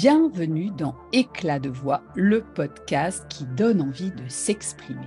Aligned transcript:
Bienvenue 0.00 0.70
dans 0.70 0.94
Éclat 1.12 1.58
de 1.58 1.68
voix, 1.68 2.00
le 2.14 2.40
podcast 2.40 3.26
qui 3.28 3.44
donne 3.44 3.82
envie 3.82 4.10
de 4.10 4.26
s'exprimer. 4.26 5.06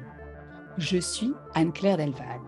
Je 0.77 0.99
suis 0.99 1.33
Anne-Claire 1.55 1.97
Delval. 1.97 2.39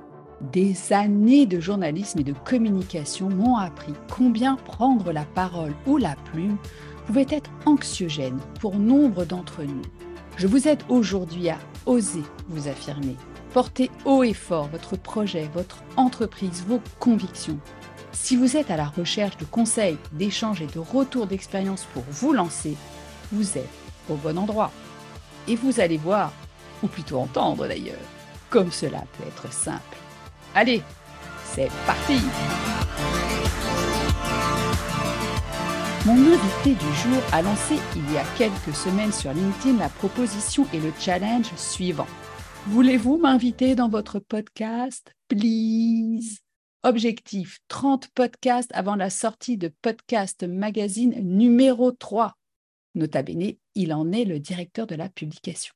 Des 0.52 0.94
années 0.94 1.48
de 1.48 1.60
journalisme 1.60 2.20
et 2.20 2.24
de 2.24 2.34
communication 2.34 3.30
m'ont 3.30 3.58
appris 3.58 3.94
combien 4.16 4.56
prendre 4.56 5.12
la 5.12 5.26
parole 5.26 5.74
ou 5.88 5.98
la 5.98 6.16
plume 6.32 6.58
pouvait 7.08 7.26
être 7.32 7.50
anxiogène 7.66 8.38
pour 8.60 8.76
nombre 8.76 9.26
d'entre 9.26 9.64
nous. 9.64 9.82
Je 10.38 10.46
vous 10.46 10.68
aide 10.68 10.84
aujourd'hui 10.90 11.50
à 11.50 11.58
oser 11.88 12.24
vous 12.50 12.68
affirmer, 12.68 13.16
porter 13.52 13.90
haut 14.06 14.22
et 14.22 14.36
fort 14.36 14.68
votre 14.68 14.96
projet, 14.96 15.50
votre 15.56 15.84
entreprise, 15.96 16.64
vos 16.68 16.82
convictions 17.00 17.60
si 18.12 18.36
vous 18.36 18.58
êtes 18.58 18.72
à 18.72 18.78
la 18.78 18.88
recherche 18.88 19.38
de 19.38 19.46
conseils, 19.46 19.98
d'échanges 20.12 20.62
et 20.62 20.68
de 20.68 20.80
retours 20.80 21.28
d'expérience 21.28 21.86
pour 21.94 22.04
vous 22.10 22.34
lancer, 22.34 22.76
vous 23.32 23.58
êtes 23.58 23.70
au 24.10 24.16
bon 24.16 24.38
endroit. 24.38 24.72
Et 25.48 25.56
vous 25.56 25.80
allez 25.80 25.98
voir, 25.98 26.32
ou 26.84 26.88
plutôt 26.88 27.20
entendre 27.20 27.68
d'ailleurs, 27.68 27.96
comme 28.50 28.72
cela 28.72 29.04
peut 29.18 29.28
être 29.28 29.52
simple. 29.52 29.98
Allez, 30.56 30.82
c'est 31.46 31.70
parti 31.86 32.20
Mon 36.06 36.16
invité 36.16 36.72
du 36.72 36.96
jour 36.96 37.22
a 37.34 37.42
lancé 37.42 37.76
il 37.96 38.14
y 38.14 38.18
a 38.18 38.24
quelques 38.38 38.76
semaines 38.76 39.12
sur 39.12 39.34
LinkedIn 39.34 39.78
la 39.78 39.90
proposition 39.90 40.66
et 40.74 40.80
le 40.80 40.94
challenge 40.98 41.54
suivant. 41.58 42.08
Voulez-vous 42.68 43.18
m'inviter 43.18 43.76
dans 43.76 43.90
votre 43.90 44.20
podcast, 44.20 45.12
please 45.28 46.47
Objectif 46.88 47.60
30 47.68 48.08
podcasts 48.16 48.72
avant 48.74 48.96
la 48.96 49.10
sortie 49.10 49.58
de 49.58 49.68
Podcast 49.82 50.46
Magazine 50.46 51.20
numéro 51.20 51.92
3. 51.92 52.38
Nota 52.96 53.24
bene, 53.24 53.56
il 53.76 53.92
en 53.92 54.14
est 54.14 54.24
le 54.24 54.40
directeur 54.40 54.88
de 54.88 54.96
la 54.96 55.10
publication. 55.10 55.74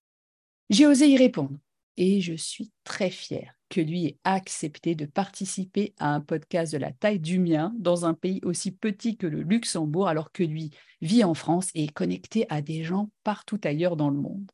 J'ai 0.69 0.87
osé 0.87 1.09
y 1.09 1.17
répondre 1.17 1.57
et 1.97 2.21
je 2.21 2.33
suis 2.33 2.71
très 2.85 3.09
fière 3.09 3.53
que 3.67 3.81
lui 3.81 4.05
ait 4.05 4.17
accepté 4.23 4.95
de 4.95 5.05
participer 5.05 5.93
à 5.99 6.15
un 6.15 6.21
podcast 6.21 6.71
de 6.71 6.77
la 6.77 6.93
taille 6.93 7.19
du 7.19 7.39
mien 7.39 7.73
dans 7.77 8.05
un 8.05 8.13
pays 8.13 8.39
aussi 8.45 8.71
petit 8.71 9.17
que 9.17 9.27
le 9.27 9.41
Luxembourg 9.41 10.07
alors 10.07 10.31
que 10.31 10.43
lui 10.43 10.71
vit 11.01 11.25
en 11.25 11.33
France 11.33 11.71
et 11.75 11.83
est 11.83 11.93
connecté 11.93 12.45
à 12.47 12.61
des 12.61 12.85
gens 12.85 13.09
partout 13.25 13.59
ailleurs 13.65 13.97
dans 13.97 14.11
le 14.11 14.17
monde. 14.17 14.49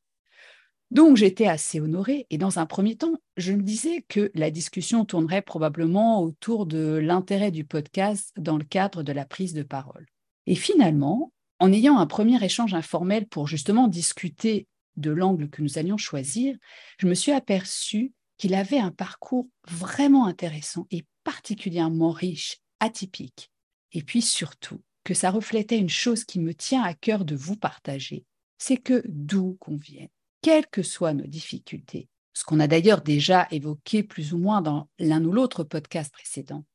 Donc 0.89 1.17
j'étais 1.17 1.47
assez 1.47 1.81
honorée 1.81 2.25
et 2.29 2.37
dans 2.37 2.59
un 2.59 2.65
premier 2.65 2.95
temps, 2.95 3.15
je 3.35 3.51
me 3.51 3.61
disais 3.61 4.05
que 4.07 4.31
la 4.33 4.51
discussion 4.51 5.03
tournerait 5.03 5.41
probablement 5.41 6.21
autour 6.21 6.65
de 6.65 6.95
l'intérêt 6.95 7.51
du 7.51 7.65
podcast 7.65 8.31
dans 8.37 8.57
le 8.57 8.63
cadre 8.63 9.03
de 9.03 9.11
la 9.11 9.25
prise 9.25 9.53
de 9.53 9.63
parole. 9.63 10.05
Et 10.45 10.55
finalement, 10.55 11.33
en 11.59 11.73
ayant 11.73 11.97
un 11.97 12.07
premier 12.07 12.41
échange 12.43 12.73
informel 12.73 13.27
pour 13.27 13.47
justement 13.47 13.87
discuter 13.87 14.67
de 14.95 15.11
l'angle 15.11 15.49
que 15.49 15.61
nous 15.61 15.77
allions 15.77 15.97
choisir, 15.97 16.55
je 16.99 17.07
me 17.07 17.13
suis 17.13 17.33
aperçue 17.33 18.13
qu'il 18.37 18.53
avait 18.53 18.79
un 18.79 18.91
parcours 18.91 19.47
vraiment 19.67 20.25
intéressant 20.25 20.87
et 20.91 21.05
particulièrement 21.23 22.11
riche, 22.11 22.59
atypique. 22.79 23.51
Et 23.91 24.03
puis 24.03 24.21
surtout, 24.21 24.81
que 25.03 25.13
ça 25.13 25.31
reflétait 25.31 25.77
une 25.77 25.89
chose 25.89 26.25
qui 26.25 26.39
me 26.39 26.53
tient 26.53 26.83
à 26.83 26.93
cœur 26.93 27.25
de 27.25 27.35
vous 27.35 27.55
partager, 27.55 28.25
c'est 28.57 28.77
que 28.77 29.03
d'où 29.07 29.57
qu'on 29.59 29.77
vienne, 29.77 30.09
quelles 30.41 30.67
que 30.67 30.83
soient 30.83 31.13
nos 31.13 31.27
difficultés, 31.27 32.07
ce 32.33 32.43
qu'on 32.43 32.59
a 32.59 32.67
d'ailleurs 32.67 33.01
déjà 33.01 33.47
évoqué 33.51 34.03
plus 34.03 34.33
ou 34.33 34.37
moins 34.37 34.61
dans 34.61 34.89
l'un 34.99 35.23
ou 35.25 35.31
l'autre 35.31 35.63
podcast 35.63 36.13
précédent, 36.13 36.65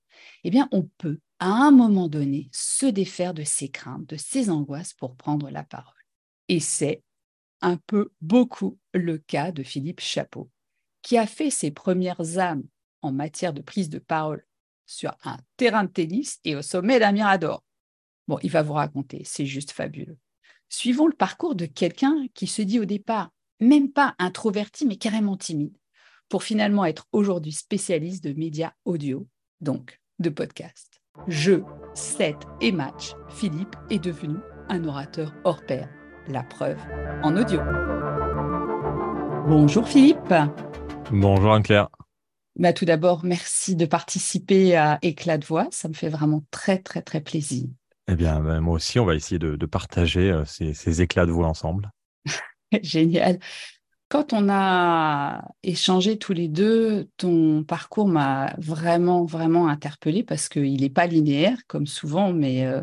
eh 0.45 0.51
bien, 0.51 0.69
on 0.73 0.83
peut, 0.99 1.19
à 1.39 1.47
un 1.47 1.71
moment 1.71 2.09
donné, 2.09 2.49
se 2.53 2.87
défaire 2.87 3.35
de 3.35 3.45
ses 3.45 3.69
craintes, 3.69 4.07
de 4.07 4.17
ses 4.17 4.51
angoisses 4.51 4.95
pour 4.95 5.17
prendre 5.17 5.51
la 5.51 5.65
parole. 5.65 5.93
Et 6.49 6.61
c'est 6.61 7.03
un 7.61 7.77
peu 7.77 8.13
beaucoup 8.21 8.79
le 8.93 9.19
cas 9.19 9.53
de 9.53 9.63
Philippe 9.63 10.01
Chapeau, 10.01 10.51
qui 11.01 11.17
a 11.17 11.27
fait 11.27 11.51
ses 11.51 11.71
premières 11.71 12.39
âmes 12.39 12.65
en 13.03 13.13
matière 13.13 13.53
de 13.53 13.63
prise 13.63 13.89
de 13.89 13.98
parole 13.98 14.45
sur 14.86 15.15
un 15.25 15.39
terrain 15.57 15.85
de 15.85 15.91
tennis 15.91 16.41
et 16.45 16.57
au 16.57 16.63
sommet 16.63 16.98
d'un 16.98 17.13
mirador. 17.13 17.65
Bon, 18.29 18.39
il 18.42 18.51
va 18.51 18.63
vous 18.63 18.75
raconter, 18.75 19.23
c'est 19.25 19.47
juste 19.47 19.73
fabuleux. 19.73 20.19
Suivons 20.69 21.07
le 21.07 21.15
parcours 21.15 21.55
de 21.55 21.67
quelqu'un 21.67 22.27
qui 22.35 22.47
se 22.47 22.63
dit 22.63 22.81
au 22.81 22.85
départ 22.85 23.31
même 23.62 23.90
pas 23.90 24.14
introverti, 24.18 24.84
mais 24.86 24.96
carrément 24.96 25.36
timide, 25.36 25.77
pour 26.28 26.42
finalement 26.42 26.84
être 26.84 27.06
aujourd'hui 27.12 27.52
spécialiste 27.52 28.24
de 28.24 28.33
médias 28.39 28.73
audio, 28.84 29.27
donc 29.61 30.00
de 30.18 30.30
podcast. 30.30 31.00
Jeu, 31.28 31.64
set 31.95 32.36
et 32.61 32.73
match, 32.73 33.12
Philippe 33.28 33.77
est 33.90 34.02
devenu 34.02 34.36
un 34.68 34.84
orateur 34.84 35.34
hors 35.45 35.64
pair. 35.64 35.89
La 36.28 36.42
preuve 36.42 36.78
en 37.23 37.36
audio. 37.36 37.61
Bonjour 39.48 39.86
Philippe. 39.86 40.34
Bonjour 41.11 41.52
Anne-Claire. 41.52 41.89
Bah, 42.56 42.73
tout 42.73 42.84
d'abord, 42.84 43.24
merci 43.24 43.77
de 43.77 43.86
participer 43.86 44.77
à 44.77 44.98
Éclat 45.02 45.39
de 45.39 45.44
voix. 45.44 45.68
Ça 45.70 45.89
me 45.89 45.94
fait 45.94 46.08
vraiment 46.08 46.44
très, 46.50 46.79
très, 46.79 47.02
très 47.02 47.20
plaisir. 47.20 47.67
Eh 48.08 48.14
bien, 48.14 48.40
ben, 48.40 48.61
moi 48.61 48.74
aussi, 48.74 48.98
on 48.98 49.05
va 49.05 49.14
essayer 49.14 49.39
de, 49.39 49.67
partager 49.67 50.30
euh, 50.30 50.44
ces 50.44 51.02
éclats 51.02 51.27
de 51.27 51.33
voix 51.33 51.48
ensemble. 51.48 51.90
Génial. 52.83 53.39
Quand 54.09 54.35
on 54.35 54.49
a 54.51 55.43
échangé 55.63 56.19
tous 56.19 56.35
les 56.35 56.49
deux, 56.49 57.09
ton 57.17 57.65
parcours 57.65 58.09
m'a 58.09 58.55
vraiment, 58.59 59.25
vraiment 59.25 59.69
interpellé 59.69 60.23
parce 60.23 60.51
qu'il 60.51 60.83
n'est 60.83 60.91
pas 60.91 61.07
linéaire, 61.07 61.57
comme 61.67 61.87
souvent, 61.87 62.33
mais 62.33 62.67
euh, 62.67 62.83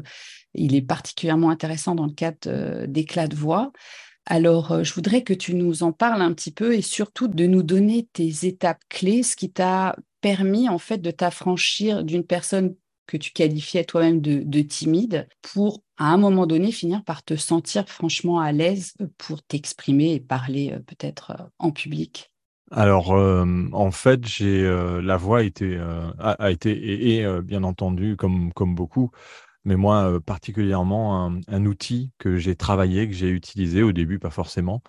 il 0.55 0.73
est 0.75 0.81
particulièrement 0.81 1.51
intéressant 1.51 1.93
dans 1.93 2.07
le 2.07 2.13
cadre 2.13 2.37
euh, 2.47 2.87
d'éclat 2.87 3.27
de 3.27 3.35
voix. 3.35 3.71
Alors, 4.25 4.71
euh, 4.71 4.83
je 4.83 4.93
voudrais 4.93 5.23
que 5.23 5.33
tu 5.33 5.53
nous 5.53 5.83
en 5.83 5.91
parles 5.91 6.23
un 6.23 6.33
petit 6.33 6.51
peu 6.51 6.73
et 6.73 6.81
surtout 6.81 7.27
de 7.27 7.45
nous 7.45 7.63
donner 7.63 8.07
tes 8.11 8.47
étapes 8.47 8.81
clés, 8.89 9.21
ce 9.23 9.35
qui 9.35 9.51
t'a 9.51 9.95
permis 10.21 10.67
en 10.67 10.79
fait 10.79 10.97
de 10.97 11.11
t'affranchir 11.11 12.03
d'une 12.03 12.25
personne 12.25 12.75
que 13.05 13.17
tu 13.17 13.31
qualifiais 13.31 13.83
toi-même 13.83 14.21
de, 14.21 14.61
timide 14.61 15.27
pour, 15.41 15.83
à 15.99 16.13
un 16.13 16.17
moment 16.17 16.47
donné, 16.47 16.71
finir 16.71 17.03
par 17.03 17.23
te 17.23 17.35
sentir 17.35 17.87
franchement 17.87 18.39
à 18.39 18.51
l'aise 18.51 18.93
pour 19.17 19.43
t'exprimer 19.43 20.13
et 20.13 20.19
parler 20.19 20.71
euh, 20.73 20.79
peut-être 20.79 21.31
euh, 21.31 21.43
en 21.59 21.71
public? 21.71 22.31
Alors, 22.71 23.13
euh, 23.13 23.45
en 23.73 23.91
fait, 23.91 24.25
j'ai 24.25 24.63
la 24.63 25.17
voix 25.17 25.39
a 25.39 25.43
été, 25.43 27.17
et, 27.17 27.41
bien 27.41 27.63
entendu, 27.63 28.15
comme, 28.15 28.51
beaucoup, 28.55 29.09
mais 29.65 29.75
moi 29.75 30.19
particulièrement 30.23 31.31
un 31.47 31.65
outil 31.65 32.11
que 32.19 32.37
j'ai 32.37 32.55
travaillé, 32.55 33.07
que 33.07 33.15
j'ai 33.15 33.29
utilisé 33.29 33.81
au 33.81 33.91
début, 33.91 34.19
pas 34.19 34.29
forcément, 34.29 34.83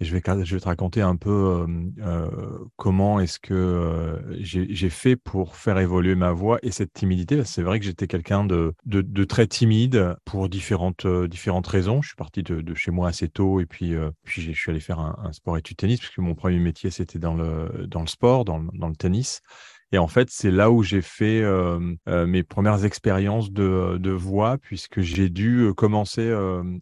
et 0.00 0.04
je 0.04 0.14
vais, 0.14 0.22
je 0.44 0.54
vais 0.54 0.60
te 0.60 0.66
raconter 0.66 1.00
un 1.00 1.16
peu 1.16 1.66
euh, 2.00 2.58
comment 2.76 3.20
est-ce 3.20 3.38
que 3.38 4.20
j'ai 4.40 4.90
fait 4.90 5.16
pour 5.16 5.56
faire 5.56 5.78
évoluer 5.78 6.14
ma 6.14 6.32
voix 6.32 6.58
et 6.62 6.70
cette 6.70 6.92
timidité. 6.92 7.42
C'est 7.44 7.62
vrai 7.62 7.78
que 7.78 7.84
j'étais 7.84 8.06
quelqu'un 8.06 8.44
de, 8.44 8.74
de, 8.86 9.02
de, 9.02 9.24
très 9.24 9.46
timide 9.46 10.16
pour 10.24 10.48
différentes, 10.48 11.06
différentes 11.06 11.66
raisons. 11.66 12.00
Je 12.02 12.08
suis 12.08 12.16
parti 12.16 12.42
de, 12.42 12.60
de, 12.60 12.74
chez 12.74 12.90
moi 12.90 13.08
assez 13.08 13.28
tôt 13.28 13.60
et 13.60 13.66
puis, 13.66 13.94
puis 14.22 14.42
je 14.42 14.52
suis 14.52 14.70
allé 14.70 14.80
faire 14.80 15.00
un, 15.00 15.16
un 15.24 15.32
sport 15.32 15.58
études 15.58 15.78
tennis 15.78 15.98
puisque 15.98 16.18
mon 16.18 16.34
premier 16.34 16.58
métier, 16.58 16.90
c'était 16.90 17.18
dans 17.18 17.34
le, 17.34 17.86
dans 17.88 18.00
le 18.00 18.06
sport, 18.06 18.44
dans 18.44 18.62
dans 18.74 18.88
le 18.88 18.96
tennis. 18.96 19.42
Et 19.90 19.98
en 19.98 20.06
fait, 20.06 20.28
c'est 20.30 20.50
là 20.50 20.70
où 20.70 20.82
j'ai 20.82 21.00
fait 21.00 21.40
euh, 21.40 21.94
euh, 22.08 22.26
mes 22.26 22.42
premières 22.42 22.84
expériences 22.84 23.50
de, 23.50 23.96
de 23.96 24.10
voix, 24.10 24.58
puisque 24.58 25.00
j'ai 25.00 25.30
dû 25.30 25.60
euh, 25.60 25.72
commencer 25.72 26.30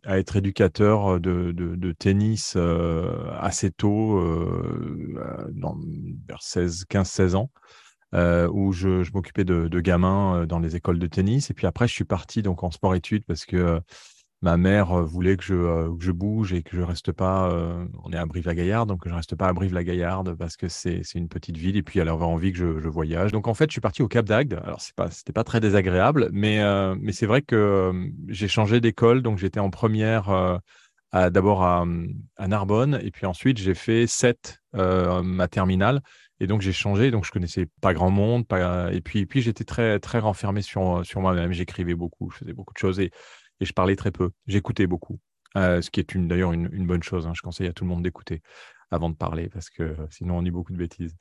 à 0.05 0.19
être 0.19 0.37
éducateur 0.37 1.21
de, 1.21 1.53
de, 1.53 1.77
de 1.77 1.93
tennis 1.93 2.57
assez 3.39 3.71
tôt, 3.71 4.21
dans, 5.53 5.77
vers 6.29 6.43
16, 6.43 6.85
15-16 6.91 7.37
ans. 7.37 7.51
où 8.53 8.73
je, 8.73 9.05
je 9.05 9.13
m'occupais 9.13 9.45
de, 9.45 9.69
de, 9.69 9.81
gamins 9.81 10.45
dans 10.47 10.59
les 10.59 10.75
écoles 10.75 10.99
de 10.99 11.07
tennis. 11.07 11.51
Et 11.51 11.55
puis 11.55 11.67
après, 11.67 11.87
je 11.87 11.93
suis 11.93 12.05
parti 12.05 12.43
donc 12.43 12.65
en 12.65 12.73
sport-études 12.73 13.25
parce 13.25 13.45
que 13.45 13.81
ma 14.43 14.57
mère 14.57 15.03
voulait 15.05 15.37
que 15.37 15.45
je, 15.45 15.97
que 15.97 16.05
je 16.05 16.13
bouge 16.13 16.53
et 16.53 16.63
que 16.63 16.77
je 16.77 16.83
reste 16.83 17.13
pas. 17.13 17.51
On 18.05 18.13
est 18.13 18.17
à 18.17 18.27
Brive-la-Gaillarde, 18.27 18.89
donc 18.89 19.07
je 19.07 19.15
reste 19.15 19.35
pas 19.35 19.49
à 19.49 19.53
Brive-la-Gaillarde 19.53 20.35
parce 20.35 20.57
que 20.57 20.69
c'est 20.69 21.03
une 21.15 21.29
petite 21.29 21.57
ville 21.57 21.77
et 21.77 21.83
puis 21.83 22.01
elle 22.01 22.09
avait 22.09 22.25
envie 22.25 22.53
que 22.53 22.59
je, 22.59 22.89
voyage. 22.89 23.33
Donc 23.33 23.49
en 23.49 23.55
fait, 23.55 23.67
je 23.71 23.73
suis 23.73 23.81
parti 23.81 24.03
au 24.03 24.09
Cap 24.09 24.27
d'Agde. 24.27 24.61
Alors 24.65 24.81
c'est 24.81 24.95
pas, 24.95 25.11
c'était 25.11 25.33
pas 25.33 25.45
très 25.45 25.61
désagréable, 25.61 26.29
mais 26.33 26.61
mais 26.97 27.13
c'est 27.13 27.27
vrai 27.27 27.43
que 27.43 27.93
j'ai 28.29 28.49
changé 28.49 28.81
d'école, 28.81 29.23
donc 29.23 29.39
j'étais 29.39 29.61
en 29.61 29.71
première. 29.71 30.61
D'abord 31.13 31.63
à, 31.63 31.87
à, 32.37 32.49
Narbonne 32.49 33.01
et 33.03 33.11
puis 33.11 33.25
ensuite 33.25 33.57
j'ai 33.57 33.75
fait 33.75 34.07
7 34.07 34.61
ma 34.75 35.49
terminale 35.49 36.03
et 36.41 36.47
donc 36.47 36.61
j'ai 36.61 36.73
changé 36.73 37.11
donc 37.11 37.25
je 37.25 37.31
connaissais 37.31 37.67
pas 37.81 37.95
grand 37.95 38.11
monde 38.11 38.47
pas, 38.47 38.93
et 38.93 39.01
puis 39.01 39.25
puis 39.25 39.41
j'étais 39.41 39.65
très 39.65 39.99
très 39.99 40.19
renfermé 40.19 40.61
sur 40.61 41.07
sur 41.07 41.23
moi-même 41.23 41.53
j'écrivais 41.53 41.95
beaucoup 41.95 42.31
je 42.31 42.39
faisais 42.39 42.53
beaucoup 42.53 42.75
de 42.75 42.79
choses 42.79 43.01
et 43.01 43.11
et 43.61 43.65
je 43.65 43.73
parlais 43.73 43.97
très 43.97 44.11
peu. 44.11 44.31
J'écoutais 44.47 44.87
beaucoup, 44.87 45.19
euh, 45.57 45.81
ce 45.83 45.91
qui 45.91 46.01
est 46.01 46.17
d'ailleurs 46.17 46.53
une, 46.53 46.87
bonne 46.87 47.03
chose. 47.03 47.27
Hein. 47.27 47.33
Je 47.35 47.43
conseille 47.43 47.69
à 47.69 47.73
tout 47.73 47.85
le 47.85 47.91
monde 47.91 48.03
d'écouter 48.03 48.43
avant 48.91 49.11
de 49.11 49.17
parler 49.17 49.49
parce 49.49 49.71
que 49.71 49.97
sinon 50.11 50.39
on 50.39 50.43
dit 50.43 50.51
beaucoup 50.51 50.73
de 50.73 50.79
bêtises. 50.79 51.17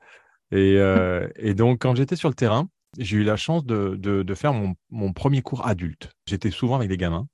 Et, 0.51 0.77
euh, 0.77 1.27
donc, 1.55 1.81
quand 1.81 1.95
j'étais 1.95 2.15
sur 2.15 2.29
le 2.29 2.35
terrain, 2.35 2.69
j'ai 2.97 3.17
eu 3.17 3.23
la 3.23 3.35
chance 3.35 3.65
de, 3.65 4.33
faire 4.35 4.53
mon, 4.53 5.13
premier 5.13 5.41
cours 5.41 5.65
adulte. 5.67 6.11
J'étais 6.25 6.51
souvent 6.51 6.75
avec 6.75 6.89
des 6.89 6.97
gamins. 6.97 7.27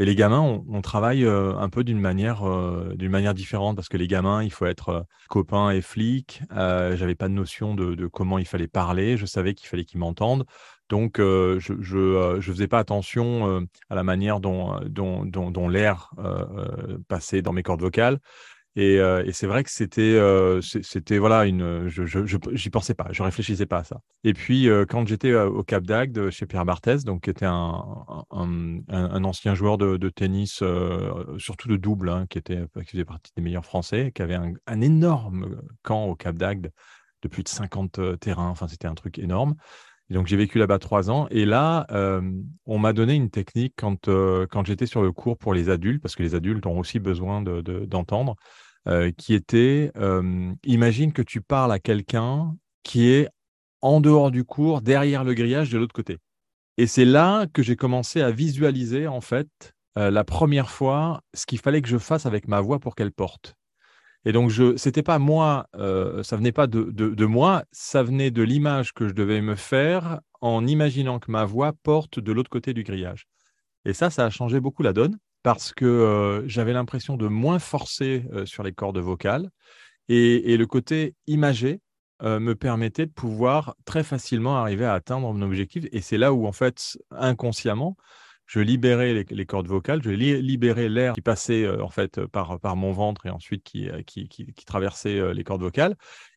Et 0.00 0.04
les 0.04 0.16
gamins, 0.16 0.40
on, 0.40 0.82
travaille 0.82 1.24
euh, 1.24 1.56
un 1.56 1.68
peu 1.68 1.84
d'une 1.84 2.00
manière, 2.00 2.42
euh, 2.42 2.94
d'une 2.96 3.12
manière 3.12 3.32
différente 3.32 3.76
parce 3.76 3.88
que 3.88 3.96
les 3.96 4.08
gamins, 4.08 4.42
il 4.42 4.50
faut 4.50 4.66
être 4.66 4.88
euh, 4.88 5.02
copain 5.28 5.70
et 5.70 5.80
flic. 5.80 6.42
J'avais 6.50 7.14
pas 7.14 7.28
de 7.28 7.34
notion 7.34 7.74
de, 7.76 8.06
comment 8.08 8.38
il 8.38 8.46
fallait 8.46 8.66
parler. 8.66 9.16
Je 9.16 9.26
savais 9.26 9.54
qu'il 9.54 9.68
fallait 9.68 9.84
qu'ils 9.84 10.00
m'entendent. 10.00 10.46
Donc, 10.90 11.16
je 11.18 11.58
je, 11.58 12.40
faisais 12.40 12.68
pas 12.68 12.78
attention 12.78 13.66
à 13.88 13.94
la 13.94 14.04
manière 14.04 14.40
dont, 14.40 14.80
dont, 14.86 15.24
dont 15.24 15.68
l'air 15.68 16.10
passait 17.08 17.42
dans 17.42 17.52
mes 17.52 17.62
cordes 17.62 17.80
vocales. 17.80 18.18
Et, 18.76 18.98
c'est 19.32 19.46
vrai 19.46 19.62
que 19.62 19.70
c'était, 19.70 20.20
c'était 20.60 21.18
voilà, 21.18 21.46
une, 21.46 21.88
je, 21.88 22.04
je, 22.04 22.36
j'y 22.52 22.70
pensais 22.70 22.94
pas, 22.94 23.06
je 23.12 23.22
réfléchissais 23.22 23.66
pas 23.66 23.78
à 23.78 23.84
ça. 23.84 24.00
Et 24.24 24.32
puis 24.34 24.68
quand 24.88 25.06
j'étais 25.06 25.32
au 25.34 25.62
Cap 25.62 25.84
d'Agde 25.84 26.30
chez 26.30 26.46
Pierre 26.46 26.64
Barthès, 26.64 27.04
donc 27.04 27.22
qui 27.22 27.30
était 27.30 27.46
un, 27.46 27.84
un, 28.30 29.24
ancien 29.24 29.54
joueur 29.54 29.78
de, 29.78 29.96
de 29.96 30.08
tennis, 30.08 30.62
surtout 31.38 31.68
de 31.68 31.76
double, 31.76 32.08
hein, 32.08 32.26
qui 32.28 32.38
était, 32.38 32.64
qui 32.84 32.90
faisait 32.90 33.04
partie 33.04 33.32
des 33.36 33.42
meilleurs 33.42 33.64
Français, 33.64 34.10
qui 34.12 34.22
avait 34.22 34.34
un, 34.34 34.52
un 34.66 34.80
énorme 34.80 35.62
camp 35.82 36.06
au 36.06 36.16
Cap 36.16 36.36
d'Agde 36.36 36.70
de 37.22 37.28
plus 37.28 37.42
de 37.42 37.48
50 37.48 38.18
terrains. 38.18 38.48
Enfin, 38.48 38.68
c'était 38.68 38.88
un 38.88 38.94
truc 38.94 39.18
énorme. 39.18 39.54
Donc 40.10 40.26
j'ai 40.26 40.36
vécu 40.36 40.58
là-bas 40.58 40.78
trois 40.78 41.10
ans. 41.10 41.26
Et 41.30 41.44
là, 41.44 41.86
on 42.66 42.78
m'a 42.78 42.92
donné 42.92 43.14
une 43.14 43.30
technique 43.30 43.74
quand, 43.76 44.06
quand 44.06 44.66
j'étais 44.66 44.86
sur 44.86 45.02
le 45.02 45.12
cours 45.12 45.38
pour 45.38 45.54
les 45.54 45.70
adultes, 45.70 46.02
parce 46.02 46.14
que 46.14 46.22
les 46.22 46.34
adultes 46.34 46.66
ont 46.66 46.78
aussi 46.78 46.98
besoin 46.98 47.42
de, 47.42 47.60
d'entendre. 47.86 48.36
Euh, 48.86 49.10
qui 49.16 49.32
était 49.32 49.90
imagine 50.64 51.14
que 51.14 51.22
tu 51.22 51.40
parles 51.40 51.72
à 51.72 51.78
quelqu'un 51.78 52.54
qui 52.82 53.08
est 53.08 53.28
en 53.84 54.00
dehors 54.00 54.30
du 54.30 54.44
cours, 54.44 54.80
derrière 54.80 55.24
le 55.24 55.34
grillage 55.34 55.68
de 55.68 55.76
l'autre 55.76 55.92
côté. 55.92 56.16
Et 56.78 56.86
c'est 56.86 57.04
là 57.04 57.46
que 57.52 57.62
j'ai 57.62 57.76
commencé 57.76 58.22
à 58.22 58.30
visualiser, 58.30 59.06
en 59.06 59.20
fait, 59.20 59.74
euh, 59.98 60.10
la 60.10 60.24
première 60.24 60.70
fois, 60.70 61.20
ce 61.34 61.44
qu'il 61.44 61.58
fallait 61.58 61.82
que 61.82 61.88
je 61.88 61.98
fasse 61.98 62.24
avec 62.24 62.48
ma 62.48 62.62
voix 62.62 62.78
pour 62.78 62.94
qu'elle 62.94 63.12
porte. 63.12 63.54
Et 64.24 64.32
donc, 64.32 64.50
ce 64.52 64.72
n'était 64.72 65.02
pas 65.02 65.18
moi, 65.18 65.66
euh, 65.76 66.22
ça 66.22 66.36
venait 66.36 66.52
pas 66.52 66.66
de, 66.66 66.84
de, 66.84 67.26
moi, 67.26 67.64
ça 67.72 68.02
venait 68.02 68.30
de 68.30 68.42
l'image 68.42 68.92
que 68.94 69.06
je 69.08 69.12
devais 69.12 69.40
me 69.42 69.54
faire 69.54 70.20
en 70.40 70.66
imaginant 70.66 71.18
que 71.18 71.30
ma 71.30 71.44
voix 71.44 71.72
porte 71.82 72.18
de 72.18 72.32
l'autre 72.32 72.50
côté 72.50 72.72
du 72.72 72.84
grillage. 72.84 73.26
Et 73.84 73.92
ça, 73.92 74.10
ça 74.10 74.24
a 74.24 74.30
changé 74.30 74.60
beaucoup 74.60 74.82
la 74.82 74.94
donne 74.94 75.18
parce 75.42 75.74
que 75.74 76.42
j'avais 76.46 76.72
l'impression 76.72 77.18
de 77.18 77.26
moins 77.26 77.58
forcer 77.58 78.24
sur 78.46 78.62
les 78.62 78.72
cordes 78.72 78.96
vocales 78.96 79.50
et, 80.08 80.56
le 80.56 80.66
côté 80.66 81.14
imagé 81.26 81.80
me 82.22 82.54
permettait 82.54 83.04
de 83.04 83.12
pouvoir 83.12 83.74
très 83.84 84.02
facilement 84.02 84.56
arriver 84.56 84.86
à 84.86 84.94
atteindre 84.94 85.30
mon 85.30 85.42
objectif. 85.42 85.84
Et 85.92 86.00
c'est 86.00 86.16
là 86.16 86.32
où, 86.32 86.46
en 86.46 86.52
fait, 86.52 86.96
inconsciemment, 87.10 87.94
je 88.46 88.60
libérais 88.60 89.24
les, 89.28 89.46
cordes 89.46 89.66
vocales, 89.66 90.02
je 90.02 90.10
libérais 90.10 90.88
l'air 90.88 91.14
qui 91.14 91.22
passait 91.22 91.68
en 91.68 91.88
fait 91.88 92.24
par, 92.26 92.60
par 92.60 92.76
mon 92.76 92.92
ventre 92.92 93.26
et 93.26 93.30
ensuite 93.30 93.62
qui, 93.62 93.88
qui 94.04 94.64
traversait 94.66 95.32
les 95.32 95.44
cordes 95.44 95.62
vocales. 95.62 95.96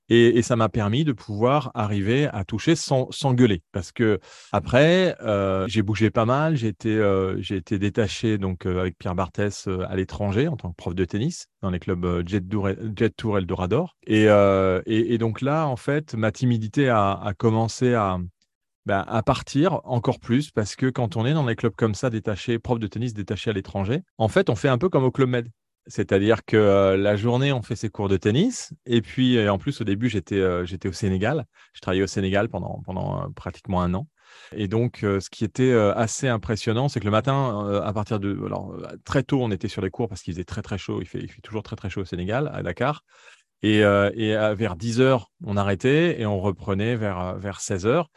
Et, 0.09 0.41
ça 0.41 0.55
m'a 0.55 0.69
permis 0.69 1.03
de 1.03 1.11
pouvoir 1.11 1.71
arriver 1.73 2.27
à 2.27 2.45
toucher 2.45 2.75
sans, 2.75 3.09
gueuler. 3.33 3.61
Parce 3.73 3.91
que 3.91 4.19
après, 4.53 5.17
euh, 5.21 5.67
j'ai 5.67 5.81
bougé 5.81 6.09
pas 6.09 6.25
mal. 6.25 6.55
J'ai 6.55 6.67
été, 6.67 6.95
euh, 6.95 7.41
détaché 7.71 8.37
donc, 8.37 8.65
euh, 8.65 8.79
avec 8.79 8.97
Pierre 8.97 9.15
Barthès 9.15 9.67
à 9.67 9.95
l'étranger 9.95 10.47
en 10.47 10.55
tant 10.55 10.71
que 10.71 10.75
prof 10.75 10.95
de 10.95 11.03
tennis 11.03 11.47
dans 11.61 11.69
les 11.69 11.79
clubs 11.79 12.25
Jet 12.25 12.41
Tour, 12.41 12.69
Jet 12.95 13.15
Tour 13.15 13.37
Eldorador. 13.37 13.97
Et, 14.05 14.27
et, 14.85 15.17
donc 15.17 15.41
là, 15.41 15.67
en 15.67 15.75
fait, 15.75 16.13
ma 16.15 16.31
timidité 16.31 16.89
a 16.89 17.33
commencé 17.37 17.93
à, 17.93 18.17
bah, 18.87 19.03
à 19.05 19.21
partir 19.21 19.81
encore 19.83 20.17
plus 20.17 20.49
parce 20.49 20.77
que 20.77 20.85
quand 20.85 21.17
on 21.17 21.25
est 21.25 21.33
dans 21.33 21.43
des 21.45 21.57
clubs 21.57 21.75
comme 21.75 21.93
ça, 21.93 22.09
détachés, 22.09 22.57
prof 22.57 22.79
de 22.79 22.87
tennis 22.87 23.13
détaché 23.13 23.49
à 23.49 23.53
l'étranger, 23.53 24.01
en 24.17 24.29
fait, 24.29 24.49
on 24.49 24.55
fait 24.55 24.69
un 24.69 24.77
peu 24.77 24.87
comme 24.87 25.03
au 25.03 25.11
Club 25.11 25.27
Med. 25.27 25.49
C'est-à-dire 25.87 26.45
que 26.45 26.55
euh, 26.55 26.95
la 26.95 27.17
journée, 27.17 27.51
on 27.51 27.61
fait 27.61 27.75
ses 27.75 27.89
cours 27.89 28.07
de 28.07 28.15
tennis. 28.15 28.73
Et 28.85 29.01
puis, 29.01 29.45
en 29.49 29.57
plus, 29.57 29.81
au 29.81 29.83
début, 29.83 30.07
j'étais 30.07 30.39
euh, 30.39 30.65
j'étais 30.65 30.87
au 30.87 30.93
Sénégal. 30.93 31.47
Je 31.73 31.81
travaillais 31.81 32.03
au 32.03 32.07
Sénégal 32.07 32.47
pendant, 32.47 32.81
pendant 32.85 33.23
euh, 33.23 33.27
pratiquement 33.35 33.81
un 33.81 33.93
an. 33.93 34.07
Et 34.55 34.69
donc, 34.69 34.99
ce 35.01 35.29
qui 35.29 35.43
était 35.43 35.73
assez 35.73 36.27
impressionnant, 36.27 36.89
c'est 36.89 36.99
que 36.99 37.05
le 37.05 37.11
matin, 37.11 37.81
à 37.83 37.91
partir 37.91 38.19
de. 38.19 38.37
Alors, 38.45 38.73
très 39.03 39.23
tôt, 39.23 39.41
on 39.41 39.51
était 39.51 39.67
sur 39.67 39.81
les 39.81 39.89
cours 39.89 40.07
parce 40.07 40.21
qu'il 40.21 40.33
faisait 40.33 40.43
très, 40.43 40.61
très 40.61 40.77
chaud. 40.77 40.99
Il 41.01 41.07
fait, 41.07 41.19
il 41.19 41.29
fait 41.29 41.41
toujours 41.41 41.63
très, 41.63 41.75
très 41.75 41.89
chaud 41.89 42.01
au 42.01 42.05
Sénégal, 42.05 42.51
à 42.53 42.61
Dakar. 42.61 43.03
Et, 43.63 43.79
et 43.79 44.53
vers 44.55 44.75
10 44.75 44.99
heures, 44.99 45.31
on 45.45 45.57
arrêtait 45.57 46.19
et 46.19 46.25
on 46.25 46.39
reprenait 46.39 46.95
vers, 46.97 47.37
vers 47.37 47.61
16 47.61 47.85
heures. 47.85 48.09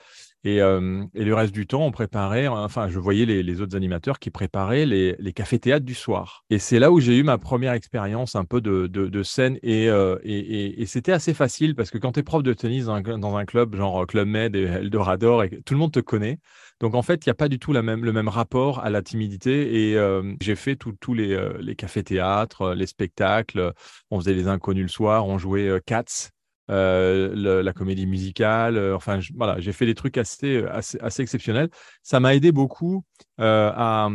Et, 0.45 0.59
le 0.59 1.33
reste 1.33 1.53
du 1.53 1.67
temps, 1.67 1.85
on 1.85 1.91
préparait, 1.91 2.49
enfin, 2.49 2.89
je 2.89 2.99
voyais 2.99 3.27
les, 3.27 3.61
autres 3.61 3.77
animateurs 3.77 4.19
qui 4.19 4.31
préparaient 4.31 4.87
les, 4.87 5.33
cafés-théâtres 5.35 5.85
du 5.85 5.95
soir. 5.95 6.45
Et 6.51 6.59
c'est 6.59 6.79
là 6.79 6.91
où 6.91 7.01
j'ai 7.01 7.17
eu 7.17 7.23
ma 7.23 7.39
première 7.39 7.73
expérience 7.73 8.37
un 8.37 8.45
peu 8.45 8.61
de, 8.61 9.23
scène. 9.23 9.59
Et, 9.63 10.85
c'était 10.87 11.13
assez 11.13 11.35
facile 11.35 11.75
parce 11.75 11.91
que 11.91 11.99
quand 11.99 12.13
tu 12.13 12.21
es 12.21 12.23
prof 12.23 12.43
de 12.43 12.53
tennis 12.53 12.87
dans 12.87 13.37
un, 13.37 13.45
club 13.45 13.77
genre 13.77 14.07
Club 14.07 14.29
Med 14.29 14.57
et 14.57 14.65
Eldorador, 14.65 15.45
tout 15.65 15.75
le 15.75 15.81
monde 15.81 15.93
te 15.93 16.01
connaît. 16.01 16.39
Donc 16.81 16.95
en 16.95 17.03
fait, 17.03 17.27
il 17.27 17.29
n'y 17.29 17.33
a 17.33 17.35
pas 17.35 17.49
du 17.49 17.59
tout 17.59 17.73
le 17.73 17.83
même 17.83 18.29
rapport 18.29 18.81
à 18.81 18.91
la 18.91 19.03
timidité. 19.03 19.93
Et 19.93 20.21
j'ai 20.41 20.57
fait 20.57 20.77
tous 20.77 21.15
les, 21.15 21.39
les 21.61 21.77
cafés-théâtres, 21.77 22.75
les 22.75 22.87
spectacles. 22.87 23.73
On 24.11 24.21
faisait 24.21 24.35
les 24.35 24.49
inconnus 24.49 24.85
le 24.85 24.89
soir, 24.89 25.27
on 25.27 25.39
jouait 25.39 25.81
Cats 25.85 26.31
euh, 26.71 27.63
la 27.63 27.73
comédie 27.73 28.07
musicale. 28.07 28.77
Euh, 28.77 28.95
enfin, 28.95 29.19
voilà, 29.35 29.59
j'ai 29.59 29.73
fait 29.73 29.87
des 29.87 29.95
trucs 29.95 30.17
assez, 30.17 30.59
euh, 30.59 30.73
assez, 30.73 30.99
assez 31.01 31.23
exceptionnels. 31.23 31.69
Ça 32.05 32.21
m'a 32.21 32.35
aidé 32.35 32.53
beaucoup 32.53 33.05
à 33.39 34.09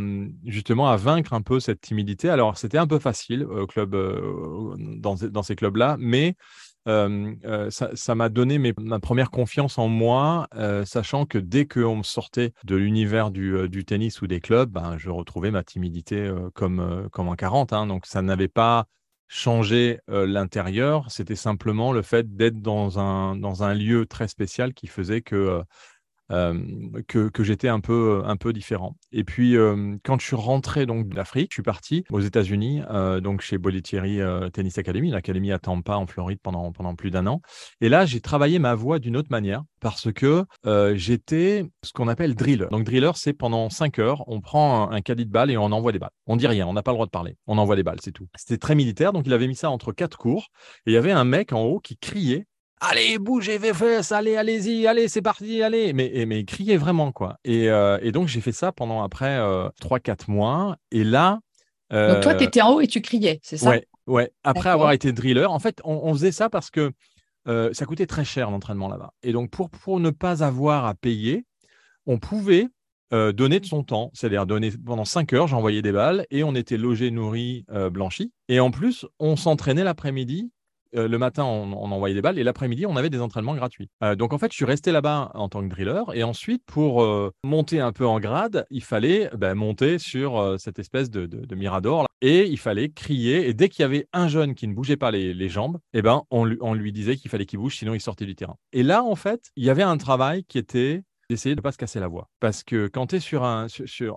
justement 0.45 0.87
à 0.87 0.97
vaincre 0.97 1.33
un 1.33 1.41
peu 1.41 1.59
cette 1.59 1.81
timidité. 1.81 2.29
Alors, 2.29 2.57
c'était 2.57 2.77
un 2.77 2.85
peu 2.85 2.99
facile 2.99 3.43
au 3.43 3.65
club, 3.65 3.95
dans, 4.99 5.15
dans, 5.15 5.43
ces 5.43 5.55
clubs-là, 5.55 5.97
mais 5.99 6.35
ça 6.85 8.15
m'a 8.15 8.29
donné 8.29 8.59
ma 8.77 8.99
première 8.99 9.31
confiance 9.31 9.79
en 9.79 9.87
moi, 9.87 10.47
sachant 10.85 11.25
que 11.25 11.39
dès 11.39 11.65
qu'on 11.65 11.97
me 11.97 12.03
sortait 12.03 12.53
de 12.65 12.75
l'univers 12.75 13.31
du, 13.31 13.67
du, 13.67 13.83
tennis 13.83 14.21
ou 14.21 14.27
des 14.27 14.41
clubs, 14.41 14.69
ben, 14.69 14.95
je 14.99 15.09
retrouvais 15.09 15.49
ma 15.49 15.63
timidité 15.63 16.31
comme, 16.53 17.09
comme 17.11 17.27
en 17.27 17.35
40. 17.35 17.73
Hein, 17.73 17.87
donc, 17.87 18.05
ça 18.05 18.21
n'avait 18.21 18.47
pas 18.47 18.85
changer 19.27 19.99
l'intérieur, 20.07 21.11
c'était 21.11 21.35
simplement 21.35 21.91
le 21.93 22.01
fait 22.01 22.35
d'être 22.35 22.61
dans 22.61 22.99
un, 22.99 23.35
dans 23.35 23.63
un 23.63 23.73
lieu 23.73 24.05
très 24.05 24.27
spécial 24.27 24.73
qui 24.73 24.87
faisait 24.87 25.21
que 25.21 25.63
que, 26.29 27.43
j'étais 27.43 27.67
un 27.67 27.79
peu, 27.79 28.21
un 28.25 28.35
peu 28.35 28.53
différent. 28.53 28.95
Et 29.11 29.23
puis, 29.23 29.55
quand 30.03 30.19
je 30.19 30.25
suis 30.25 30.35
rentré 30.35 30.85
donc 30.85 31.07
d'Afrique, 31.09 31.51
je 31.51 31.55
suis 31.55 31.63
parti 31.63 32.03
aux 32.09 32.21
États-Unis, 32.21 32.81
donc 33.21 33.41
chez 33.41 33.57
Bollettieri 33.57 34.19
Tennis 34.53 34.77
Academy, 34.77 35.11
l'académie 35.11 35.51
à 35.51 35.59
Tampa 35.59 35.95
en 35.95 36.07
Floride 36.07 36.39
pendant, 36.41 36.71
pendant 36.71 36.95
plus 36.95 37.11
d'un 37.11 37.27
an. 37.27 37.41
Et 37.81 37.89
là, 37.89 38.05
j'ai 38.05 38.21
travaillé 38.21 38.59
ma 38.59 38.75
voix 38.75 38.99
d'une 38.99 39.17
autre 39.17 39.29
manière 39.31 39.63
parce 39.79 40.11
que 40.11 40.45
j'étais 40.95 41.65
ce 41.83 41.93
qu'on 41.93 42.07
appelle 42.07 42.35
driller. 42.35 42.67
Donc, 42.71 42.83
driller, 42.83 43.11
c'est 43.15 43.33
pendant 43.33 43.69
cinq 43.69 43.99
heures, 43.99 44.23
on 44.27 44.41
prend 44.41 44.89
un, 44.91 45.01
caddie 45.01 45.25
de 45.25 45.31
balles 45.31 45.51
et 45.51 45.57
on 45.57 45.65
envoie 45.65 45.91
des 45.91 45.99
balles. 45.99 46.11
On 46.25 46.35
dit 46.35 46.47
rien, 46.47 46.67
on 46.67 46.73
n'a 46.73 46.83
pas 46.83 46.91
le 46.91 46.95
droit 46.95 47.05
de 47.05 47.11
parler. 47.11 47.37
On 47.47 47.57
envoie 47.57 47.75
des 47.75 47.83
balles, 47.83 47.99
c'est 48.01 48.11
tout. 48.11 48.27
C'était 48.35 48.57
très 48.57 48.75
militaire, 48.75 49.13
donc 49.13 49.25
il 49.25 49.33
avait 49.33 49.47
mis 49.47 49.55
ça 49.55 49.69
entre 49.69 49.91
quatre 49.91 50.17
cours. 50.17 50.47
Et 50.85 50.91
il 50.91 50.93
y 50.93 50.97
avait 50.97 51.11
un 51.11 51.23
mec 51.25 51.53
en 51.53 51.61
haut 51.61 51.79
qui 51.79 51.97
criait 51.97 52.47
allez, 52.89 53.17
bougez, 53.17 53.59
fesses, 53.73 54.11
allez, 54.11 54.35
allez-y, 54.35 54.87
allez, 54.87 55.07
c'est 55.07 55.21
parti, 55.21 55.61
allez. 55.61 55.93
Mais, 55.93 56.25
mais 56.27 56.43
criez 56.45 56.77
vraiment, 56.77 57.11
quoi. 57.11 57.37
Et, 57.43 57.69
euh, 57.69 57.97
et 58.01 58.11
donc, 58.11 58.27
j'ai 58.27 58.41
fait 58.41 58.51
ça 58.51 58.71
pendant 58.71 59.03
après 59.03 59.37
euh, 59.37 59.69
3-4 59.81 60.29
mois. 60.29 60.77
Et 60.91 61.03
là. 61.03 61.39
donc, 61.91 62.21
toi, 62.21 62.35
tu 62.35 62.43
étais 62.43 62.61
en 62.61 62.73
haut 62.73 62.81
et 62.81 62.87
tu 62.87 63.01
criais, 63.01 63.39
c'est 63.43 63.57
ça? 63.57 63.69
Ouais, 63.69 63.87
ouais. 64.07 64.31
Après 64.43 64.69
avoir 64.69 64.91
été 64.91 65.11
driller, 65.11 65.45
en 65.45 65.59
fait, 65.59 65.81
on, 65.83 66.13
faisait 66.13 66.31
ça 66.31 66.49
parce 66.49 66.69
que 66.69 66.91
euh, 67.47 67.71
ça 67.73 67.85
coûtait 67.85 68.07
très 68.07 68.25
cher 68.25 68.49
l'entraînement 68.51 68.87
là-bas. 68.87 69.13
Et 69.23 69.31
donc, 69.31 69.51
pour, 69.51 69.69
pour 69.69 69.99
ne 69.99 70.09
pas 70.09 70.43
avoir 70.43 70.85
à 70.85 70.95
payer, 70.95 71.45
on 72.05 72.17
pouvait 72.17 72.67
euh, 73.13 73.31
donner 73.31 73.59
de 73.59 73.65
son 73.65 73.83
temps, 73.83 74.11
c'est-à-dire 74.13 74.45
donner 74.45 74.71
pendant 74.71 75.05
5 75.05 75.33
heures, 75.33 75.47
j'envoyais 75.47 75.81
des 75.81 75.91
balles 75.91 76.25
et 76.31 76.43
on 76.43 76.55
était 76.55 76.77
logé, 76.77 77.11
nourri, 77.11 77.65
blanchi. 77.91 78.31
Et 78.49 78.59
en 78.59 78.71
plus, 78.71 79.05
on 79.19 79.35
s'entraînait 79.35 79.83
l'après-midi 79.83 80.51
euh, 80.95 81.07
le 81.07 81.17
matin, 81.17 81.43
on, 81.43 81.73
envoyait 81.73 82.15
des 82.15 82.21
balles 82.21 82.39
et 82.39 82.43
l'après-midi, 82.43 82.85
on 82.85 82.95
avait 82.95 83.09
des 83.09 83.21
entraînements 83.21 83.55
gratuits. 83.55 83.89
Euh, 84.03 84.15
donc 84.15 84.33
en 84.33 84.37
fait, 84.37 84.51
je 84.51 84.55
suis 84.55 84.65
resté 84.65 84.91
là-bas 84.91 85.31
en 85.33 85.49
tant 85.49 85.61
que 85.61 85.67
driller 85.67 86.03
et 86.13 86.23
ensuite, 86.23 86.63
pour 86.65 87.03
euh, 87.03 87.31
monter 87.43 87.79
un 87.79 87.91
peu 87.91 88.05
en 88.05 88.19
grade, 88.19 88.65
il 88.69 88.83
fallait 88.83 89.29
ben, 89.37 89.55
monter 89.55 89.99
sur 89.99 90.55
cette 90.57 90.79
espèce 90.79 91.09
de, 91.09 91.55
mirador 91.55 92.05
et 92.21 92.47
il 92.47 92.57
fallait 92.57 92.89
crier. 92.89 93.47
Et 93.47 93.53
dès 93.53 93.69
qu'il 93.69 93.83
y 93.83 93.85
avait 93.85 94.07
un 94.13 94.27
jeune 94.27 94.55
qui 94.55 94.67
ne 94.67 94.73
bougeait 94.73 94.97
pas 94.97 95.11
les, 95.11 95.49
jambes, 95.49 95.79
eh 95.93 96.01
ben, 96.01 96.23
on, 96.31 96.49
on 96.61 96.73
lui 96.73 96.91
disait 96.91 97.15
qu'il 97.15 97.29
fallait 97.29 97.45
qu'il 97.45 97.59
bouge, 97.59 97.77
sinon 97.77 97.93
il 97.93 98.01
sortait 98.01 98.25
du 98.25 98.35
terrain. 98.35 98.55
Et 98.73 98.83
là, 98.83 99.03
en 99.03 99.15
fait, 99.15 99.51
il 99.55 99.63
y 99.63 99.69
avait 99.69 99.83
un 99.83 99.97
travail 99.97 100.43
qui 100.43 100.57
était 100.57 101.03
d'essayer 101.29 101.55
de 101.55 101.59
ne 101.59 101.63
pas 101.63 101.71
se 101.71 101.77
casser 101.77 101.99
la 101.99 102.07
voix. 102.07 102.29
Parce 102.39 102.63
que 102.63 102.87
quand 102.87 103.07
tu 103.07 103.15
es 103.15 103.19
sur 103.19 103.43
un, 103.43 103.67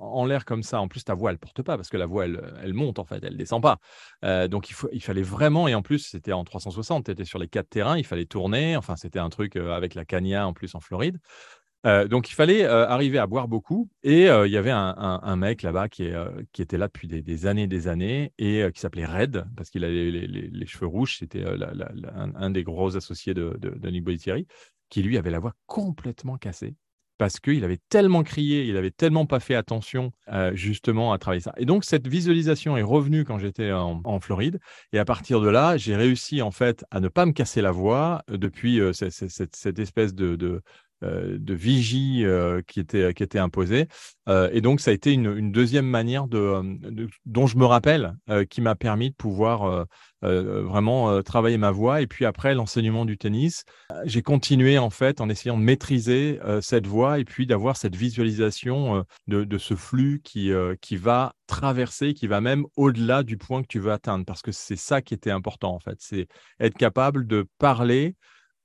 en 0.01 0.27
l'air 0.27 0.45
comme 0.45 0.63
ça, 0.63 0.81
en 0.81 0.89
plus 0.89 1.05
ta 1.05 1.15
voix 1.15 1.31
elle 1.31 1.39
porte 1.39 1.63
pas 1.63 1.77
parce 1.77 1.89
que 1.89 1.97
la 1.97 2.07
voix 2.07 2.27
elle, 2.27 2.41
elle 2.63 2.75
monte 2.75 2.99
en 2.99 3.05
fait, 3.05 3.23
elle 3.23 3.37
descend 3.37 3.63
pas. 3.63 3.79
Euh, 4.25 4.49
donc 4.49 4.71
il, 4.71 4.75
faut, 4.75 4.89
il 4.93 5.03
fallait 5.03 5.23
vraiment, 5.23 5.69
et 5.69 5.75
en 5.75 5.83
plus 5.83 6.01
c'était 6.01 6.33
en 6.33 6.45
360, 6.45 7.07
tu 7.07 7.11
étais 7.11 7.25
sur 7.25 7.39
les 7.39 7.49
quatre 7.49 7.69
terrains, 7.69 7.99
il 7.99 8.05
fallait 8.05 8.27
tourner, 8.27 8.77
enfin 8.77 8.97
c'était 8.97 9.19
un 9.19 9.31
truc 9.31 9.57
euh, 9.57 9.73
avec 9.73 9.95
la 9.95 10.05
Cagna 10.05 10.47
en 10.47 10.53
plus 10.53 10.75
en 10.75 10.81
Floride. 10.81 11.19
donc 11.85 12.29
il 12.29 12.35
fallait 12.35 12.65
arriver 12.65 13.19
à 13.19 13.27
boire 13.27 13.49
beaucoup 13.49 13.89
et 14.03 14.27
il 14.27 14.51
y 14.51 14.57
avait 14.57 14.73
un, 14.73 15.37
mec 15.37 15.63
là-bas 15.63 15.89
qui, 15.89 16.11
qui 16.53 16.61
était 16.61 16.77
là 16.77 16.89
depuis 16.89 17.09
des, 17.09 17.47
années 17.47 17.67
des 17.67 17.89
années 17.89 18.33
et 18.39 18.69
qui 18.75 18.81
s'appelait 18.81 19.07
Red 19.07 19.47
parce 19.57 19.71
qu'il 19.71 19.85
avait 19.85 20.11
les, 20.11 20.67
cheveux 20.67 20.89
rouges, 20.89 21.17
c'était 21.19 21.45
un, 21.47 22.51
des 22.51 22.65
gros 22.65 22.97
associés 22.97 23.33
de, 23.33 23.57
de, 23.59 23.91
Nick 23.91 24.05
qui 24.91 25.03
lui 25.03 25.17
avait 25.17 25.31
la 25.31 25.39
voix 25.39 25.55
complètement 25.67 26.37
cassée 26.37 26.75
parce 27.19 27.41
qu'il 27.41 27.65
avait 27.65 27.81
tellement 27.89 28.23
crié, 28.23 28.65
il 28.65 28.77
avait 28.77 28.93
tellement 28.93 29.27
pas 29.27 29.41
fait 29.41 29.57
attention 29.57 30.13
euh, 30.33 30.55
justement 30.55 31.13
à 31.13 31.19
travailler 31.19 31.41
ça. 31.41 31.53
Et 31.59 31.67
donc 31.67 31.85
cette 31.85 32.07
visualisation 32.07 32.77
est 32.77 32.83
revenue 32.83 33.25
quand 33.25 33.39
j'étais 33.39 33.73
en, 33.73 34.21
Floride, 34.21 34.59
et 34.93 34.99
à 34.99 35.05
partir 35.05 35.41
de 35.41 35.49
là, 35.49 35.77
j'ai 35.77 35.95
réussi 35.95 36.43
en 36.43 36.51
fait 36.51 36.85
à 36.91 37.01
ne 37.01 37.09
pas 37.09 37.27
me 37.27 37.33
casser 37.33 37.61
la 37.61 37.73
voix 37.73 38.23
euh, 38.31 38.39
depuis 38.39 38.81
euh, 38.81 38.93
cette, 38.93 39.79
espèce 39.79 40.15
de, 40.15 40.63
de 41.03 41.55
vigie 41.55 42.25
euh, 42.25 42.61
qui, 42.67 42.81
était, 42.81 43.15
qui 43.15 43.23
était 43.23 43.39
imposée. 43.39 43.87
Euh, 44.29 44.51
et 44.53 44.61
donc, 44.61 44.81
ça 44.81 44.91
a 44.91 44.95
été 44.95 45.13
une, 45.13 45.53
deuxième 45.53 45.87
manière 45.87 46.27
de, 46.27 47.09
dont 47.25 47.47
je 47.47 47.57
me 47.57 47.65
rappelle 47.65 48.15
qui 48.51 48.61
m'a 48.61 48.75
permis 48.75 49.11
de 49.11 49.15
pouvoir 49.15 49.87
vraiment 50.21 51.23
travailler 51.23 51.57
ma 51.57 51.71
voix. 51.71 52.03
Et 52.03 52.07
puis 52.07 52.25
après, 52.25 52.55
l'enseignement 52.55 53.05
du 53.05 53.17
tennis, 53.17 53.65
j'ai 54.05 54.23
continué 54.23 54.79
en 54.79 54.91
fait 54.91 55.21
en 55.21 55.29
essayant 55.29 55.57
de 55.57 55.63
maîtriser 55.63 56.39
cette 56.61 56.87
voix 56.87 57.19
et 57.19 57.25
puis 57.25 57.47
d'avoir 57.47 57.77
cette 57.77 57.97
visualisation 57.97 59.05
de, 59.27 59.45
de, 59.45 59.59
ce 59.59 59.75
flux 59.75 60.21
qui, 60.23 60.53
qui 60.81 60.97
va 60.97 61.33
traverser, 61.47 62.13
qui 62.15 62.27
va 62.27 62.41
même 62.41 62.65
au-delà 62.77 63.23
du 63.23 63.39
point 63.39 63.63
que 63.63 63.69
tu 63.69 63.79
veux 63.79 63.93
atteindre. 63.93 64.25
Parce 64.25 64.43
que 64.43 64.53
c'est 64.53 64.77
ça 64.77 65.01
qui 65.01 65.15
était 65.15 65.31
important 65.31 65.75
en 65.75 65.81
fait, 65.81 65.97
c'est 66.01 66.29
être 66.61 66.77
capable 66.77 67.27
de 67.27 67.47
parler 67.59 68.15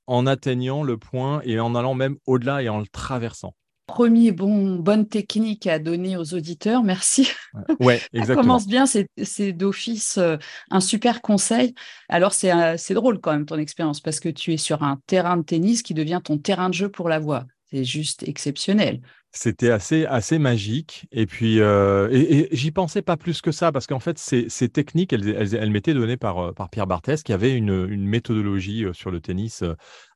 en 0.07 0.27
atteignant 0.27 0.83
le 0.83 0.98
point 0.98 1.41
et 1.43 1.60
en 1.60 1.75
allant 1.75 1.93
même 1.93 2.17
au-delà 2.25 2.62
et 2.62 2.69
en 2.69 2.79
le 2.79 2.88
traversant. 2.88 3.55
Premier 3.86 4.31
bon, 4.31 4.75
bonne 4.75 5.07
technique 5.07 5.67
à 5.67 5.77
donner 5.77 6.15
aux 6.15 6.33
auditeurs, 6.33 6.83
merci. 6.83 7.29
Ouais, 7.81 8.01
exactement. 8.13 8.25
Ça 8.25 8.36
commence 8.36 8.67
bien, 8.67 8.86
c'est 8.86 9.51
d'office 9.51 10.17
euh, 10.17 10.38
un 10.72 10.79
super 10.79 11.22
conseil. 11.22 11.75
Alors 12.07 12.33
euh, 12.45 12.75
c'est 12.77 12.93
drôle 12.93 13.19
quand 13.19 13.33
même 13.33 13.45
ton 13.45 13.57
expérience 13.57 14.00
parce 14.00 14.22
que 14.22 14.29
tu 14.29 14.53
es 14.53 14.57
sur 14.57 14.83
un 14.83 15.00
terrain 15.05 15.36
de 15.36 15.43
tennis 15.43 15.81
qui 15.81 15.93
devient 15.93 16.22
ton 16.24 16.38
terrain 16.38 16.69
de 16.69 16.74
jeu 16.74 16.89
pour 16.89 17.10
la 17.10 17.19
voix. 17.19 17.45
C'est 17.69 17.83
juste 17.83 18.24
exceptionnel 18.24 19.01
c'était 19.34 19.72
assez, 19.72 20.06
assez 20.06 20.38
magique. 20.38 21.08
Et 21.12 21.25
puis, 21.25 21.60
euh, 21.60 22.08
et, 22.12 22.48
j'y 22.52 22.72
pensais 22.72 23.02
pas 23.02 23.18
plus 23.18 23.42
que 23.42 23.52
ça, 23.52 23.72
parce 23.72 23.88
qu'en 23.88 24.00
fait, 24.00 24.20
ces, 24.20 24.48
ces 24.48 24.70
techniques, 24.70 25.12
elles, 25.12 25.56
elles, 25.56 25.72
m'étaient 25.72 25.96
données 25.96 26.18
par, 26.18 26.38
euh, 26.38 26.52
par 26.52 26.70
Pierre 26.70 26.86
Barthès, 26.86 27.24
qui 27.24 27.34
avait 27.34 27.54
une, 27.54 27.88
une 27.90 28.06
méthodologie 28.06 28.86
euh, 28.86 28.94
sur 28.94 29.10
le 29.10 29.20
tennis 29.20 29.63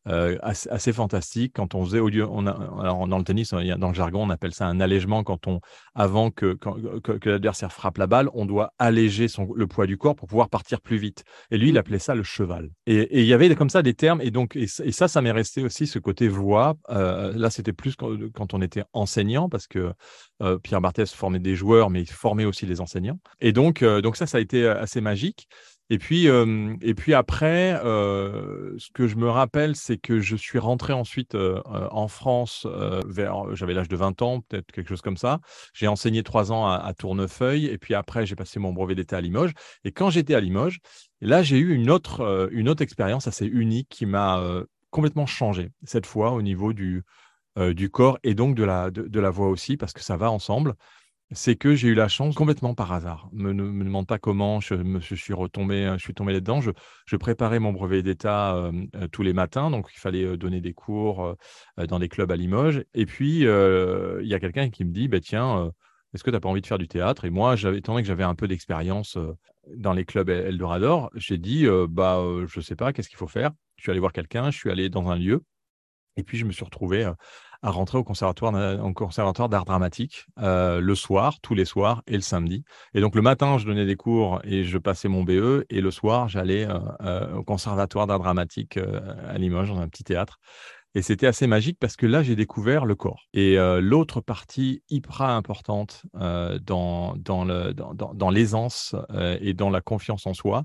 euh, 0.08 0.38
assez, 0.42 0.94
fantastique. 0.94 1.54
Quand 1.56 1.76
on 1.76 1.84
faisait, 1.84 2.00
au 2.00 2.08
lieu, 2.10 2.26
on 2.30 2.48
a, 2.48 2.52
alors 2.52 3.08
dans 3.08 3.18
le 3.18 3.24
tennis, 3.24 3.52
dans 3.52 3.88
le 3.90 3.94
jargon, 3.94 4.24
on 4.24 4.30
appelle 4.30 4.54
ça 4.54 4.66
un 4.68 4.80
allègement. 4.80 5.24
Quand 5.24 5.48
on, 5.48 5.60
avant 5.96 6.32
que, 6.32 6.54
que, 6.54 7.30
l'adversaire 7.30 7.74
frappe 7.74 7.98
la 7.98 8.08
balle, 8.08 8.30
on 8.34 8.46
doit 8.46 8.72
alléger 8.80 9.28
son, 9.28 9.52
le 9.54 9.68
poids 9.68 9.86
du 9.86 9.98
corps 9.98 10.16
pour 10.16 10.30
pouvoir 10.30 10.50
partir 10.50 10.80
plus 10.80 10.98
vite. 10.98 11.24
Et 11.52 11.58
lui, 11.58 11.70
il 11.70 11.74
mmh. 11.74 11.78
appelait 11.78 12.00
ça 12.00 12.16
le 12.16 12.24
cheval. 12.24 12.70
Et, 12.86 13.22
il 13.22 13.26
y 13.26 13.34
avait 13.34 13.54
comme 13.56 13.70
ça 13.70 13.82
des 13.82 13.96
termes. 13.96 14.22
Et 14.22 14.32
donc, 14.32 14.56
et, 14.56 14.68
ça, 14.68 15.08
ça 15.10 15.22
m'est 15.22 15.32
resté 15.32 15.64
aussi 15.64 15.88
ce 15.88 16.00
côté 16.00 16.30
voix. 16.30 16.76
là, 16.88 17.50
c'était 17.50 17.74
plus 17.74 17.96
quand, 17.96 18.12
quand 18.34 18.54
on 18.54 18.62
était 18.62 18.84
en 18.94 19.07
enseignants 19.08 19.48
parce 19.48 19.68
que 19.68 19.94
euh, 20.42 20.58
Pierre 20.60 20.82
Barthès 20.82 21.14
formait 21.14 21.40
des 21.40 21.56
joueurs, 21.56 21.90
mais 21.90 22.02
il 22.02 22.10
formait 22.10 22.46
aussi 22.46 22.66
les 22.66 22.82
enseignants. 22.82 23.20
Et 23.40 23.54
donc, 23.54 23.82
euh, 23.82 24.02
donc 24.02 24.18
ça, 24.18 24.28
ça 24.28 24.38
a 24.38 24.42
été 24.42 24.64
euh, 24.64 24.80
assez 24.82 25.00
magique. 25.00 25.48
Et 25.90 26.00
puis, 26.00 26.26
et 26.26 26.94
puis 26.96 27.14
après, 27.14 27.80
ce 27.82 28.92
que 28.94 29.08
je 29.08 29.16
me 29.16 29.30
rappelle, 29.30 29.74
c'est 29.74 29.96
que 29.96 30.20
je 30.20 30.36
suis 30.36 30.60
rentré 30.60 30.92
ensuite 30.92 31.34
en 31.34 32.10
France 32.10 32.68
vers, 33.06 33.56
j'avais 33.56 33.74
l'âge 33.74 33.88
de 33.88 33.96
20 33.96 34.22
ans, 34.22 34.42
peut-être 34.42 34.70
quelque 34.74 34.90
chose 34.90 35.00
comme 35.00 35.16
ça. 35.16 35.40
J'ai 35.74 35.88
enseigné 35.88 36.24
trois 36.24 36.52
ans 36.52 36.68
à, 36.68 36.94
Tournefeuille, 36.94 37.68
et 37.68 37.78
puis 37.78 37.94
après, 37.94 38.26
j'ai 38.26 38.36
passé 38.36 38.60
mon 38.60 38.74
brevet 38.74 38.96
d'état 38.96 39.16
à 39.16 39.22
Limoges. 39.22 39.54
Et 39.86 39.94
quand 39.94 40.10
j'étais 40.10 40.36
à 40.36 40.42
Limoges, 40.42 40.80
là, 41.22 41.42
j'ai 41.42 41.58
eu 41.58 41.74
une 41.74 41.90
autre, 41.90 42.50
une 42.52 42.68
autre 42.68 42.84
expérience 42.84 43.26
assez 43.26 43.46
unique 43.46 43.88
qui 43.90 44.06
m'a 44.06 44.44
complètement 44.90 45.26
changé. 45.26 45.70
Cette 45.86 46.06
fois, 46.06 46.32
au 46.32 46.42
niveau 46.42 46.74
du, 46.74 47.06
euh, 47.58 47.74
du 47.74 47.90
corps 47.90 48.20
et 48.24 48.36
donc 48.36 48.54
de 48.56 48.64
la, 48.64 48.92
de, 48.92 49.20
la 49.20 49.30
voix 49.32 49.50
aussi, 49.50 49.78
parce 49.78 49.92
que 49.92 50.02
ça 50.02 50.16
va 50.16 50.30
ensemble, 50.30 50.76
c'est 51.32 51.56
que 51.56 51.74
j'ai 51.74 51.88
eu 51.88 51.96
la 51.96 52.08
chance 52.08 52.36
complètement 52.36 52.76
par 52.76 52.94
hasard. 52.94 53.30
Ne 53.34 53.52
me, 53.52 53.84
demande 53.84 54.06
pas 54.06 54.20
comment 54.20 54.60
je 54.60 54.76
me 54.76 55.00
suis 55.00 55.34
retombé, 55.34 55.92
je 55.98 56.04
suis 56.04 56.14
tombé 56.14 56.34
là-dedans. 56.34 56.62
Je, 56.62 57.16
préparais 57.16 57.58
mon 57.60 57.74
brevet 57.74 58.04
d'État 58.04 58.56
euh, 58.56 58.72
euh, 58.96 59.08
tous 59.08 59.24
les 59.24 59.34
matins, 59.34 59.72
donc 59.72 59.90
il 59.92 60.00
fallait 60.00 60.38
donner 60.38 60.62
des 60.62 60.74
cours 60.74 61.36
dans 61.78 61.98
des 61.98 62.10
clubs 62.10 62.32
à 62.32 62.36
Limoges. 62.36 62.84
Et 62.94 63.08
puis, 63.08 63.40
il 63.40 64.28
y 64.28 64.34
a 64.36 64.40
quelqu'un 64.40 64.70
qui 64.70 64.86
me 64.86 64.92
dit, 64.92 65.08
bah, 65.08 65.20
tiens, 65.20 65.72
est-ce 66.14 66.24
que 66.24 66.30
tu 66.30 66.36
n'as 66.36 66.40
pas 66.40 66.50
envie 66.50 66.62
de 66.62 66.68
faire 66.68 66.78
du 66.78 66.88
théâtre? 66.88 67.26
Et 67.26 67.32
moi, 67.32 67.56
étant 67.56 67.94
donné 67.94 68.04
que 68.04 68.08
j'avais 68.08 68.24
un 68.24 68.36
peu 68.36 68.48
d'expérience 68.48 69.18
dans 69.76 69.94
les 69.94 70.06
clubs 70.06 70.30
Eldorado, 70.30 71.10
j'ai 71.16 71.40
dit, 71.40 71.66
bah, 71.90 72.22
je 72.46 72.60
ne 72.60 72.64
sais 72.64 72.76
pas, 72.76 72.94
qu'est-ce 72.94 73.10
qu'il 73.10 73.18
faut 73.18 73.28
faire? 73.28 73.50
Je 73.78 73.84
suis 73.84 73.92
allé 73.92 74.00
voir 74.00 74.14
quelqu'un, 74.14 74.52
je 74.52 74.58
suis 74.58 74.70
allé 74.70 74.90
dans 74.90 75.10
un 75.10 75.16
lieu. 75.16 75.44
Et 76.18 76.24
puis, 76.24 76.38
je 76.38 76.46
me 76.46 76.52
suis 76.52 76.64
retrouvé 76.64 77.12
à 77.62 77.72
rentrer 77.72 77.98
au 77.98 78.04
conservatoire, 78.04 79.50
d'art 79.50 79.66
dramatique 79.66 80.26
euh, 80.40 80.80
le 80.80 80.96
soir, 80.96 81.40
tous 81.42 81.56
les 81.56 81.66
soirs 81.66 82.04
et 82.08 82.14
le 82.14 82.22
samedi. 82.22 82.64
Et 82.94 83.02
donc 83.02 83.16
le 83.16 83.22
matin, 83.22 83.58
je 83.58 83.66
donnais 83.66 83.86
des 83.86 83.96
cours 83.96 84.40
et 84.44 84.64
je 84.64 84.78
passais 84.78 85.08
mon 85.08 85.24
BE. 85.24 85.66
Et 85.70 85.82
le 85.82 85.92
soir, 85.92 86.28
j'allais 86.28 86.68
euh, 86.68 86.80
euh, 87.02 87.36
au 87.36 87.44
conservatoire 87.44 88.08
d'art 88.08 88.20
dramatique 88.20 88.78
à 88.78 89.38
Limoges, 89.38 89.70
dans 89.70 89.80
un 89.80 89.88
petit 89.88 90.04
théâtre. 90.04 90.40
Et 90.96 91.02
c'était 91.02 91.28
assez 91.28 91.46
magique 91.46 91.78
parce 91.80 91.96
que 91.96 92.06
là, 92.06 92.24
j'ai 92.24 92.36
découvert 92.36 92.86
le 92.86 92.96
corps. 92.96 93.26
Et 93.34 93.58
l'autre 93.80 94.20
partie 94.20 94.82
hyper 94.90 95.22
importante 95.22 96.04
dans, 96.14 97.16
dans, 97.18 97.46
le, 97.46 97.74
dans, 97.74 97.94
dans 97.94 98.30
l'aisance 98.32 98.96
et 99.42 99.54
dans 99.54 99.70
la 99.70 99.82
confiance 99.82 100.26
en 100.26 100.34
soi, 100.34 100.64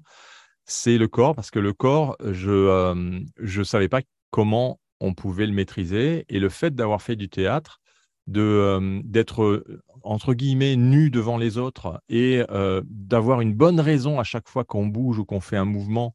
c'est 0.65 0.97
le 0.97 1.07
corps. 1.07 1.35
Parce 1.35 1.51
que 1.51 1.59
le 1.59 1.75
corps, 1.75 2.17
je 2.25 2.95
ne 2.95 3.65
savais 3.65 3.89
pas 3.89 4.01
comment 4.31 4.81
on 5.03 5.15
pouvait 5.15 5.47
le 5.47 5.53
maîtriser. 5.53 6.25
Et 6.29 6.39
le 6.39 6.49
fait 6.49 6.75
d'avoir 6.75 7.03
fait 7.03 7.17
du 7.17 7.29
théâtre, 7.29 7.83
de 8.27 9.01
d'être 9.05 9.65
entre 10.03 10.35
guillemets 10.35 10.77
nu 10.77 11.11
devant 11.11 11.37
les 11.37 11.59
autres 11.59 12.01
et 12.09 12.43
d'avoir 12.85 13.41
une 13.41 13.55
bonne 13.55 13.81
raison 13.81 14.21
à 14.21 14.25
chaque 14.25 14.49
fois 14.49 14.65
qu'on 14.65 14.87
bouge 14.87 15.19
ou 15.19 15.25
qu'on 15.25 15.41
fait 15.41 15.57
un 15.57 15.65
mouvement 15.65 16.15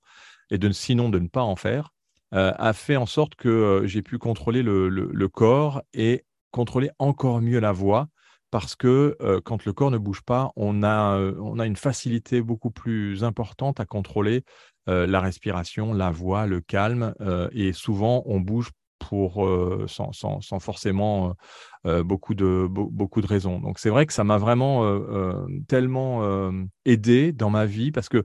et 0.49 0.57
de 0.57 0.71
sinon 0.71 1.09
de 1.09 1.19
ne 1.19 1.27
pas 1.27 1.43
en 1.43 1.55
faire, 1.55 1.93
a 2.31 2.73
fait 2.73 2.95
en 2.95 3.05
sorte 3.05 3.35
que 3.35 3.83
j'ai 3.85 4.01
pu 4.01 4.17
contrôler 4.17 4.63
le, 4.63 5.27
corps 5.27 5.81
et 5.93 6.25
contrôler 6.51 6.89
encore 6.99 7.41
mieux 7.41 7.59
la 7.59 7.71
voix 7.71 8.07
parce 8.51 8.75
que 8.75 9.17
quand 9.43 9.65
le 9.65 9.73
corps 9.73 9.91
ne 9.91 9.97
bouge 9.97 10.21
pas, 10.21 10.51
on 10.55 10.83
a, 10.83 11.17
on 11.17 11.59
a 11.59 11.65
une 11.65 11.75
facilité 11.75 12.41
beaucoup 12.41 12.71
plus 12.71 13.23
importante 13.23 13.79
à 13.79 13.85
contrôler 13.85 14.43
la 14.87 15.19
respiration, 15.19 15.93
la 15.93 16.11
voix, 16.11 16.45
le 16.45 16.61
calme, 16.61 17.13
et 17.51 17.73
souvent 17.73 18.23
on 18.25 18.39
bouge 18.39 18.71
pour 18.99 19.47
sans, 19.87 20.11
sans, 20.11 20.59
forcément 20.59 21.33
beaucoup 21.85 22.35
de 22.35 22.67
beaucoup 22.69 23.21
de 23.21 23.27
raisons. 23.27 23.59
Donc 23.59 23.79
c'est 23.79 23.89
vrai 23.89 24.05
que 24.05 24.13
ça 24.13 24.23
m'a 24.23 24.37
vraiment 24.37 24.99
tellement 25.67 26.51
aidé 26.85 27.31
dans 27.31 27.49
ma 27.49 27.65
vie 27.65 27.91
parce 27.91 28.09
que 28.09 28.23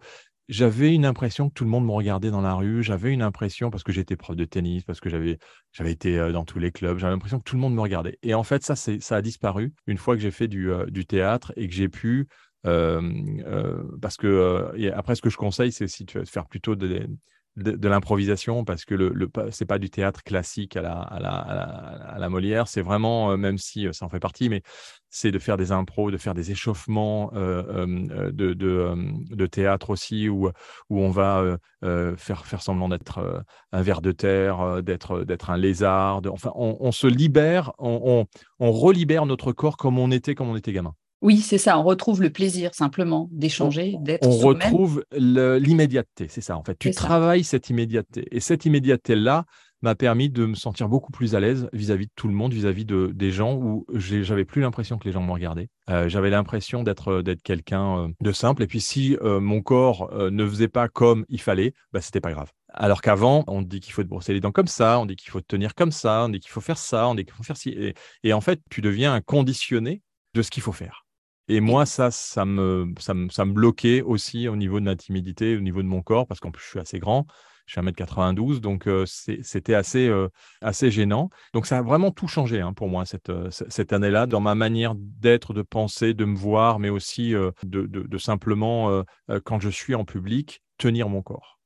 j'avais 0.48 0.94
une 0.94 1.06
impression 1.06 1.48
que 1.48 1.54
tout 1.54 1.64
le 1.64 1.70
monde 1.70 1.86
me 1.86 1.92
regardait 1.92 2.30
dans 2.30 2.40
la 2.40 2.54
rue. 2.54 2.82
J'avais 2.82 3.12
une 3.12 3.22
impression 3.22 3.70
parce 3.70 3.84
que 3.84 3.92
j'étais 3.92 4.16
prof 4.16 4.36
de 4.36 4.44
tennis, 4.44 4.84
parce 4.84 5.00
que 5.00 5.08
j'avais 5.08 5.38
j'avais 5.72 5.92
été 5.92 6.32
dans 6.32 6.44
tous 6.44 6.58
les 6.58 6.72
clubs. 6.72 6.98
J'avais 6.98 7.12
l'impression 7.12 7.38
que 7.38 7.44
tout 7.44 7.56
le 7.56 7.62
monde 7.62 7.74
me 7.74 7.80
regardait. 7.80 8.18
Et 8.22 8.34
en 8.34 8.42
fait, 8.42 8.62
ça 8.64 8.76
c'est 8.76 9.00
ça 9.00 9.16
a 9.16 9.22
disparu 9.22 9.72
une 9.86 9.98
fois 9.98 10.14
que 10.14 10.22
j'ai 10.22 10.30
fait 10.30 10.48
du, 10.48 10.70
théâtre 11.06 11.52
et 11.56 11.68
que 11.68 11.74
j'ai 11.74 11.88
pu 11.88 12.28
parce 12.64 14.16
que 14.18 14.90
après 14.94 15.14
ce 15.14 15.22
que 15.22 15.30
je 15.30 15.36
conseille, 15.36 15.72
c'est 15.72 15.86
veux 16.12 16.24
faire 16.24 16.46
plutôt 16.46 16.76
des, 16.76 17.06
de, 17.56 17.88
l'improvisation 17.88 18.64
parce 18.64 18.84
que 18.84 18.94
le, 18.94 19.10
le 19.10 19.28
c'est 19.50 19.66
pas 19.66 19.78
du 19.78 19.90
théâtre 19.90 20.22
classique 20.22 20.76
à 20.76 20.82
la, 20.82 20.92
à 20.92 21.20
la, 21.20 21.30
à 21.30 22.18
la, 22.18 22.28
Molière. 22.28 22.68
C'est 22.68 22.82
vraiment, 22.82 23.32
euh, 23.32 23.36
même 23.36 23.58
si 23.58 23.86
euh, 23.86 23.92
ça 23.92 24.06
en 24.06 24.08
fait 24.08 24.20
partie, 24.20 24.48
mais 24.48 24.62
c'est 25.10 25.30
de 25.30 25.38
faire 25.38 25.58
des 25.58 25.72
impros, 25.72 26.10
de 26.10 26.16
faire 26.16 26.32
des 26.34 26.50
échauffements 26.50 27.30
euh, 27.34 28.32
de, 28.32 29.46
théâtre 29.46 29.90
aussi 29.90 30.28
où, 30.30 30.50
on 30.88 31.10
va 31.10 31.58
faire, 31.82 32.46
faire 32.46 32.62
semblant 32.62 32.88
d'être 32.88 33.44
un 33.72 33.82
ver 33.82 34.00
de 34.00 34.12
terre, 34.12 34.82
d'être, 34.82 35.24
d'être 35.24 35.50
un 35.50 35.58
lézard. 35.58 36.22
enfin, 36.30 36.52
on, 36.54 36.92
se 36.92 37.06
libère, 37.06 37.72
on, 37.78 38.26
on, 38.60 38.66
on 38.66 38.72
relibère 38.72 39.26
notre 39.26 39.52
corps 39.52 39.76
comme 39.76 39.98
on 39.98 40.10
était, 40.10 40.34
comme 40.34 40.48
on 40.48 40.56
était 40.56 40.72
gamin. 40.72 40.94
Oui, 41.22 41.38
c'est 41.38 41.58
ça. 41.58 41.78
On 41.78 41.84
retrouve 41.84 42.20
le 42.20 42.30
plaisir 42.30 42.74
simplement 42.74 43.28
d'échanger, 43.32 43.96
d'être. 44.00 44.26
On 44.26 44.36
retrouve 44.36 45.04
l'immédiateté, 45.12 46.26
c'est 46.28 46.40
ça 46.40 46.56
en 46.56 46.64
fait. 46.64 46.76
Tu 46.78 46.90
travailles 46.90 47.44
cette 47.44 47.70
immédiateté. 47.70 48.26
Et 48.30 48.40
cette 48.40 48.66
immédiateté-là, 48.66 49.44
m'a 49.82 49.94
permis 49.96 50.30
de 50.30 50.46
me 50.46 50.54
sentir 50.54 50.88
beaucoup 50.88 51.10
plus 51.10 51.34
à 51.34 51.40
l'aise 51.40 51.68
vis-à-vis 51.72 52.06
de 52.06 52.12
tout 52.14 52.28
le 52.28 52.34
monde, 52.34 52.52
vis-à-vis 52.52 52.84
de, 52.84 53.10
des 53.12 53.32
gens 53.32 53.54
où 53.54 53.84
j'avais 53.94 54.44
plus 54.44 54.62
l'impression 54.62 54.96
que 54.96 55.04
les 55.04 55.12
gens 55.12 55.22
me 55.22 55.32
regardaient. 55.32 55.68
Euh, 55.90 56.08
j'avais 56.08 56.30
l'impression 56.30 56.84
d'être 56.84 57.20
d'être 57.22 57.42
quelqu'un 57.42 58.12
de 58.20 58.32
simple. 58.32 58.62
Et 58.62 58.66
puis 58.66 58.80
si 58.80 59.16
mon 59.22 59.60
corps 59.60 60.12
ne 60.14 60.46
faisait 60.46 60.68
pas 60.68 60.88
comme 60.88 61.24
il 61.28 61.40
fallait, 61.40 61.74
bah, 61.92 62.00
c'était 62.00 62.20
pas 62.20 62.32
grave. 62.32 62.50
Alors 62.68 63.02
qu'avant, 63.02 63.44
on 63.48 63.60
dit 63.60 63.80
qu'il 63.80 63.92
faut 63.92 64.02
te 64.02 64.08
brosser 64.08 64.32
les 64.32 64.40
dents 64.40 64.52
comme 64.52 64.66
ça, 64.66 64.98
on 64.98 65.06
dit 65.06 65.16
qu'il 65.16 65.30
faut 65.30 65.40
te 65.40 65.46
tenir 65.46 65.74
comme 65.74 65.92
ça, 65.92 66.24
on 66.24 66.28
dit 66.30 66.40
qu'il 66.40 66.50
faut 66.50 66.60
faire 66.60 66.78
ça, 66.78 67.08
on 67.08 67.14
dit 67.14 67.24
qu'il 67.24 67.34
faut 67.34 67.42
faire 67.42 67.56
ci. 67.56 67.70
Et, 67.70 67.94
et 68.22 68.32
en 68.32 68.40
fait, 68.40 68.60
tu 68.70 68.80
deviens 68.80 69.12
un 69.12 69.20
conditionné 69.20 70.00
de 70.34 70.42
ce 70.42 70.50
qu'il 70.50 70.62
faut 70.62 70.72
faire. 70.72 71.04
Et 71.48 71.60
moi, 71.60 71.86
ça, 71.86 72.10
ça 72.10 72.44
me, 72.44 72.92
ça 72.98 73.14
me, 73.14 73.28
ça 73.30 73.44
me 73.44 73.52
bloquait 73.52 74.02
aussi 74.02 74.48
au 74.48 74.56
niveau 74.56 74.80
de 74.80 74.84
ma 74.84 74.96
timidité, 74.96 75.56
au 75.56 75.60
niveau 75.60 75.82
de 75.82 75.88
mon 75.88 76.02
corps, 76.02 76.26
parce 76.26 76.40
qu'en 76.40 76.50
plus, 76.50 76.62
je 76.64 76.68
suis 76.68 76.78
assez 76.78 76.98
grand. 76.98 77.26
Je 77.66 77.72
suis 77.72 77.80
1m92, 77.80 78.60
donc 78.60 78.88
euh, 78.88 79.06
c'était 79.06 79.74
assez, 79.74 80.08
euh, 80.08 80.28
assez 80.60 80.90
gênant. 80.90 81.30
Donc 81.54 81.66
ça 81.66 81.78
a 81.78 81.82
vraiment 81.82 82.10
tout 82.10 82.26
changé 82.26 82.60
hein, 82.60 82.72
pour 82.72 82.88
moi 82.88 83.06
cette, 83.06 83.30
cette 83.50 83.92
année-là, 83.92 84.26
dans 84.26 84.40
ma 84.40 84.54
manière 84.54 84.94
d'être, 84.96 85.54
de 85.54 85.62
penser, 85.62 86.12
de 86.12 86.24
me 86.24 86.36
voir, 86.36 86.80
mais 86.80 86.88
aussi 86.88 87.30
de, 87.30 87.52
de, 87.62 87.86
de, 87.86 88.18
simplement, 88.18 89.04
quand 89.44 89.60
je 89.60 89.68
suis 89.68 89.94
en 89.94 90.04
public, 90.04 90.62
tenir 90.76 91.08
mon 91.08 91.22
corps. 91.22 91.60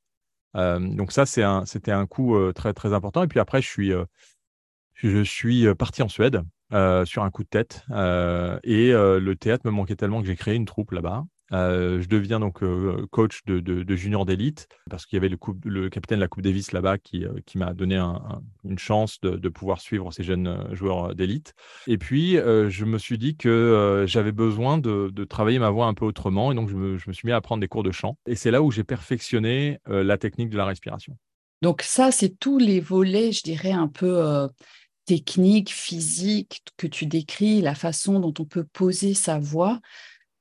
donc 0.54 1.12
ça, 1.12 1.24
c'était 1.24 1.42
un, 1.92 2.00
un 2.00 2.06
coup 2.06 2.36
très, 2.52 2.74
très 2.74 2.92
important. 2.92 3.22
Et 3.22 3.28
puis 3.28 3.40
après, 3.40 3.62
je 3.62 3.68
suis, 3.68 3.92
je 4.94 5.22
suis 5.24 5.74
parti 5.74 6.02
en 6.02 6.08
Suède 6.08 6.42
euh, 6.72 7.04
sur 7.04 7.22
un 7.22 7.30
coup 7.30 7.44
de 7.44 7.48
tête. 7.48 7.84
Euh, 7.92 8.58
et 8.64 8.92
euh, 8.92 9.20
le 9.20 9.36
théâtre 9.36 9.64
me 9.66 9.70
manquait 9.70 9.94
tellement 9.94 10.20
que 10.20 10.26
j'ai 10.26 10.34
créé 10.34 10.56
une 10.56 10.64
troupe 10.64 10.90
là-bas. 10.90 11.24
je 11.52 12.08
deviens 12.08 12.40
donc 12.40 12.64
coach 13.12 13.44
de, 13.46 13.60
de, 13.60 13.96
junior 13.96 14.26
d'élite 14.26 14.66
parce 14.90 15.06
qu'il 15.06 15.16
y 15.16 15.20
avait 15.24 15.28
le, 15.28 15.88
capitaine 15.88 16.18
de 16.18 16.24
la 16.24 16.26
Coupe 16.26 16.42
Davis 16.42 16.72
là-bas 16.72 16.98
qui, 16.98 17.24
qui 17.46 17.58
m'a 17.58 17.72
donné 17.72 17.98
une 18.64 18.78
chance 18.80 19.20
de, 19.20 19.36
de, 19.36 19.48
pouvoir 19.48 19.80
suivre 19.80 20.10
ces 20.10 20.24
jeunes 20.24 20.68
joueurs 20.72 21.14
d'élite. 21.14 21.54
Et 21.86 21.98
puis, 21.98 22.32
je 22.32 22.84
me 22.84 22.98
suis 22.98 23.16
dit 23.16 23.36
que 23.36 24.04
j'avais 24.08 24.32
besoin 24.32 24.78
de, 24.78 25.24
travailler 25.24 25.60
ma 25.60 25.70
voix 25.70 25.86
un 25.86 25.94
peu 25.94 26.04
autrement 26.04 26.50
et 26.50 26.56
donc 26.56 26.68
je 26.68 26.74
me, 26.74 26.98
je 26.98 27.08
me, 27.08 27.12
suis 27.12 27.26
mis 27.26 27.32
à 27.32 27.40
prendre 27.40 27.60
des 27.60 27.68
cours 27.68 27.84
de 27.84 27.92
chant. 27.92 28.18
Et 28.26 28.34
c'est 28.34 28.50
là 28.50 28.60
où 28.60 28.72
j'ai 28.72 28.82
perfectionné 28.82 29.78
la 29.86 30.18
technique 30.18 30.50
de 30.50 30.56
la 30.56 30.64
respiration. 30.64 31.16
Donc 31.62 31.82
ça, 31.82 32.10
c'est 32.10 32.38
tous 32.40 32.58
les 32.58 32.80
volets, 32.80 33.30
je 33.30 33.44
dirais, 33.44 33.72
un 33.72 33.88
peu 33.88 34.48
technique, 35.06 35.72
physique 35.72 36.62
que 36.76 36.86
tu 36.86 37.06
décris, 37.06 37.62
la 37.62 37.74
façon 37.74 38.20
dont 38.20 38.34
on 38.38 38.44
peut 38.44 38.64
poser 38.64 39.14
sa 39.14 39.38
voix. 39.38 39.80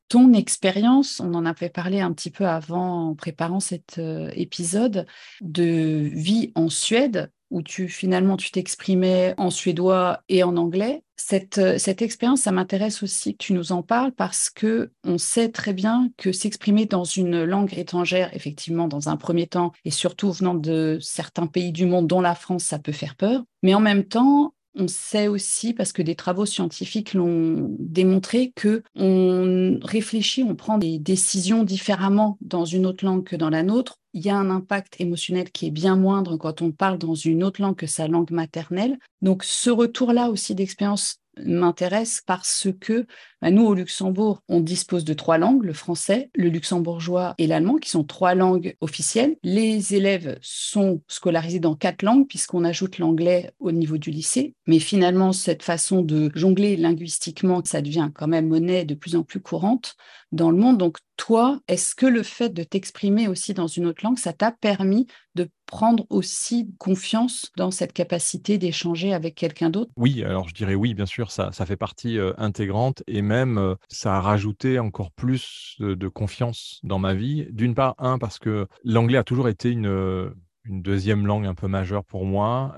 Ton 0.09 0.33
expérience, 0.33 1.19
on 1.19 1.33
en 1.33 1.45
avait 1.45 1.69
parlé 1.69 2.01
un 2.01 2.13
petit 2.13 2.31
peu 2.31 2.45
avant 2.45 3.09
en 3.09 3.15
préparant 3.15 3.59
cet 3.59 3.97
euh, 3.97 4.29
épisode, 4.33 5.05
de 5.41 6.09
vie 6.13 6.51
en 6.55 6.69
Suède, 6.69 7.31
où 7.51 7.61
tu 7.61 7.87
finalement 7.87 8.37
tu 8.37 8.51
t'exprimais 8.51 9.33
en 9.37 9.49
suédois 9.49 10.21
et 10.29 10.43
en 10.43 10.57
anglais. 10.57 11.03
Cette, 11.17 11.59
euh, 11.59 11.77
cette 11.77 12.01
expérience, 12.01 12.41
ça 12.41 12.51
m'intéresse 12.51 13.01
aussi 13.01 13.37
que 13.37 13.43
tu 13.43 13.53
nous 13.53 13.71
en 13.71 13.81
parles 13.81 14.11
parce 14.11 14.49
que 14.49 14.91
on 15.05 15.17
sait 15.17 15.49
très 15.49 15.73
bien 15.73 16.09
que 16.17 16.31
s'exprimer 16.31 16.85
dans 16.85 17.05
une 17.05 17.45
langue 17.45 17.73
étrangère, 17.77 18.35
effectivement, 18.35 18.87
dans 18.87 19.07
un 19.07 19.15
premier 19.15 19.47
temps, 19.47 19.71
et 19.85 19.91
surtout 19.91 20.31
venant 20.33 20.55
de 20.55 20.97
certains 21.01 21.47
pays 21.47 21.71
du 21.71 21.85
monde, 21.85 22.07
dont 22.07 22.21
la 22.21 22.35
France, 22.35 22.65
ça 22.65 22.79
peut 22.79 22.91
faire 22.91 23.15
peur. 23.15 23.43
Mais 23.63 23.73
en 23.73 23.79
même 23.79 24.03
temps, 24.03 24.53
on 24.75 24.87
sait 24.87 25.27
aussi, 25.27 25.73
parce 25.73 25.93
que 25.93 26.01
des 26.01 26.15
travaux 26.15 26.45
scientifiques 26.45 27.13
l'ont 27.13 27.75
démontré, 27.79 28.51
que 28.55 28.83
on 28.95 29.79
réfléchit, 29.81 30.43
on 30.43 30.55
prend 30.55 30.77
des 30.77 30.99
décisions 30.99 31.63
différemment 31.63 32.37
dans 32.41 32.65
une 32.65 32.85
autre 32.85 33.05
langue 33.05 33.23
que 33.23 33.35
dans 33.35 33.49
la 33.49 33.63
nôtre. 33.63 33.99
Il 34.13 34.25
y 34.25 34.29
a 34.29 34.37
un 34.37 34.49
impact 34.49 34.95
émotionnel 34.99 35.51
qui 35.51 35.67
est 35.67 35.71
bien 35.71 35.95
moindre 35.95 36.37
quand 36.37 36.61
on 36.61 36.71
parle 36.71 36.97
dans 36.97 37.15
une 37.15 37.43
autre 37.43 37.61
langue 37.61 37.75
que 37.75 37.87
sa 37.87 38.07
langue 38.07 38.31
maternelle. 38.31 38.97
Donc 39.21 39.43
ce 39.43 39.69
retour-là 39.69 40.29
aussi 40.29 40.55
d'expérience 40.55 41.17
m'intéresse 41.43 42.21
parce 42.25 42.67
que 42.79 43.05
bah, 43.41 43.51
nous, 43.51 43.65
au 43.65 43.73
Luxembourg, 43.73 44.41
on 44.47 44.59
dispose 44.59 45.05
de 45.05 45.13
trois 45.13 45.37
langues, 45.37 45.63
le 45.63 45.73
français, 45.73 46.29
le 46.35 46.49
luxembourgeois 46.49 47.35
et 47.37 47.47
l'allemand, 47.47 47.77
qui 47.77 47.89
sont 47.89 48.03
trois 48.03 48.35
langues 48.35 48.75
officielles. 48.81 49.35
Les 49.43 49.93
élèves 49.93 50.37
sont 50.41 51.01
scolarisés 51.07 51.59
dans 51.59 51.75
quatre 51.75 52.01
langues, 52.01 52.27
puisqu'on 52.27 52.63
ajoute 52.63 52.97
l'anglais 52.97 53.51
au 53.59 53.71
niveau 53.71 53.97
du 53.97 54.11
lycée. 54.11 54.55
Mais 54.67 54.79
finalement, 54.79 55.31
cette 55.31 55.63
façon 55.63 56.01
de 56.01 56.31
jongler 56.35 56.75
linguistiquement, 56.77 57.61
ça 57.63 57.81
devient 57.81 58.09
quand 58.13 58.27
même 58.27 58.47
monnaie 58.47 58.85
de 58.85 58.95
plus 58.95 59.15
en 59.15 59.23
plus 59.23 59.41
courante 59.41 59.95
dans 60.31 60.51
le 60.51 60.57
monde. 60.57 60.77
Donc, 60.77 60.97
toi, 61.17 61.59
est-ce 61.67 61.95
que 61.95 62.05
le 62.05 62.23
fait 62.23 62.49
de 62.49 62.63
t'exprimer 62.63 63.27
aussi 63.27 63.53
dans 63.53 63.67
une 63.67 63.85
autre 63.85 64.03
langue, 64.03 64.17
ça 64.19 64.33
t'a 64.33 64.51
permis 64.51 65.07
de 65.35 65.49
prendre 65.65 66.05
aussi 66.09 66.73
confiance 66.77 67.51
dans 67.57 67.71
cette 67.71 67.93
capacité 67.93 68.57
d'échanger 68.57 69.13
avec 69.13 69.35
quelqu'un 69.35 69.69
d'autre? 69.69 69.91
Oui, 69.97 70.23
alors 70.23 70.47
je 70.47 70.53
dirais 70.53 70.75
oui, 70.75 70.93
bien 70.93 71.05
sûr, 71.05 71.31
ça, 71.31 71.51
ça 71.51 71.65
fait 71.65 71.77
partie 71.77 72.17
euh, 72.17 72.33
intégrante 72.37 73.03
et 73.07 73.21
même 73.21 73.57
euh, 73.57 73.75
ça 73.89 74.17
a 74.17 74.21
rajouté 74.21 74.79
encore 74.79 75.11
plus 75.11 75.75
de, 75.79 76.07
confiance 76.07 76.79
dans 76.83 76.99
ma 76.99 77.13
vie. 77.13 77.47
D'une 77.51 77.73
part, 77.73 77.95
un, 77.97 78.17
parce 78.17 78.39
que 78.39 78.67
l'anglais 78.83 79.17
a 79.17 79.23
toujours 79.23 79.49
été 79.49 79.71
une, 79.71 79.87
euh, 79.87 80.29
une 80.65 80.81
deuxième 80.81 81.25
langue 81.25 81.45
un 81.45 81.55
peu 81.55 81.67
majeure 81.67 82.05
pour 82.05 82.25
moi. 82.25 82.75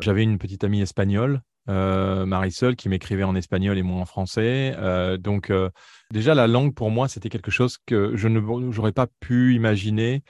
J'avais 0.00 0.22
une 0.22 0.38
petite 0.38 0.64
amie 0.64 0.80
espagnole 0.82 1.40
Marisol 1.66 2.76
qui 2.76 2.88
m'écrivait 2.88 3.24
en 3.24 3.34
espagnol 3.34 3.76
et 3.78 3.82
moi 3.82 4.00
en 4.00 4.06
français. 4.06 4.74
donc 5.18 5.52
déjà 6.10 6.34
la 6.34 6.46
langue 6.46 6.74
pour 6.74 6.90
moi 6.90 7.08
c'était 7.08 7.28
quelque 7.28 7.50
chose 7.50 7.76
que 7.84 8.16
je 8.16 8.28
ne 8.28 8.40
j'aurais 8.70 8.92
pas 8.92 9.06
pu 9.20 9.54
imaginer 9.54 10.22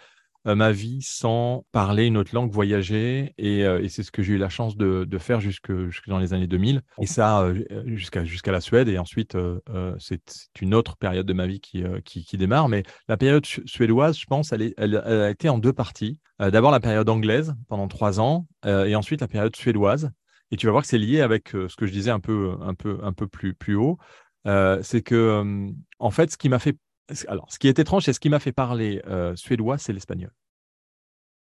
ma 0.55 0.73
vie 0.73 1.03
sans 1.03 1.65
parler 1.73 2.07
une 2.07 2.17
autre 2.17 2.35
langue, 2.35 2.51
voyager. 2.51 3.35
Et, 3.39 3.65
euh, 3.65 3.87
c'est 3.89 4.03
ce 4.03 4.11
que 4.11 4.23
j'ai 4.23 4.35
eu 4.35 4.39
la 4.39 4.49
chance 4.49 4.77
de, 4.77 5.07
faire 5.19 5.41
jusque, 5.41 5.71
dans 6.07 6.19
les 6.19 6.33
années 6.33 6.47
2000. 6.47 6.83
Et 7.01 7.07
ça, 7.07 7.43
euh, 7.43 7.63
jusqu'à 7.87 8.25
jusqu'à 8.25 8.53
la 8.53 8.61
Suède. 8.61 8.89
Et 8.89 8.99
ensuite, 8.99 9.37
c'est 9.99 10.23
une 10.61 10.75
autre 10.75 10.97
période 10.97 11.27
de 11.27 11.33
ma 11.33 11.47
vie 11.47 11.61
qui, 11.61 11.85
qui, 12.05 12.25
qui, 12.25 12.37
démarre. 12.37 12.69
Mais 12.69 12.83
la 13.09 13.17
période 13.17 13.45
suédoise, 13.45 14.19
je 14.19 14.27
pense, 14.27 14.53
elle, 14.53 14.63
est, 14.63 14.75
elle, 14.77 14.97
a 14.97 15.31
été 15.31 15.49
en 15.49 15.59
deux 15.59 15.73
parties. 15.73 16.21
D'abord 16.39 16.71
la 16.71 16.81
période 16.81 17.09
anglaise 17.09 17.55
pendant 17.69 17.89
trois 17.89 18.21
ans 18.21 18.47
et 18.65 18.95
ensuite 18.95 19.21
la 19.21 19.29
période 19.29 19.55
suédoise. 19.57 20.11
Et 20.51 20.57
tu 20.57 20.67
vas 20.67 20.73
voir 20.73 20.83
que 20.83 20.89
c'est 20.89 20.99
lié 20.99 21.21
avec 21.21 21.49
ce 21.51 21.75
que 21.77 21.87
je 21.87 21.93
disais 21.93 22.11
un 22.11 22.21
peu, 22.21 22.55
un 22.61 22.75
peu, 22.75 22.99
un 23.03 23.13
peu 23.13 23.27
plus, 23.27 23.55
plus 23.55 23.75
haut. 23.75 23.99
c'est 24.45 25.03
que, 25.03 25.69
en 25.99 26.11
fait, 26.11 26.31
ce 26.31 26.37
qui 26.37 26.49
m'a 26.49 26.59
fait 26.59 26.77
alors, 27.29 27.51
ce 27.51 27.59
qui 27.59 27.69
est 27.69 27.79
étrange, 27.79 28.05
c'est 28.05 28.13
ce 28.13 28.21
qui 28.21 28.29
m'a 28.29 28.39
fait 28.39 28.53
parler 28.53 29.03
euh, 29.07 29.35
suédois, 29.37 29.79
c'est 29.79 29.93
l'espagnol. 29.93 30.33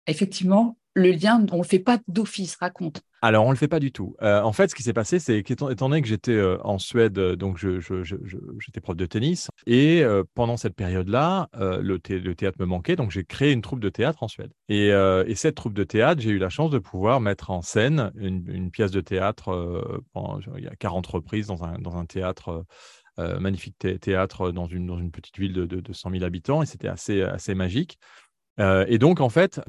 Effectivement, 0.07 0.77
le 0.95 1.11
lien, 1.11 1.45
on 1.51 1.57
ne 1.57 1.61
le 1.61 1.67
fait 1.67 1.79
pas 1.79 1.97
d'office, 2.07 2.55
raconte. 2.57 3.01
Alors, 3.21 3.45
on 3.45 3.49
ne 3.49 3.53
le 3.53 3.57
fait 3.57 3.69
pas 3.69 3.79
du 3.79 3.91
tout. 3.91 4.15
Euh, 4.21 4.41
en 4.41 4.51
fait, 4.51 4.69
ce 4.69 4.75
qui 4.75 4.83
s'est 4.83 4.93
passé, 4.93 5.17
c'est 5.17 5.41
qu'étant 5.43 5.73
donné 5.73 6.01
que 6.01 6.07
j'étais 6.07 6.33
euh, 6.33 6.57
en 6.63 6.77
Suède, 6.77 7.17
donc 7.17 7.57
j'étais 7.57 8.81
prof 8.81 8.97
de 8.97 9.05
tennis, 9.05 9.47
et 9.65 10.03
pendant 10.33 10.57
cette 10.57 10.75
période-là, 10.75 11.49
le, 11.53 11.97
théâtre 11.99 12.57
me 12.59 12.65
manquait, 12.65 12.95
donc 12.95 13.11
j'ai 13.11 13.23
créé 13.23 13.53
une 13.53 13.61
troupe 13.61 13.79
de 13.79 13.89
théâtre 13.89 14.23
en 14.23 14.27
Suède. 14.27 14.51
Et, 14.67 14.91
cette 15.35 15.55
troupe 15.55 15.73
de 15.73 15.83
théâtre, 15.83 16.21
j'ai 16.21 16.31
eu 16.31 16.37
la 16.37 16.49
chance 16.49 16.69
de 16.69 16.79
pouvoir 16.79 17.21
mettre 17.21 17.49
en 17.49 17.61
scène 17.61 18.11
une, 18.15 18.71
pièce 18.71 18.91
de 18.91 19.01
théâtre, 19.01 20.03
il 20.57 20.63
y 20.63 20.67
a 20.67 20.75
40 20.75 21.07
reprises 21.07 21.47
dans 21.47 21.63
un, 21.63 21.79
dans 21.79 21.95
un 21.95 22.05
théâtre 22.05 22.65
euh, 23.19 23.39
magnifique 23.39 23.77
théâtre 24.01 24.51
dans 24.51 24.65
une, 24.65 24.87
dans 24.87 24.97
une 24.97 25.11
petite 25.11 25.37
ville 25.37 25.53
de, 25.53 25.65
de, 25.67 25.93
100 25.93 26.09
000 26.09 26.23
habitants 26.23 26.63
et 26.63 26.65
c'était 26.65 26.87
assez, 26.87 27.21
assez 27.21 27.53
magique. 27.53 27.99
Euh, 28.59 28.85
et 28.87 28.97
donc, 28.97 29.21
en 29.21 29.29
fait, 29.29 29.61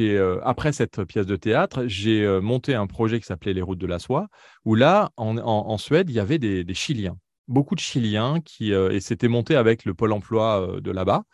euh, 0.00 0.40
après 0.44 0.72
cette 0.72 1.04
pièce 1.04 1.26
de 1.26 1.36
théâtre, 1.36 1.84
j'ai 1.86 2.26
monté 2.40 2.74
un 2.74 2.86
projet 2.86 3.20
qui 3.20 3.26
s'appelait 3.26 3.52
Les 3.52 3.60
Routes 3.60 3.78
de 3.78 3.86
la 3.86 3.98
Soie, 3.98 4.28
où 4.64 4.74
là, 4.74 5.10
en, 5.18 5.36
en, 5.36 5.76
Suède, 5.76 6.08
il 6.08 6.14
y 6.14 6.20
avait 6.20 6.38
des, 6.38 6.64
des, 6.64 6.72
Chiliens, 6.72 7.18
beaucoup 7.48 7.74
de 7.74 7.80
Chiliens, 7.80 8.40
qui, 8.40 8.72
et 8.72 9.00
c'était 9.00 9.28
monté 9.28 9.56
avec 9.56 9.84
le 9.84 9.92
Pôle 9.92 10.12
emploi 10.12 10.80
de 10.80 10.90
là-bas. 10.90 11.24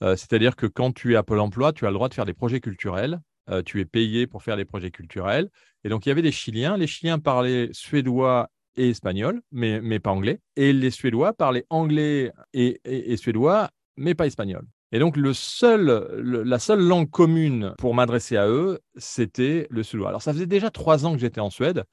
c'est-à-dire 0.00 0.56
que 0.56 0.66
quand 0.66 0.92
tu 0.92 1.12
es 1.12 1.16
à 1.16 1.22
Pôle 1.22 1.40
emploi, 1.40 1.74
tu 1.74 1.84
as 1.84 1.90
le 1.90 1.94
droit 1.94 2.08
de 2.08 2.14
faire 2.14 2.24
des 2.24 2.32
projets 2.32 2.60
culturels. 2.60 3.20
tu 3.66 3.80
es 3.80 3.84
payé 3.84 4.26
pour 4.26 4.42
faire 4.42 4.56
des 4.56 4.64
projets 4.64 4.90
culturels. 4.90 5.50
Et 5.84 5.90
donc, 5.90 6.06
il 6.06 6.08
y 6.08 6.12
avait 6.12 6.22
des 6.22 6.32
Chiliens. 6.32 6.78
Les 6.78 6.86
Chiliens 6.86 7.18
parlaient 7.18 7.68
suédois 7.72 8.48
et 8.76 8.90
espagnol, 8.90 9.40
mais, 9.52 9.80
mais 9.80 10.00
pas 10.00 10.10
anglais. 10.10 10.40
Et 10.56 10.72
les 10.72 10.90
Suédois 10.90 11.32
parlaient 11.32 11.66
anglais 11.70 12.32
et, 12.52 12.80
et, 12.84 13.16
suédois, 13.16 13.70
mais 13.96 14.14
pas 14.14 14.26
espagnol. 14.26 14.64
Et 14.92 14.98
donc, 14.98 15.16
le 15.16 15.32
seul, 15.32 15.86
la 16.22 16.58
seule 16.58 16.80
langue 16.80 17.10
commune 17.10 17.74
pour 17.78 17.94
m'adresser 17.94 18.36
à 18.36 18.48
eux, 18.48 18.78
c'était 18.96 19.66
le 19.70 19.82
suédois. 19.82 20.08
Alors, 20.08 20.22
ça 20.22 20.32
faisait 20.32 20.46
déjà 20.46 20.70
trois 20.70 21.04
ans 21.04 21.14
que 21.14 21.18
j'étais 21.18 21.40
en 21.40 21.50
Suède. 21.50 21.84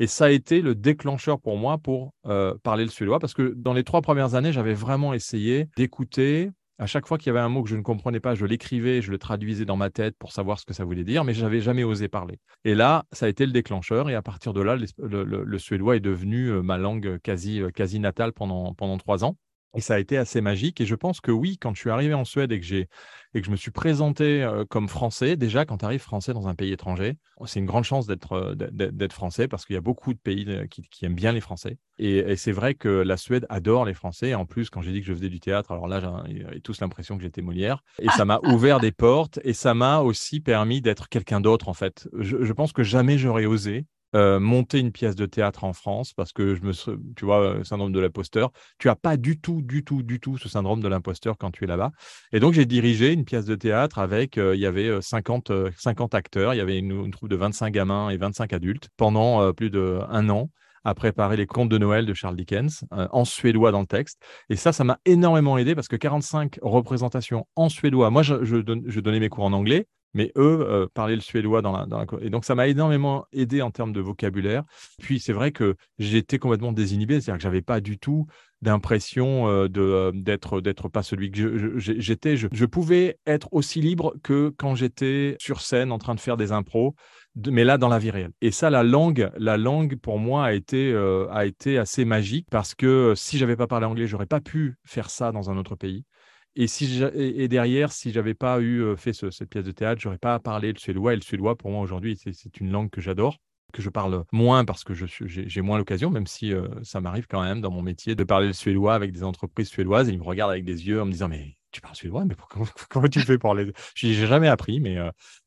Et 0.00 0.06
ça 0.06 0.26
a 0.26 0.30
été 0.30 0.60
le 0.60 0.74
déclencheur 0.74 1.40
pour 1.40 1.56
moi 1.56 1.78
pour 1.78 2.14
euh, 2.26 2.54
parler 2.62 2.84
le 2.84 2.90
suédois, 2.90 3.20
parce 3.20 3.34
que 3.34 3.54
dans 3.56 3.72
les 3.72 3.84
trois 3.84 4.02
premières 4.02 4.34
années, 4.34 4.52
j'avais 4.52 4.74
vraiment 4.74 5.14
essayé 5.14 5.68
d'écouter, 5.76 6.50
à 6.78 6.86
chaque 6.86 7.06
fois 7.06 7.18
qu'il 7.18 7.28
y 7.28 7.30
avait 7.30 7.40
un 7.40 7.48
mot 7.48 7.62
que 7.62 7.68
je 7.68 7.76
ne 7.76 7.82
comprenais 7.82 8.20
pas, 8.20 8.34
je 8.34 8.46
l'écrivais, 8.46 9.00
je 9.00 9.10
le 9.10 9.18
traduisais 9.18 9.64
dans 9.64 9.76
ma 9.76 9.90
tête 9.90 10.16
pour 10.18 10.32
savoir 10.32 10.58
ce 10.58 10.64
que 10.64 10.74
ça 10.74 10.84
voulait 10.84 11.04
dire, 11.04 11.24
mais 11.24 11.34
je 11.34 11.42
n'avais 11.42 11.60
jamais 11.60 11.84
osé 11.84 12.08
parler. 12.08 12.38
Et 12.64 12.74
là, 12.74 13.04
ça 13.12 13.26
a 13.26 13.28
été 13.28 13.46
le 13.46 13.52
déclencheur. 13.52 14.10
Et 14.10 14.14
à 14.14 14.22
partir 14.22 14.52
de 14.52 14.60
là, 14.60 14.76
le, 14.76 15.58
suédois 15.58 15.96
est 15.96 16.00
devenu 16.00 16.48
euh, 16.48 16.62
ma 16.62 16.78
langue 16.78 17.18
quasi, 17.22 17.62
euh, 17.62 17.70
quasi 17.70 18.00
natale 18.00 18.32
pendant, 18.32 18.74
pendant 18.74 18.98
trois 18.98 19.24
ans. 19.24 19.36
Et 19.74 19.80
ça 19.80 19.94
a 19.94 19.98
été 19.98 20.16
assez 20.16 20.40
magique. 20.40 20.80
Et 20.80 20.86
je 20.86 20.94
pense 20.94 21.20
que 21.20 21.30
oui, 21.30 21.58
quand 21.58 21.74
je 21.74 21.80
suis 21.80 21.90
arrivé 21.90 22.14
en 22.14 22.24
Suède 22.24 22.52
et 22.52 22.60
que, 22.60 22.66
j'ai, 22.66 22.88
et 23.34 23.40
que 23.40 23.46
je 23.46 23.50
me 23.50 23.56
suis 23.56 23.70
présenté 23.70 24.42
euh, 24.42 24.64
comme 24.64 24.88
français, 24.88 25.36
déjà, 25.36 25.64
quand 25.64 25.78
tu 25.78 25.84
arrives 25.84 26.00
français 26.00 26.32
dans 26.32 26.48
un 26.48 26.54
pays 26.54 26.72
étranger, 26.72 27.16
c'est 27.46 27.58
une 27.58 27.66
grande 27.66 27.84
chance 27.84 28.06
d'être, 28.06 28.32
euh, 28.32 29.08
français 29.10 29.48
parce 29.48 29.66
qu'il 29.66 29.74
y 29.74 29.76
a 29.76 29.82
beaucoup 29.82 30.14
de 30.14 30.18
pays 30.18 30.44
euh, 30.48 30.66
qui, 30.66 31.04
aiment 31.04 31.14
bien 31.14 31.32
les 31.32 31.40
Français. 31.40 31.78
Et, 31.98 32.36
c'est 32.36 32.52
vrai 32.52 32.74
que 32.74 32.88
la 32.88 33.16
Suède 33.16 33.46
adore 33.48 33.84
les 33.84 33.94
Français. 33.94 34.34
En 34.34 34.46
plus, 34.46 34.70
quand 34.70 34.80
j'ai 34.80 34.92
dit 34.92 35.00
que 35.00 35.06
je 35.06 35.12
faisais 35.12 35.28
du 35.28 35.40
théâtre, 35.40 35.72
alors 35.72 35.88
là, 35.88 36.24
j'ai 36.26 36.60
tous 36.60 36.80
l'impression 36.80 37.16
que 37.16 37.22
j'étais 37.22 37.42
Molière. 37.42 37.82
Et 38.00 38.08
ça 38.08 38.24
m'a 38.24 38.40
ouvert 38.44 38.80
des 38.80 38.92
portes 38.92 39.38
et 39.44 39.52
ça 39.52 39.74
m'a 39.74 40.00
aussi 40.00 40.40
permis 40.40 40.80
d'être 40.80 41.08
quelqu'un 41.08 41.40
d'autre, 41.40 41.68
en 41.68 41.74
fait. 41.74 42.08
je 42.18 42.52
pense 42.52 42.72
que 42.72 42.82
jamais 42.82 43.18
j'aurais 43.18 43.46
osé 43.46 43.86
euh, 44.14 44.38
monter 44.38 44.78
une 44.78 44.92
pièce 44.92 45.16
de 45.16 45.26
théâtre 45.26 45.64
en 45.64 45.72
France 45.72 46.12
parce 46.12 46.32
que 46.32 46.54
je 46.54 46.62
me, 46.62 46.72
tu 47.14 47.24
vois, 47.24 47.40
euh, 47.40 47.64
syndrome 47.64 47.92
de 47.92 47.98
l'imposteur. 47.98 48.52
Tu 48.78 48.88
as 48.88 48.94
pas 48.94 49.16
du 49.16 49.40
tout, 49.40 49.60
du 49.60 49.82
tout, 49.82 50.04
du 50.04 50.20
tout 50.20 50.38
ce 50.38 50.48
syndrome 50.48 50.80
de 50.80 50.86
l'imposteur 50.86 51.36
quand 51.36 51.50
tu 51.50 51.64
es 51.64 51.66
là-bas. 51.66 51.90
Et 52.32 52.38
donc, 52.38 52.52
j'ai 52.52 52.64
dirigé 52.64 53.12
une 53.12 53.24
pièce 53.24 53.44
de 53.44 53.56
théâtre 53.56 53.98
avec, 53.98 54.38
euh, 54.38 54.54
il 54.54 54.60
y 54.60 54.66
avait 54.66 55.02
50, 55.02 55.50
50 55.76 56.14
acteurs, 56.14 56.54
il 56.54 56.58
y 56.58 56.60
avait 56.60 56.78
une, 56.78 57.10
troupe 57.10 57.28
de 57.28 57.36
25 57.36 57.72
gamins 57.72 58.08
et 58.10 58.16
25 58.16 58.52
adultes 58.52 58.88
pendant 58.96 59.52
plus 59.52 59.70
d'un 59.70 60.28
an 60.28 60.50
à 60.84 60.94
préparer 60.94 61.36
les 61.36 61.46
contes 61.46 61.68
de 61.68 61.78
Noël 61.78 62.06
de 62.06 62.14
Charles 62.14 62.36
Dickens 62.36 62.84
en 62.90 63.24
suédois 63.24 63.72
dans 63.72 63.80
le 63.80 63.86
texte. 63.86 64.22
Et 64.48 64.56
ça, 64.56 64.72
ça 64.72 64.84
m'a 64.84 64.98
énormément 65.06 65.58
aidé 65.58 65.74
parce 65.74 65.88
que 65.88 65.96
45 65.96 66.58
représentations 66.62 67.46
en 67.56 67.68
suédois. 67.68 68.10
Moi, 68.10 68.22
je 68.22 69.00
donnais 69.00 69.20
mes 69.20 69.28
cours 69.28 69.44
en 69.44 69.52
anglais 69.52 69.86
mais 70.14 70.32
eux 70.36 70.64
euh, 70.68 70.86
parlaient 70.94 71.16
le 71.16 71.20
suédois 71.20 71.60
dans 71.60 71.72
la, 71.72 71.86
Et 72.20 72.30
donc, 72.30 72.44
ça 72.44 72.54
m'a 72.54 72.68
énormément 72.68 73.26
aidé 73.32 73.60
en 73.62 73.70
termes 73.70 73.92
de 73.92 74.00
vocabulaire. 74.00 74.62
Puis, 75.00 75.18
c'est 75.18 75.32
vrai 75.32 75.50
que 75.52 75.74
j'étais 75.98 76.38
complètement 76.38 76.72
désinhibé, 76.72 77.20
c'est-à-dire 77.20 77.38
que 77.38 77.42
j'avais 77.42 77.62
pas 77.62 77.80
du 77.80 77.98
tout 77.98 78.26
d'impression 78.62 79.48
euh, 79.48 79.68
euh, 79.76 80.12
d'être 80.14 80.62
d'être 80.62 80.88
pas 80.88 81.02
celui 81.02 81.30
que 81.30 81.78
j'étais. 81.78 82.36
Je, 82.36 82.64
pouvais 82.64 83.18
être 83.26 83.48
aussi 83.52 83.82
libre 83.82 84.14
que 84.22 84.54
quand 84.56 84.74
j'étais 84.74 85.36
sur 85.38 85.60
scène 85.60 85.92
en 85.92 85.98
train 85.98 86.14
de 86.14 86.20
faire 86.20 86.38
des 86.38 86.50
impros, 86.50 86.94
mais 87.50 87.64
là 87.64 87.76
dans 87.76 87.88
la 87.88 87.98
vie 87.98 88.10
réelle. 88.10 88.32
Et 88.40 88.52
ça, 88.52 88.70
la 88.70 88.82
langue, 88.82 89.30
la 89.36 89.58
langue 89.58 89.96
pour 89.96 90.18
moi 90.18 90.46
a 90.46 90.52
été 90.54 90.94
a 91.30 91.44
été 91.44 91.76
assez 91.76 92.06
magique 92.06 92.46
parce 92.50 92.74
que 92.74 93.12
si 93.16 93.36
j'avais 93.36 93.56
pas 93.56 93.66
parlé 93.66 93.84
anglais, 93.84 94.06
j'aurais 94.06 94.24
pas 94.24 94.40
pu 94.40 94.76
faire 94.84 95.10
ça 95.10 95.30
dans 95.30 95.50
un 95.50 95.58
autre 95.58 95.74
pays. 95.74 96.06
Et, 96.56 96.66
si 96.66 97.02
et, 97.14 97.48
derrière, 97.48 97.92
si 97.92 98.12
j'avais 98.12 98.34
pas 98.34 98.60
eu 98.60 98.96
fait 98.96 99.12
cette 99.12 99.48
pièce 99.48 99.64
de 99.64 99.72
théâtre, 99.72 100.00
j'aurais 100.00 100.18
pas 100.18 100.38
parlé 100.38 100.72
le 100.72 100.78
suédois. 100.78 101.12
Et 101.12 101.16
le 101.16 101.22
suédois, 101.22 101.56
pour 101.56 101.70
moi, 101.70 101.80
aujourd'hui, 101.80 102.16
c'est 102.16 102.60
une 102.60 102.70
langue 102.70 102.90
que 102.90 103.00
j'adore 103.00 103.38
que 103.74 103.82
je 103.82 103.90
parle 103.90 104.24
moins 104.32 104.64
parce 104.64 104.84
que 104.84 104.94
j'ai 104.94 105.60
moins 105.60 105.78
l'occasion, 105.78 106.08
même 106.08 106.26
si 106.26 106.52
ça 106.82 107.00
m'arrive 107.00 107.26
quand 107.26 107.42
même 107.42 107.60
dans 107.60 107.70
mon 107.70 107.82
métier 107.82 108.14
de 108.14 108.24
parler 108.24 108.46
le 108.46 108.52
suédois 108.52 108.94
avec 108.94 109.12
des 109.12 109.24
entreprises 109.24 109.68
suédoises. 109.68 110.08
Et 110.08 110.12
ils 110.12 110.18
me 110.18 110.24
regardent 110.24 110.52
avec 110.52 110.64
des 110.64 110.86
yeux 110.86 111.02
en 111.02 111.06
me 111.06 111.10
disant 111.10 111.28
Mais 111.28 111.56
tu 111.72 111.80
parles 111.80 111.96
suédois, 111.96 112.24
mais 112.24 112.36
comment, 112.88 113.08
tu 113.08 113.20
fais 113.20 113.36
pour 113.36 113.54
les. 113.54 113.72
Je 113.94 114.06
n'ai 114.06 114.14
jamais 114.14 114.48
appris. 114.48 114.80
mais 114.80 114.96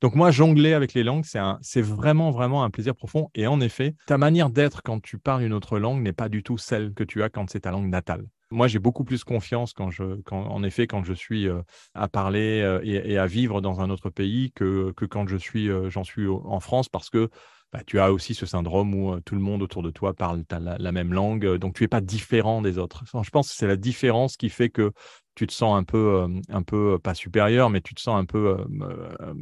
Donc, 0.02 0.13
moi, 0.13 0.30
jongler 0.30 0.74
avec 0.74 0.93
les 0.93 1.04
langues, 1.04 1.26
c'est 1.26 1.82
vraiment, 1.82 2.30
vraiment 2.32 2.63
un 2.63 2.70
plaisir 2.70 2.93
profond. 2.93 3.30
Et 3.34 3.48
en 3.48 3.60
effet, 3.62 3.96
ta 4.06 4.17
manière 4.17 4.50
d'être 4.50 4.84
quand 4.84 5.02
tu 5.02 5.17
parles 5.17 5.43
une 5.43 5.54
autre 5.54 5.80
langue 5.80 6.04
n'est 6.04 6.13
pas 6.13 6.30
du 6.30 6.43
tout 6.43 6.58
celle 6.58 6.93
que 6.93 7.04
tu 7.04 7.24
as 7.24 7.30
quand 7.30 7.50
c'est 7.50 7.62
ta 7.62 7.72
langue 7.72 7.89
natale. 7.89 8.26
Moi, 8.49 8.67
j'ai 8.67 8.79
beaucoup 8.79 9.03
plus 9.03 9.23
confiance 9.23 9.73
quand 9.73 9.89
je, 9.89 10.21
quand, 10.21 10.45
en 10.45 10.63
effet, 10.63 10.88
quand 10.88 11.03
je 11.03 11.13
suis 11.13 11.47
à 11.93 12.07
parler 12.07 12.79
et, 12.83 13.17
à 13.17 13.27
vivre 13.27 13.62
dans 13.62 13.81
un 13.81 13.89
autre 13.89 14.10
pays 14.10 14.51
que, 14.53 14.93
que 14.95 15.05
quand 15.05 15.27
je 15.27 15.38
suis, 15.38 15.69
j'en 15.89 16.03
suis 16.03 16.27
en 16.27 16.60
France 16.60 16.88
parce 16.88 17.10
que 17.10 17.29
bah, 17.73 17.81
tu 17.86 17.99
as 17.99 18.13
aussi 18.13 18.33
ce 18.33 18.45
syndrome 18.45 18.93
où 18.95 19.19
tout 19.19 19.36
le 19.36 19.41
monde 19.41 19.62
autour 19.62 19.83
de 19.83 19.91
toi 19.91 20.13
parle 20.13 20.43
la, 20.49 20.91
même 20.93 21.12
langue, 21.12 21.57
donc 21.57 21.75
tu 21.75 21.83
n'es 21.83 21.89
pas 21.89 21.99
différent 21.99 22.62
des 22.62 22.77
autres. 22.77 23.03
je 23.21 23.29
pense 23.29 23.49
que 23.49 23.55
c'est 23.55 23.67
la 23.67 23.75
différence 23.75 24.38
qui 24.38 24.49
fait 24.49 24.69
que 24.69 24.93
tu 25.36 25.45
te 25.47 25.53
sens 25.53 25.77
un 25.77 25.83
peu, 25.83 26.27
un 26.47 26.63
peu 26.63 26.97
pas 26.97 27.13
supérieur, 27.13 27.69
mais 27.69 27.81
tu 27.81 27.93
te 27.93 27.99
sens 27.99 28.17
un 28.17 28.25
peu 28.25 28.57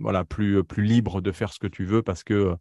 voilà, 0.01 0.25
plus, 0.25 0.63
plus 0.63 0.83
libre 0.83 1.21
de 1.21 1.31
faire 1.31 1.53
ce 1.53 1.59
que 1.59 1.67
tu 1.67 1.85
veux 1.85 2.01
parce 2.01 2.23
que 2.23 2.55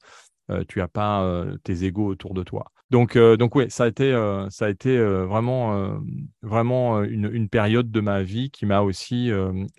tu 0.69 0.79
n'as 0.79 0.89
pas 0.89 1.45
tes 1.63 1.85
égaux 1.85 2.07
autour 2.07 2.35
de 2.35 2.43
toi. 2.43 2.67
Donc, 2.91 3.17
donc 3.17 3.55
oui, 3.57 3.65
ça 3.71 3.85
a 3.85 3.89
été, 3.89 4.13
ça 4.51 4.67
a 4.67 4.69
été 4.69 4.99
vraiment, 4.99 5.99
vraiment 6.43 7.03
une, 7.03 7.31
une, 7.33 7.49
période 7.49 7.91
de 7.91 8.01
ma 8.01 8.23
vie 8.23 8.51
qui 8.51 8.67
m'a 8.67 8.83
aussi 8.83 9.31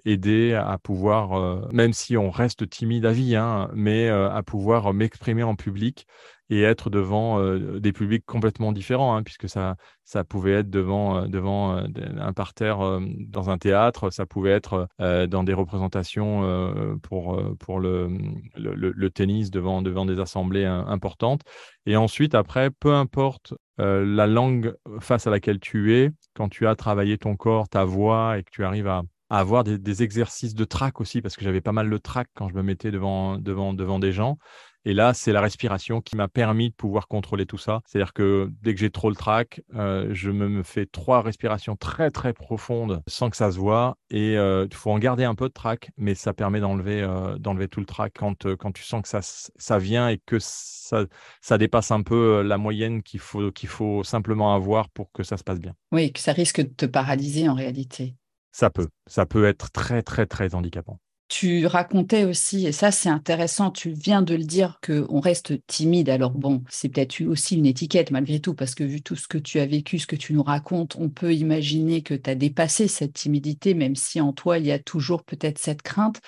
aidé 0.06 0.54
à 0.54 0.78
pouvoir, 0.78 1.71
même 1.71 1.93
si 1.93 2.17
on 2.17 2.32
reste 2.32 2.69
timide 2.69 3.06
à 3.06 3.12
vie, 3.12 3.36
hein, 3.36 3.69
mais 3.73 4.10
à 4.10 4.41
pouvoir 4.43 4.93
m'exprimer 4.93 5.43
en 5.43 5.56
public 5.56 6.08
et 6.49 6.62
être 6.62 6.89
devant 6.89 7.55
des 7.58 7.91
publics 7.91 8.25
complètement 8.25 8.71
différents, 8.71 9.15
hein, 9.15 9.23
puisque 9.23 9.49
ça, 9.49 9.75
ça 10.03 10.23
pouvait 10.23 10.53
être 10.53 10.69
devant, 10.69 11.27
devant 11.27 11.75
un 11.75 12.34
parterre 12.34 12.99
dans 13.01 13.49
un 13.49 13.58
théâtre, 13.58 14.10
ça 14.12 14.25
pouvait 14.25 14.51
être 14.51 14.88
dans 14.99 15.43
des 15.43 15.53
représentations 15.53 16.97
pour, 17.01 17.41
pour 17.60 17.79
le, 17.79 18.10
le, 18.55 18.91
le, 18.91 19.10
tennis 19.10 19.49
devant, 19.49 19.81
devant 19.81 20.05
des 20.05 20.19
assemblées 20.19 20.65
importantes. 20.65 21.41
Et 21.86 21.95
ensuite, 21.95 22.36
après, 22.36 22.69
peu 22.69 22.93
importe 22.93 23.53
la 23.77 24.27
langue 24.27 24.75
face 24.99 25.27
à 25.27 25.31
laquelle 25.31 25.60
tu 25.60 25.95
es, 25.95 26.12
quand 26.36 26.49
tu 26.49 26.67
as 26.67 26.75
travaillé 26.75 27.17
ton 27.17 27.36
corps, 27.36 27.67
ta 27.69 27.86
voix 27.86 28.38
et 28.38 28.43
que 28.43 28.51
tu 28.51 28.63
arrives 28.63 28.88
à, 28.88 29.03
avoir 29.29 29.63
des, 29.63 30.03
exercices 30.03 30.53
de 30.53 30.65
trac 30.65 31.01
aussi, 31.01 31.21
parce 31.21 31.36
que 31.36 31.43
j'avais 31.43 31.62
pas 31.62 31.71
mal 31.71 31.89
de 31.89 31.97
trac 31.97 32.27
quand 32.36 32.49
je 32.49 32.53
me 32.53 32.62
mettais 32.62 32.91
devant, 32.91 33.38
devant, 33.38 33.73
devant 33.73 33.99
des 33.99 34.12
gens. 34.12 34.38
Et 34.86 34.93
là, 34.93 35.15
c'est 35.15 35.32
la 35.32 35.41
respiration 35.41 36.00
qui 36.00 36.15
m'a 36.15 36.28
permis 36.28 36.69
de 36.69 36.76
pouvoir 36.76 37.08
contrôler 37.08 37.48
tout 37.48 37.58
ça. 37.58 37.82
C'est-à-dire 37.86 38.13
que 38.13 38.52
dès 38.62 38.76
que 38.76 38.80
j'ai 38.80 38.91
trop 38.91 39.10
le 39.10 39.15
trac, 39.15 39.62
euh, 39.74 40.10
je 40.12 40.30
me 40.30 40.62
fais 40.62 40.86
trois 40.86 41.24
respirations 41.24 41.76
très 41.76 42.12
très 42.12 42.34
profondes 42.34 43.02
sans 43.08 43.32
que 43.32 43.38
ça 43.38 43.52
se 43.52 43.58
voit. 43.58 43.98
Et 44.12 44.34
il 44.34 44.38
euh, 44.38 44.67
faut 44.71 44.91
en 44.91 45.00
garder 45.00 45.24
un 45.24 45.34
peu 45.34 45.48
de 45.48 45.54
trac, 45.54 45.89
mais 45.98 46.13
ça 46.13 46.34
permet 46.34 46.60
d'enlever 46.60 47.02
euh, 47.02 47.38
d'enlever 47.39 47.67
tout 47.67 47.80
le 47.80 47.88
trac 47.88 48.13
quand, 48.15 48.56
quand 48.58 48.71
tu 48.71 48.84
sens 48.84 49.02
que 49.02 49.08
ça, 49.08 49.21
ça 49.21 49.80
vient 49.80 50.10
et 50.10 50.19
que 50.24 50.38
ça, 50.39 51.06
ça 51.41 51.58
dépasse 51.58 51.89
un 51.89 52.04
peu 52.04 52.43
la 52.43 52.60
moyenne 52.60 53.02
qu'il 53.02 53.19
faut, 53.19 53.52
qu'il 53.52 53.69
faut 53.69 54.04
simplement 54.04 54.54
avoir 54.54 54.89
pour 54.89 55.12
que 55.12 55.24
ça 55.24 55.38
se 55.38 55.43
passe 55.43 55.60
bien. 55.60 55.74
Oui, 55.91 56.13
que 56.13 56.19
ça 56.19 56.32
risque 56.32 56.62
de 56.62 56.67
te 56.67 56.86
paralyser 56.86 57.50
en 57.50 57.56
réalité. 57.56 58.15
Ça 58.52 58.69
peut. 58.69 58.88
Ça 59.08 59.26
peut 59.26 59.45
être 59.45 59.71
très 59.71 60.04
très 60.04 60.28
très 60.28 60.54
handicapant. 60.54 61.00
Tu 61.28 61.66
racontais 61.66 62.24
aussi, 62.24 62.68
et 62.68 62.72
ça 62.72 62.92
c'est 62.92 63.10
intéressant, 63.10 63.72
tu 63.72 63.90
viens 63.90 64.22
de 64.22 64.36
le 64.36 64.44
dire, 64.44 64.80
qu'on 64.86 65.20
reste 65.20 65.54
timide. 65.66 66.08
Alors 66.10 66.32
bon, 66.32 66.64
c'est 66.70 66.88
peut-être 66.88 67.24
aussi 67.24 67.58
une 67.58 67.66
étiquette 67.66 68.12
malgré 68.12 68.40
tout, 68.40 68.54
parce 68.54 68.76
que 68.76 68.84
vu 68.84 69.02
tout 69.02 69.16
ce 69.16 69.28
que 69.28 69.40
tu 69.40 69.60
as 69.60 69.66
vécu, 69.66 69.98
ce 69.98 70.06
que 70.06 70.16
tu 70.16 70.34
nous 70.34 70.44
racontes, 70.44 70.96
on 71.00 71.10
peut 71.10 71.34
imaginer 71.34 72.04
que 72.04 72.14
tu 72.14 72.30
as 72.30 72.36
dépassé 72.36 72.88
cette 72.88 73.14
timidité, 73.14 73.74
même 73.74 73.96
si 73.96 74.22
en 74.22 74.34
toi 74.34 74.60
il 74.60 74.68
y 74.68 74.72
a 74.72 74.78
toujours 74.78 75.24
peut-être 75.24 75.58
cette 75.58 75.82
crainte. 75.82 76.22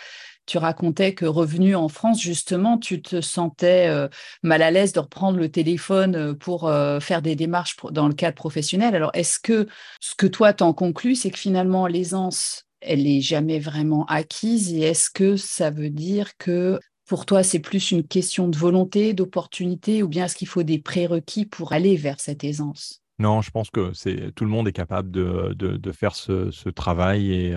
Tu 0.47 0.57
racontais 0.57 1.13
que 1.13 1.25
revenu 1.25 1.75
en 1.75 1.89
France, 1.89 2.21
justement, 2.21 2.77
tu 2.77 3.01
te 3.01 3.21
sentais 3.21 3.87
euh, 3.89 4.07
mal 4.43 4.61
à 4.61 4.71
l'aise 4.71 4.93
de 4.93 4.99
reprendre 5.01 5.37
le 5.37 5.49
téléphone 5.51 6.15
euh, 6.15 6.33
pour 6.33 6.67
euh, 6.67 7.01
faire 7.01 7.21
des 7.21 7.35
démarches 7.35 7.75
dans 7.91 8.07
le 8.07 8.13
cadre 8.13 8.35
professionnel. 8.35 8.95
Alors, 8.95 9.11
est-ce 9.13 9.39
que 9.39 9.67
ce 9.99 10.15
que 10.15 10.25
toi 10.25 10.53
t'en 10.53 10.73
conclus, 10.73 11.15
c'est 11.15 11.31
que 11.31 11.39
finalement 11.39 11.85
l'aisance 11.85 12.66
elle 12.81 13.03
n'est 13.03 13.21
jamais 13.21 13.59
vraiment 13.59 14.05
acquise 14.05 14.73
Et 14.73 14.81
est-ce 14.81 15.09
que 15.09 15.35
ça 15.35 15.69
veut 15.69 15.89
dire 15.89 16.37
que 16.37 16.79
pour 17.07 17.25
toi, 17.25 17.41
c'est 17.41 17.59
plus 17.59 17.91
une 17.91 18.05
question 18.05 18.49
de 18.49 18.57
volonté, 18.57 19.13
d'opportunité, 19.13 20.03
ou 20.03 20.09
bien 20.09 20.25
est-ce 20.25 20.35
qu'il 20.35 20.47
faut 20.47 20.63
des 20.63 20.79
prérequis 20.79 21.45
pour 21.45 21.71
aller 21.71 21.95
vers 21.95 22.19
cette 22.19 22.43
aisance? 22.43 23.01
Non, 23.19 23.41
je 23.41 23.49
pense 23.49 23.69
que 23.69 23.93
c'est 23.93 24.33
tout 24.35 24.43
le 24.43 24.51
monde 24.51 24.67
est 24.67 24.73
capable 24.73 25.09
de, 25.09 25.91
faire 25.91 26.15
ce, 26.15 26.51
ce, 26.51 26.69
travail 26.69 27.31
et, 27.31 27.55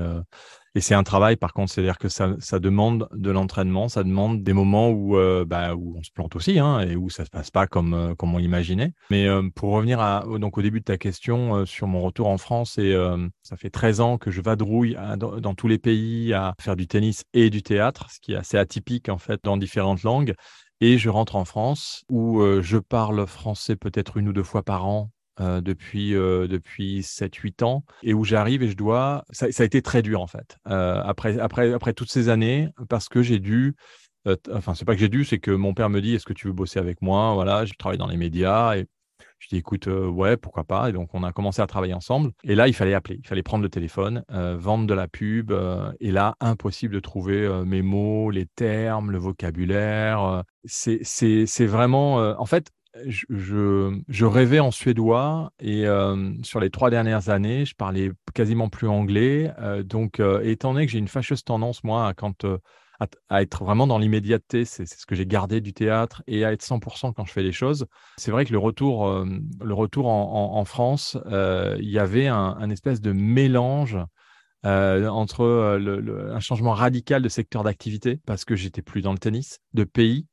et 0.76 0.80
c'est 0.80 0.94
un 0.94 1.02
travail, 1.02 1.34
par 1.34 1.52
contre, 1.52 1.72
c'est-à-dire 1.72 1.98
que 1.98 2.08
ça, 2.08 2.36
ça, 2.38 2.60
demande 2.60 3.08
de 3.12 3.32
l'entraînement, 3.32 3.88
ça 3.88 4.04
demande 4.04 4.44
des 4.44 4.52
moments 4.52 4.90
où, 4.90 5.16
euh, 5.16 5.44
bah, 5.44 5.74
où 5.74 5.96
on 5.98 6.02
se 6.04 6.12
plante 6.12 6.36
aussi 6.36 6.60
hein, 6.60 6.80
et 6.80 6.94
où 6.94 7.10
ça 7.10 7.24
se 7.24 7.30
passe 7.30 7.50
pas 7.50 7.66
comme, 7.66 7.92
euh, 7.92 8.14
comme 8.14 8.32
on 8.36 8.38
l'imaginait. 8.38 8.92
Mais 9.10 9.26
euh, 9.26 9.42
pour 9.52 9.72
revenir 9.72 9.98
à, 9.98 10.24
donc 10.38 10.58
au 10.58 10.62
début 10.62 10.78
de 10.78 10.84
ta 10.84 10.96
question 10.96 11.66
sur 11.66 11.88
mon 11.88 12.02
retour 12.02 12.28
en 12.28 12.38
France, 12.38 12.78
et 12.78 12.94
ça 13.42 13.56
fait 13.56 13.70
13 13.70 14.00
ans 14.00 14.18
que 14.18 14.30
je 14.30 14.40
vadrouille 14.40 14.96
dans, 15.18 15.40
dans, 15.40 15.54
tous 15.54 15.66
les 15.66 15.78
pays 15.78 16.32
à 16.32 16.54
faire 16.60 16.76
du 16.76 16.86
tennis 16.86 17.24
et 17.34 17.50
du 17.50 17.62
théâtre, 17.62 18.08
ce 18.10 18.20
qui 18.20 18.32
est 18.32 18.36
assez 18.36 18.56
atypique 18.56 19.08
en 19.08 19.18
fait 19.18 19.40
dans 19.42 19.56
différentes 19.56 20.02
langues. 20.02 20.34
Et 20.80 20.98
je 20.98 21.08
rentre 21.08 21.36
en 21.36 21.44
France 21.44 22.04
où 22.10 22.42
je 22.60 22.78
parle 22.78 23.26
français 23.26 23.76
peut-être 23.76 24.16
une 24.16 24.28
ou 24.28 24.32
deux 24.32 24.44
fois 24.44 24.62
par 24.62 24.86
an 24.86 25.10
euh, 25.40 25.62
depuis, 25.62 26.14
euh, 26.14 26.46
depuis 26.46 27.02
7-8 27.02 27.62
ans 27.62 27.84
et 28.02 28.12
où 28.12 28.24
j'arrive 28.24 28.62
et 28.62 28.68
je 28.68 28.76
dois. 28.76 29.24
Ça, 29.30 29.46
a 29.46 29.64
été 29.64 29.80
très 29.80 30.02
dur 30.02 30.20
en 30.20 30.26
fait, 30.26 30.58
euh, 30.68 31.00
après, 31.02 31.38
après, 31.38 31.72
après 31.72 31.94
toutes 31.94 32.10
ces 32.10 32.28
années, 32.28 32.68
parce 32.90 33.08
que 33.08 33.22
j'ai 33.22 33.38
dû. 33.38 33.74
enfin, 34.52 34.74
c'est 34.74 34.84
pas 34.84 34.94
que 34.94 35.00
j'ai 35.00 35.08
dû, 35.08 35.24
c'est 35.24 35.38
que 35.38 35.50
mon 35.50 35.72
père 35.72 35.88
me 35.88 36.00
dit 36.00 36.14
Est-ce 36.14 36.26
que 36.26 36.34
tu 36.34 36.46
veux 36.46 36.52
bosser 36.52 36.78
avec 36.78 37.00
moi? 37.00 37.32
Voilà, 37.32 37.64
je 37.64 37.72
travaille 37.78 37.96
dans 37.96 38.06
les 38.06 38.18
médias 38.18 38.76
et 38.76 38.86
je 39.38 39.48
dis 39.48 39.56
écoute, 39.56 39.86
ouais, 39.86 40.36
pourquoi 40.36 40.64
pas. 40.64 40.90
Et 40.90 40.92
donc, 40.92 41.14
on 41.14 41.22
a 41.22 41.32
commencé 41.32 41.62
à 41.62 41.66
travailler 41.66 41.94
ensemble. 41.94 42.32
Et 42.44 42.54
là, 42.54 42.68
il 42.68 42.74
fallait 42.74 42.92
appeler, 42.92 43.18
il 43.22 43.26
fallait 43.26 43.42
prendre 43.42 43.62
le 43.62 43.70
téléphone, 43.70 44.22
vendre 44.28 44.86
de 44.86 44.92
la 44.92 45.08
pub. 45.08 45.52
et 46.00 46.10
là, 46.10 46.36
impossible 46.40 46.92
de 46.92 47.00
trouver 47.00 47.48
mes 47.64 47.80
mots, 47.80 48.30
les 48.30 48.44
termes, 48.44 49.10
le 49.10 49.16
vocabulaire. 49.16 50.44
c'est 50.66 51.66
vraiment, 51.66 52.16
en 52.16 52.44
fait, 52.44 52.70
je, 53.06 54.24
rêvais 54.24 54.60
en 54.60 54.70
suédois 54.70 55.52
et 55.60 55.84
sur 56.42 56.60
les 56.60 56.70
trois 56.70 56.90
dernières 56.90 57.28
années, 57.28 57.64
je 57.64 57.74
parlais 57.74 58.10
quasiment 58.34 58.68
plus 58.68 58.88
anglais. 58.88 59.52
donc, 59.84 60.20
étant 60.42 60.72
donné 60.72 60.86
que 60.86 60.92
j'ai 60.92 60.98
une 60.98 61.08
fâcheuse 61.08 61.44
tendance, 61.44 61.84
moi, 61.84 62.12
à, 63.28 63.42
être 63.42 63.64
vraiment 63.64 63.86
dans 63.86 63.98
l'immédiateté, 63.98 64.64
c'est 64.64 64.86
ce 64.86 65.06
que 65.06 65.14
j'ai 65.14 65.26
gardé 65.26 65.60
du 65.60 65.72
théâtre, 65.72 66.22
et 66.26 66.44
à 66.44 66.52
être 66.52 66.62
100% 66.62 67.14
quand 67.14 67.24
je 67.24 67.32
fais 67.32 67.42
les 67.42 67.52
choses, 67.52 67.86
c'est 68.18 68.30
vrai 68.30 68.44
que 68.44 68.52
le 68.52 68.58
retour, 68.58 69.08
le 69.08 69.74
retour 69.74 70.06
en, 70.08 70.64
France, 70.64 71.16
il 71.26 71.90
y 71.90 71.98
avait 71.98 72.26
un, 72.26 72.70
espèce 72.70 73.00
de 73.00 73.12
mélange 73.12 73.98
entre 74.64 75.44
un 76.32 76.40
changement 76.40 76.72
radical 76.72 77.22
de 77.22 77.28
secteur 77.28 77.62
d'activité, 77.62 78.20
parce 78.26 78.44
que 78.44 78.56
j'étais 78.56 78.82
plus 78.82 79.02
dans 79.02 79.12
le 79.12 79.18
tennis, 79.18 79.60
de 79.72 79.84
pays, 79.84 80.26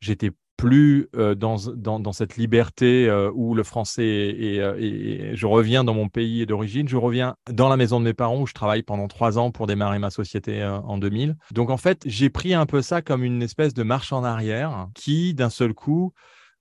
j'étais 0.00 0.30
plus 0.56 1.08
euh, 1.16 1.34
dans, 1.34 1.56
dans, 1.76 2.12
cette 2.12 2.36
liberté 2.36 3.08
euh, 3.08 3.30
où 3.34 3.54
le 3.54 3.62
français 3.62 4.04
est, 4.04 4.60
euh, 4.60 4.76
et 4.78 5.36
je 5.36 5.46
reviens 5.46 5.84
dans 5.84 5.94
mon 5.94 6.08
pays 6.08 6.46
d'origine, 6.46 6.88
je 6.88 6.96
reviens 6.96 7.36
dans 7.50 7.68
la 7.68 7.76
maison 7.76 7.98
de 7.98 8.04
mes 8.04 8.14
parents 8.14 8.40
où 8.40 8.46
je 8.46 8.54
travaille 8.54 8.82
pendant 8.82 9.08
trois 9.08 9.38
ans 9.38 9.50
pour 9.50 9.66
démarrer 9.66 9.98
ma 9.98 10.10
société 10.10 10.64
en 10.64 10.98
2000. 10.98 11.36
Donc 11.52 11.70
en 11.70 11.76
fait, 11.76 12.02
j'ai 12.06 12.30
pris 12.30 12.54
un 12.54 12.66
peu 12.66 12.82
ça 12.82 13.02
comme 13.02 13.24
une 13.24 13.42
espèce 13.42 13.74
de 13.74 13.82
marche 13.82 14.12
en 14.12 14.22
arrière 14.22 14.88
qui, 14.94 15.34
d'un 15.34 15.50
seul 15.50 15.74
coup, 15.74 16.12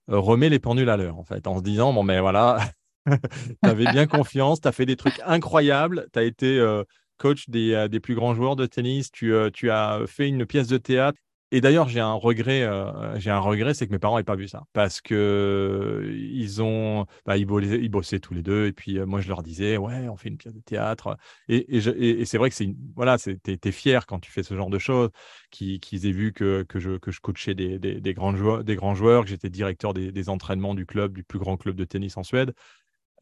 remet 0.07 0.49
les 0.49 0.59
pendules 0.59 0.89
à 0.89 0.97
l'heure, 0.97 1.17
en 1.17 1.23
fait, 1.23 1.47
en 1.47 1.57
se 1.57 1.63
disant, 1.63 1.93
bon, 1.93 2.03
mais 2.03 2.19
voilà, 2.19 2.59
tu 3.07 3.69
avais 3.69 3.85
bien 3.91 4.07
confiance, 4.07 4.59
tu 4.59 4.67
as 4.67 4.71
fait 4.71 4.85
des 4.85 4.95
trucs 4.95 5.21
incroyables, 5.25 6.07
tu 6.13 6.19
as 6.19 6.23
été 6.23 6.81
coach 7.17 7.47
des, 7.47 7.87
des, 7.89 7.99
plus 7.99 8.15
grands 8.15 8.33
joueurs 8.33 8.55
de 8.55 8.65
tennis, 8.65 9.11
tu, 9.11 9.33
tu 9.53 9.69
as 9.69 10.01
fait 10.07 10.27
une 10.27 10.45
pièce 10.45 10.67
de 10.67 10.77
théâtre 10.77 11.19
et 11.53 11.61
d'ailleurs, 11.61 11.87
j'ai 11.87 11.99
un 11.99 12.13
regret, 12.13 12.63
euh, 12.63 13.19
j'ai 13.19 13.29
un 13.29 13.37
regret, 13.37 13.75
c'est 13.75 13.85
que 13.85 13.91
mes 13.91 13.99
parents 13.99 14.17
n'aient 14.17 14.23
pas 14.23 14.35
vu 14.35 14.47
ça, 14.47 14.63
parce 14.73 15.01
que 15.01 16.11
ils 16.11 16.63
ont, 16.63 17.05
bah, 17.27 17.37
ils, 17.37 17.45
bossaient, 17.45 18.19
tous 18.19 18.33
les 18.33 18.41
deux, 18.41 18.65
et 18.65 18.73
puis 18.73 18.97
euh, 18.97 19.05
moi 19.05 19.21
je 19.21 19.27
leur 19.27 19.43
disais, 19.43 19.77
ouais, 19.77 20.09
on 20.09 20.17
fait 20.17 20.29
une 20.29 20.37
pièce 20.37 20.55
de 20.55 20.61
théâtre, 20.61 21.15
et, 21.49 21.79
c'est 22.25 22.39
vrai 22.39 22.49
que 22.49 22.55
c'est, 22.55 22.73
voilà, 22.95 23.17
t'es 23.19 23.71
fier 23.71 24.07
quand 24.07 24.19
tu 24.19 24.31
fais 24.31 24.41
ce 24.41 24.55
genre 24.55 24.71
de 24.71 24.79
choses, 24.79 25.11
qu'ils 25.51 26.07
aient 26.07 26.11
vu 26.11 26.33
que, 26.33 26.63
que, 26.67 26.79
je, 26.79 26.97
que 26.97 27.11
je 27.11 27.21
coachais 27.21 27.53
des, 27.53 27.77
des, 27.77 28.13
grands 28.15 28.35
joueurs, 28.35 28.63
des 28.63 28.75
grands 28.75 28.95
joueurs, 28.95 29.23
que 29.23 29.29
j'étais 29.29 29.51
directeur 29.51 29.93
des, 29.93 30.11
des 30.11 30.29
entraînements 30.29 30.73
du 30.73 30.87
club, 30.87 31.13
du 31.13 31.23
plus 31.23 31.37
grand 31.37 31.57
club 31.57 31.75
de 31.75 31.85
tennis 31.85 32.17
en 32.17 32.23
Suède. 32.23 32.55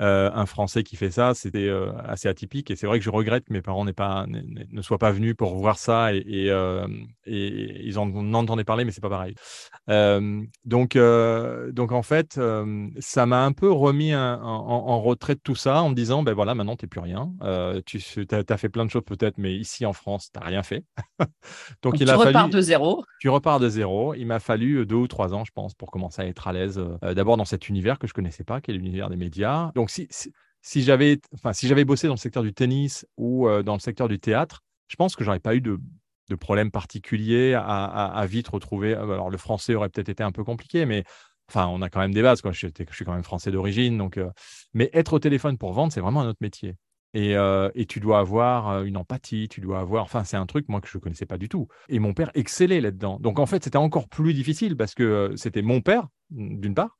Euh, 0.02 0.32
un 0.34 0.48
Français 0.48 0.82
qui 0.82 0.96
fait 0.96 1.12
ça, 1.12 1.34
c'était 1.36 1.68
euh, 1.68 1.92
assez 2.04 2.28
atypique. 2.28 2.72
Et 2.72 2.76
c'est 2.76 2.88
vrai 2.88 2.98
que 2.98 3.06
je 3.06 3.12
regrette 3.12 3.46
que 3.46 3.54
mes 3.54 3.62
parents 3.62 3.86
pas, 3.96 4.26
ne 4.28 4.82
soient 4.82 4.98
pas 4.98 5.12
venus 5.12 5.36
pour 5.36 5.56
voir 5.58 5.78
ça 5.78 6.14
et, 6.14 6.50
euh, 6.50 6.88
ils 7.26 8.00
en, 8.00 8.34
entendaient 8.34 8.64
parler, 8.64 8.84
mais 8.86 8.92
c'est 8.92 9.02
pas 9.02 9.10
pareil. 9.10 9.36
donc, 10.66 10.98
donc, 10.98 11.92
en 11.92 12.02
fait, 12.02 12.40
ça 13.00 13.26
m'a 13.26 13.44
un 13.44 13.52
peu 13.52 13.72
remis 13.72 14.16
en, 14.16 15.02
retrait 15.02 15.36
de 15.36 15.40
tout 15.44 15.56
ça 15.56 15.82
en 15.82 15.90
me 15.90 15.96
disant 15.96 16.24
ben 16.24 16.34
voilà, 16.34 16.56
maintenant, 16.56 16.76
tu 16.76 16.86
n'es 16.86 16.90
plus 16.90 17.02
rien. 17.02 17.32
tu 17.86 18.28
as, 18.32 18.58
fait 18.58 18.70
plein 18.70 18.86
de 18.86 18.92
choses 18.92 19.04
peut-être, 19.06 19.38
mais 19.38 19.56
ici 19.56 19.86
en 19.86 19.94
France, 19.94 20.30
tu 20.34 20.40
n'as 20.40 20.46
rien 20.46 20.64
fait. 20.64 20.84
donc, 21.84 22.00
il 22.00 22.08
tu 22.08 22.14
repars 22.14 22.50
de 22.50 22.62
zéro. 22.62 23.04
Tu 23.20 23.30
repars 23.30 23.60
de 23.60 23.70
zéro. 23.70 24.14
Il 24.16 24.26
m'a 24.26 24.40
fallu 24.40 24.86
deux 24.86 24.96
ou 24.96 25.08
trois 25.08 25.34
ans, 25.34 25.44
je 25.46 25.52
pense, 25.52 25.74
pour 25.76 25.92
commencer 25.92 26.22
à 26.24 26.26
être 26.26 26.48
à 26.48 26.54
l'aise. 26.54 26.82
D'abord 27.02 27.38
dans 27.38 27.46
cet 27.46 27.70
univers 27.70 28.00
que 28.00 28.08
je 28.08 28.14
connaissais 28.14 28.44
pas, 28.44 28.62
qui 28.62 28.72
est 28.72 28.74
l'univers 28.74 29.10
des 29.10 29.18
médias. 29.18 29.72
Donc, 29.76 29.91
si, 29.92 30.32
si, 30.62 30.84
j'avais 30.84 31.20
enfin, 31.34 31.54
si 31.54 31.72
bossé 31.84 32.08
dans 32.08 32.14
le 32.14 32.20
secteur 32.20 32.44
du 32.44 32.54
tennis 32.54 33.06
ou 33.18 33.48
euh, 33.48 33.64
dans 33.64 33.74
le 33.74 33.80
secteur 33.80 34.08
du 34.08 34.20
théâtre, 34.20 34.62
je 34.88 34.96
pense 34.96 35.16
que 35.16 35.24
j'aurais 35.24 35.40
pas 35.40 35.56
eu 35.56 35.62
de, 35.62 35.80
de 36.30 36.36
problème 36.36 36.72
particulier 36.72 37.54
à, 37.56 38.26
vite 38.28 38.48
retrouver. 38.48 38.94
Euh, 38.94 39.14
alors, 39.14 39.30
le 39.30 39.38
français 39.38 39.76
aurait 39.76 39.90
peut-être 39.90 40.10
été 40.10 40.24
un 40.24 40.32
peu 40.32 40.44
compliqué, 40.44 40.86
mais 40.86 41.04
enfin, 41.50 41.68
on 41.68 41.82
a 41.82 41.90
quand 41.90 42.00
même 42.00 42.14
des 42.14 42.22
bases. 42.22 42.42
Quoi. 42.42 42.52
Je, 42.52 42.68
suis 42.68 43.06
quand 43.06 43.14
même 43.14 43.24
français 43.24 43.52
d'origine. 43.52 44.10
Euh, 44.18 44.30
mais 44.74 44.90
être 44.94 45.14
au 45.14 45.20
téléphone 45.20 45.58
pour 45.58 45.74
vendre, 45.74 45.92
c'est 45.92 46.02
vraiment 46.02 46.22
un 46.22 46.28
autre 46.28 46.42
métier. 46.42 46.76
Et, 47.14 47.34
et, 47.76 47.86
tu 47.88 48.00
dois 48.00 48.20
avoir 48.20 48.84
une 48.84 48.96
empathie, 48.96 49.50
tu 49.50 49.60
dois 49.60 49.82
avoir. 49.82 50.06
Enfin, 50.06 50.24
c'est 50.24 50.38
un 50.38 50.46
truc, 50.46 50.70
moi, 50.70 50.80
que 50.80 50.88
je 50.88 50.98
ne 50.98 51.02
connaissais 51.02 51.26
pas 51.26 51.38
du 51.38 51.50
tout. 51.50 51.68
Et 51.90 52.00
mon 52.00 52.14
père 52.14 52.32
excellait 52.36 52.80
là-dedans. 52.80 53.20
Donc, 53.20 53.38
en 53.38 53.46
fait, 53.46 53.62
c'était 53.66 53.76
encore 53.76 54.08
plus 54.08 54.34
difficile 54.34 54.78
parce 54.78 54.94
que 54.94 55.34
c'était 55.36 55.62
mon 55.62 55.82
père, 55.82 56.08
d'une 56.30 56.74
part, 56.74 56.98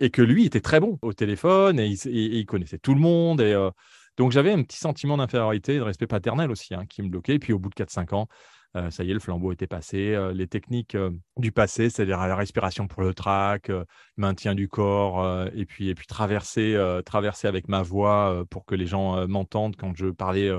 et 0.00 0.10
que 0.10 0.22
lui 0.22 0.46
était 0.46 0.60
très 0.60 0.80
bon 0.80 0.98
au 1.02 1.12
téléphone 1.12 1.78
et 1.80 1.88
il, 1.88 2.46
connaissait 2.46 2.78
tout 2.78 2.94
le 2.94 3.00
monde. 3.00 3.40
Et, 3.40 3.52
euh, 3.52 3.70
donc 4.16 4.32
j'avais 4.32 4.52
un 4.52 4.62
petit 4.62 4.78
sentiment 4.78 5.16
d'infériorité 5.16 5.74
et 5.74 5.78
de 5.78 5.82
respect 5.82 6.06
paternel 6.06 6.50
aussi 6.50 6.74
hein, 6.74 6.84
qui 6.88 7.02
me 7.02 7.08
bloquait. 7.08 7.34
Et 7.34 7.38
puis 7.38 7.52
au 7.52 7.58
bout 7.58 7.68
de 7.68 7.74
4-5 7.74 8.14
ans, 8.14 8.28
euh, 8.76 8.90
ça 8.90 9.02
y 9.02 9.10
est, 9.10 9.14
le 9.14 9.20
flambeau 9.20 9.52
était 9.52 9.66
passé. 9.66 10.14
Euh, 10.14 10.32
les 10.32 10.46
techniques 10.46 10.96
du 11.36 11.52
passé, 11.52 11.90
c'est-à-dire 11.90 12.18
la 12.18 12.36
respiration 12.36 12.86
pour 12.86 13.02
le 13.02 13.14
trac, 13.14 13.70
maintien 14.16 14.54
du 14.54 14.68
corps, 14.68 15.46
et 15.54 15.64
puis, 15.64 15.88
et 15.88 15.94
puis 15.94 16.06
traverser, 16.06 16.76
traverser 17.04 17.48
avec 17.48 17.68
ma 17.68 17.82
voix 17.82 18.44
pour 18.50 18.64
que 18.64 18.74
les 18.74 18.86
gens 18.86 19.26
m'entendent 19.26 19.76
quand 19.76 19.96
je 19.96 20.06
parlais 20.06 20.50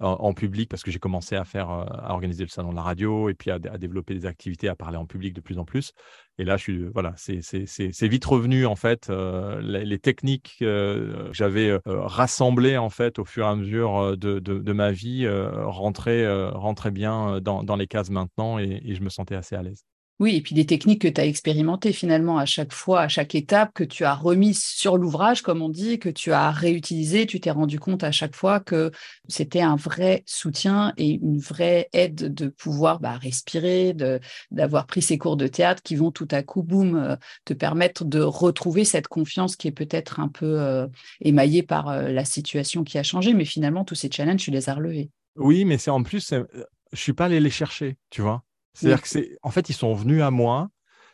en, 0.00 0.32
public 0.34 0.68
parce 0.68 0.82
que 0.82 0.90
j'ai 0.90 0.98
commencé 0.98 1.36
à 1.36 1.44
faire, 1.44 1.70
à 1.70 2.12
organiser 2.12 2.44
le 2.44 2.48
salon 2.48 2.70
de 2.70 2.76
la 2.76 2.82
radio 2.82 3.28
et 3.28 3.34
puis 3.34 3.50
à, 3.50 3.58
développer 3.58 4.14
des 4.14 4.26
activités, 4.26 4.68
à 4.68 4.74
parler 4.74 4.96
en 4.96 5.06
public 5.06 5.32
de 5.34 5.40
plus 5.40 5.58
en 5.58 5.64
plus. 5.64 5.92
Et 6.38 6.44
là, 6.44 6.56
je 6.56 6.62
suis, 6.62 6.84
voilà, 6.88 7.14
c'est 7.16 8.08
vite 8.08 8.24
revenu 8.24 8.66
en 8.66 8.76
fait. 8.76 9.08
les, 9.08 9.98
techniques 9.98 10.56
que 10.60 11.30
j'avais 11.32 11.78
rassemblées 11.86 12.76
en 12.76 12.90
fait 12.90 13.18
au 13.18 13.24
fur 13.24 13.46
et 13.46 13.48
à 13.48 13.54
mesure 13.54 14.16
de, 14.16 14.38
de, 14.40 14.72
ma 14.72 14.90
vie 14.90 15.28
rentraient, 15.28 16.48
rentraient 16.48 16.90
bien 16.90 17.40
dans, 17.40 17.62
dans, 17.62 17.76
les 17.76 17.86
cases 17.86 18.10
maintenant 18.10 18.58
et 18.58 18.94
je 18.94 19.02
me 19.02 19.08
sentais 19.08 19.36
assez 19.36 19.54
à 19.54 19.62
l'aise. 19.62 19.84
Oui, 20.20 20.36
et 20.36 20.40
puis 20.40 20.54
des 20.54 20.64
techniques 20.64 21.02
que 21.02 21.08
tu 21.08 21.20
as 21.20 21.26
expérimentées 21.26 21.92
finalement 21.92 22.38
à 22.38 22.46
chaque 22.46 22.72
fois, 22.72 23.00
à 23.00 23.08
chaque 23.08 23.34
étape, 23.34 23.72
que 23.74 23.82
tu 23.82 24.04
as 24.04 24.14
remis 24.14 24.54
sur 24.54 24.96
l'ouvrage, 24.96 25.42
comme 25.42 25.60
on 25.60 25.68
dit, 25.68 25.98
que 25.98 26.08
tu 26.08 26.30
as 26.30 26.52
réutilisé, 26.52 27.26
tu 27.26 27.40
t'es 27.40 27.50
rendu 27.50 27.80
compte 27.80 28.04
à 28.04 28.12
chaque 28.12 28.36
fois 28.36 28.60
que 28.60 28.92
c'était 29.28 29.60
un 29.60 29.74
vrai 29.74 30.22
soutien 30.24 30.92
et 30.98 31.10
une 31.10 31.38
vraie 31.38 31.88
aide 31.92 32.32
de 32.32 32.46
pouvoir 32.46 33.00
bah, 33.00 33.16
respirer, 33.16 33.92
d'avoir 34.52 34.86
pris 34.86 35.02
ces 35.02 35.18
cours 35.18 35.36
de 35.36 35.48
théâtre 35.48 35.82
qui 35.82 35.96
vont 35.96 36.12
tout 36.12 36.28
à 36.30 36.44
coup, 36.44 36.62
boum, 36.62 36.94
euh, 36.94 37.16
te 37.44 37.52
permettre 37.52 38.04
de 38.04 38.20
retrouver 38.20 38.84
cette 38.84 39.08
confiance 39.08 39.56
qui 39.56 39.66
est 39.66 39.72
peut-être 39.72 40.20
un 40.20 40.28
peu 40.28 40.60
euh, 40.60 40.86
émaillée 41.22 41.64
par 41.64 41.88
euh, 41.88 42.10
la 42.10 42.24
situation 42.24 42.84
qui 42.84 42.98
a 42.98 43.02
changé, 43.02 43.34
mais 43.34 43.44
finalement, 43.44 43.84
tous 43.84 43.96
ces 43.96 44.10
challenges, 44.12 44.42
tu 44.42 44.52
les 44.52 44.68
as 44.68 44.74
relevés. 44.74 45.10
Oui, 45.34 45.64
mais 45.64 45.76
c'est 45.76 45.90
en 45.90 46.04
plus, 46.04 46.32
je 46.92 47.00
suis 47.00 47.14
pas 47.14 47.24
allé 47.24 47.40
les 47.40 47.50
chercher, 47.50 47.96
tu 48.10 48.22
vois. 48.22 48.44
C'est-à-dire 48.74 49.02
que 49.02 49.08
c'est, 49.08 49.38
en 49.42 49.50
fait, 49.50 49.68
ils 49.68 49.74
sont 49.74 49.94
venus 49.94 50.22
à 50.22 50.30
moi. 50.30 50.68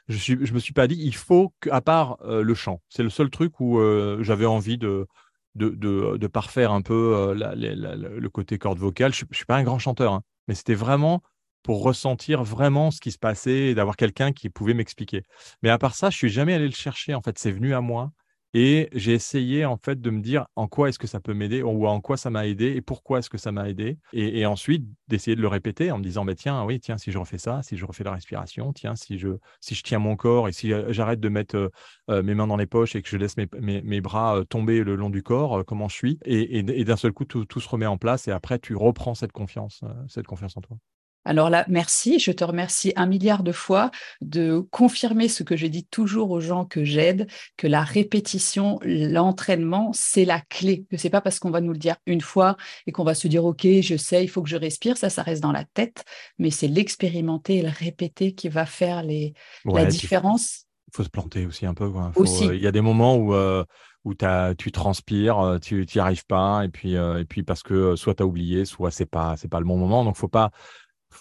Je 0.09 0.16
suis, 0.16 0.38
je 0.44 0.53
me 0.53 0.59
suis 0.59 0.73
pas 0.73 0.88
dit, 0.88 0.96
il 0.99 1.14
faut 1.14 1.55
qu'à 1.61 1.81
part 1.81 2.16
euh, 2.23 2.42
le 2.42 2.55
chant, 2.55 2.81
c'est 2.88 3.05
le 3.05 3.11
seul 3.11 3.31
truc 3.31 3.61
où 3.61 3.79
euh, 3.79 4.18
j'avais 4.23 4.46
envie 4.46 4.77
de, 4.77 5.07
de, 5.55 5.68
de, 6.16 6.27
parfaire 6.27 6.73
un 6.73 6.83
peu 6.83 7.14
euh, 7.16 7.35
le 7.35 8.29
côté 8.29 8.59
corde 8.59 8.79
vocale. 8.79 9.14
Je, 9.14 9.25
ne 9.29 9.35
suis 9.35 9.44
pas 9.44 9.57
un 9.57 9.62
grand 9.62 9.79
chanteur, 9.79 10.12
hein, 10.12 10.23
mais 10.49 10.55
c'était 10.55 10.75
vraiment 10.75 11.23
pour 11.62 11.83
ressentir 11.83 12.42
vraiment 12.42 12.90
ce 12.90 13.01
qui 13.01 13.12
se 13.12 13.18
passait 13.18 13.68
et 13.68 13.75
d'avoir 13.75 13.96
quelqu'un 13.96 14.33
qui 14.33 14.49
pouvait 14.49 14.75
m'expliquer. 14.75 15.23
Mais 15.62 15.70
à 15.70 15.79
part 15.79 15.94
ça, 15.94 16.11
je 16.11 16.16
suis 16.16 16.31
jamais 16.31 16.55
allé 16.55 16.66
le 16.66 16.75
chercher. 16.75 17.14
En 17.14 17.20
fait, 17.20 17.38
c'est 17.38 17.53
venu 17.53 17.75
à 17.75 17.81
moi. 17.81 18.11
Et 18.53 18.89
j'ai 18.93 19.13
essayé 19.13 19.65
en 19.65 19.77
fait 19.77 20.01
de 20.01 20.11
me 20.11 20.21
dire 20.21 20.47
en 20.57 20.67
quoi 20.67 20.89
est-ce 20.89 20.99
que 20.99 21.07
ça 21.07 21.21
peut 21.21 21.35
m'aider 21.35 21.63
ou 21.63 21.87
en 21.87 22.01
quoi 22.01 22.17
ça 22.17 22.31
m'a 22.31 22.47
aidé 22.47 22.75
et 22.75 22.81
pourquoi 22.81 23.21
est-ce 23.21 23.31
que 23.31 23.39
ça 23.39 23.53
m'a 23.53 23.69
aidé. 23.69 23.99
Et, 24.13 24.45
ensuite 24.47 24.85
d'essayer 25.07 25.37
de 25.37 25.41
le 25.41 25.49
répéter 25.49 25.93
en 25.93 25.99
me 25.99 26.03
disant 26.03 26.25
bah, 26.25 26.35
tiens, 26.35 26.65
oui, 26.65 26.81
tiens, 26.81 26.99
si 26.99 27.13
je 27.13 27.19
refais 27.19 27.39
ça, 27.39 27.63
si 27.63 27.77
je 27.77 27.85
refais 27.85 28.03
la 28.03 28.13
respiration, 28.13 28.73
tiens, 28.73 28.97
si 28.97 29.19
je, 29.19 29.29
si 29.61 29.75
je 29.75 29.83
tiens 29.83 29.99
mon 29.99 30.17
corps 30.17 30.49
et 30.49 30.53
si 30.53 30.73
j'arrête 30.89 31.21
de 31.21 31.29
mettre 31.29 31.71
mes 32.09 32.35
mains 32.35 32.47
dans 32.47 32.57
les 32.57 32.67
poches 32.67 32.97
et 32.97 33.03
que 33.03 33.09
je 33.09 33.17
laisse 33.17 33.37
mes, 33.37 34.01
bras 34.01 34.43
tomber 34.49 34.83
le 34.83 34.97
long 34.97 35.11
du 35.11 35.23
corps, 35.23 35.65
comment 35.65 35.89
je 35.89 35.95
suis. 35.95 36.19
Et, 36.25 36.59
et 36.59 36.85
d'un 36.85 36.97
seul 36.97 37.13
coup, 37.13 37.25
tout, 37.25 37.45
tout, 37.45 37.61
se 37.61 37.69
remet 37.69 37.87
en 37.87 37.99
place 37.99 38.27
et 38.29 38.33
après, 38.33 38.59
tu 38.59 38.75
reprends 38.75 39.15
cette 39.15 39.33
confiance, 39.33 39.83
cette 40.09 40.27
confiance 40.27 40.57
en 40.57 40.61
toi. 40.61 40.77
Alors 41.24 41.50
là, 41.50 41.64
merci, 41.68 42.18
je 42.18 42.33
te 42.33 42.44
remercie 42.44 42.92
un 42.96 43.06
milliard 43.06 43.42
de 43.42 43.52
fois 43.52 43.90
de 44.20 44.61
confirmer 44.70 45.28
ce 45.28 45.42
que 45.42 45.56
je 45.56 45.66
dis 45.66 45.85
toujours 45.85 46.30
aux 46.30 46.40
gens 46.40 46.64
que 46.64 46.83
j'aide, 46.83 47.26
que 47.56 47.66
la 47.66 47.83
répétition, 47.83 48.78
l'entraînement, 48.85 49.90
c'est 49.92 50.24
la 50.24 50.40
clé. 50.40 50.85
Que 50.90 50.96
c'est 50.96 51.11
pas 51.11 51.20
parce 51.20 51.38
qu'on 51.38 51.50
va 51.50 51.61
nous 51.61 51.72
le 51.72 51.78
dire 51.78 51.96
une 52.06 52.22
fois 52.22 52.56
et 52.87 52.92
qu'on 52.92 53.04
va 53.04 53.14
se 53.14 53.28
dire 53.28 53.44
ok, 53.44 53.66
je 53.83 53.96
sais, 53.96 54.24
il 54.24 54.28
faut 54.28 54.42
que 54.42 54.48
je 54.48 54.56
respire, 54.56 54.96
ça, 54.96 55.11
ça 55.11 55.22
reste 55.22 55.42
dans 55.42 55.52
la 55.52 55.64
tête, 55.64 56.04
mais 56.38 56.50
c'est 56.50 56.68
l'expérimenter 56.68 57.56
et 57.56 57.62
le 57.62 57.70
répéter 57.70 58.33
qui 58.33 58.48
va 58.48 58.64
faire 58.64 59.02
les, 59.02 59.35
la 59.66 59.85
différence. 59.85 60.66
Il 60.88 60.96
faut 60.96 61.04
se 61.04 61.09
planter 61.09 61.46
aussi 61.46 61.66
un 61.66 61.74
peu. 61.74 61.85
Euh, 61.85 62.54
il 62.54 62.61
y 62.61 62.66
a 62.66 62.72
des 62.72 62.80
moments 62.80 63.14
où 63.16 63.35
euh, 63.35 63.64
où 64.04 64.14
tu 64.59 64.72
transpires, 64.72 65.38
euh, 65.38 65.59
tu 65.59 65.87
n'y 65.94 66.00
arrives 66.00 66.26
pas, 66.26 66.64
et 66.64 66.68
puis, 66.68 66.94
et 66.94 67.24
puis 67.28 67.42
parce 67.42 67.62
que 67.62 67.94
soit 67.94 68.14
tu 68.14 68.22
as 68.22 68.26
oublié, 68.26 68.64
soit 68.64 68.90
c'est 68.90 69.06
pas, 69.06 69.37
c'est 69.37 69.48
pas 69.48 69.61
le 69.61 69.66
bon 69.66 69.76
moment. 69.76 70.04
Donc, 70.04 70.16
faut 70.16 70.26
pas, 70.26 70.50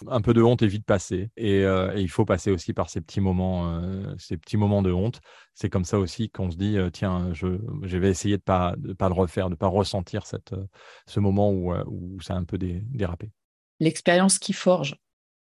un 0.08 0.20
peu 0.20 0.34
de 0.34 0.42
honte 0.42 0.62
est 0.62 0.66
vite 0.66 0.84
passé 0.84 1.30
euh, 1.38 1.94
et, 1.94 2.00
il 2.00 2.08
faut 2.08 2.24
passer 2.24 2.50
aussi 2.50 2.72
par 2.72 2.90
ces 2.90 3.00
petits 3.00 3.20
moments, 3.20 3.70
euh, 3.74 4.14
ces 4.18 4.36
petits 4.36 4.56
moments 4.56 4.82
de 4.82 4.92
honte. 4.92 5.20
C'est 5.54 5.68
comme 5.68 5.84
ça 5.84 5.98
aussi 5.98 6.30
qu'on 6.30 6.50
se 6.50 6.56
dit 6.56 6.78
euh, 6.78 6.90
tiens, 6.90 7.32
je, 7.32 7.46
vais 7.82 8.10
essayer 8.10 8.36
de 8.36 8.42
pas 8.42 8.74
de 8.78 8.92
pas 8.92 9.08
le 9.08 9.14
refaire, 9.14 9.50
de 9.50 9.54
pas 9.54 9.66
ressentir 9.66 10.26
cette, 10.26 10.54
ce 11.06 11.20
moment 11.20 11.50
où, 11.50 11.72
où 11.72 12.20
ça 12.20 12.34
a 12.34 12.36
un 12.36 12.44
peu 12.44 12.58
dérapé. 12.58 13.30
L'expérience 13.80 14.38
qui 14.38 14.52
forge. 14.52 14.96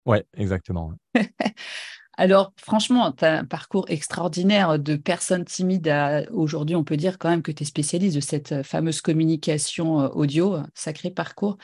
Ouais, 0.06 0.24
exactement. 0.36 0.92
Alors, 2.16 2.52
franchement, 2.56 3.10
tu 3.10 3.24
as 3.24 3.38
un 3.38 3.44
parcours 3.44 3.86
extraordinaire 3.88 4.78
de 4.78 4.94
personne 4.94 5.44
timide 5.44 5.88
à 5.88 6.22
aujourd'hui, 6.30 6.76
on 6.76 6.84
peut 6.84 6.96
dire 6.96 7.18
quand 7.18 7.28
même 7.28 7.42
que 7.42 7.50
tu 7.50 7.64
es 7.64 7.66
spécialiste 7.66 8.14
de 8.14 8.20
cette 8.20 8.62
fameuse 8.62 9.00
communication 9.00 9.96
audio, 10.14 10.58
sacré 10.74 11.10
parcours, 11.10 11.58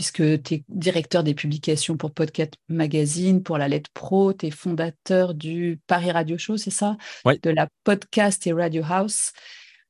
puisque 0.00 0.42
tu 0.42 0.54
es 0.54 0.64
directeur 0.70 1.22
des 1.22 1.34
publications 1.34 1.98
pour 1.98 2.14
Podcast 2.14 2.54
Magazine, 2.70 3.42
pour 3.42 3.58
la 3.58 3.68
Lettre 3.68 3.90
Pro, 3.92 4.32
tu 4.32 4.46
es 4.46 4.50
fondateur 4.50 5.34
du 5.34 5.78
Paris 5.86 6.10
Radio 6.10 6.38
Show, 6.38 6.56
c'est 6.56 6.70
ça? 6.70 6.96
De 7.26 7.50
la 7.50 7.68
Podcast 7.84 8.46
et 8.46 8.54
Radio 8.54 8.82
House. 8.88 9.32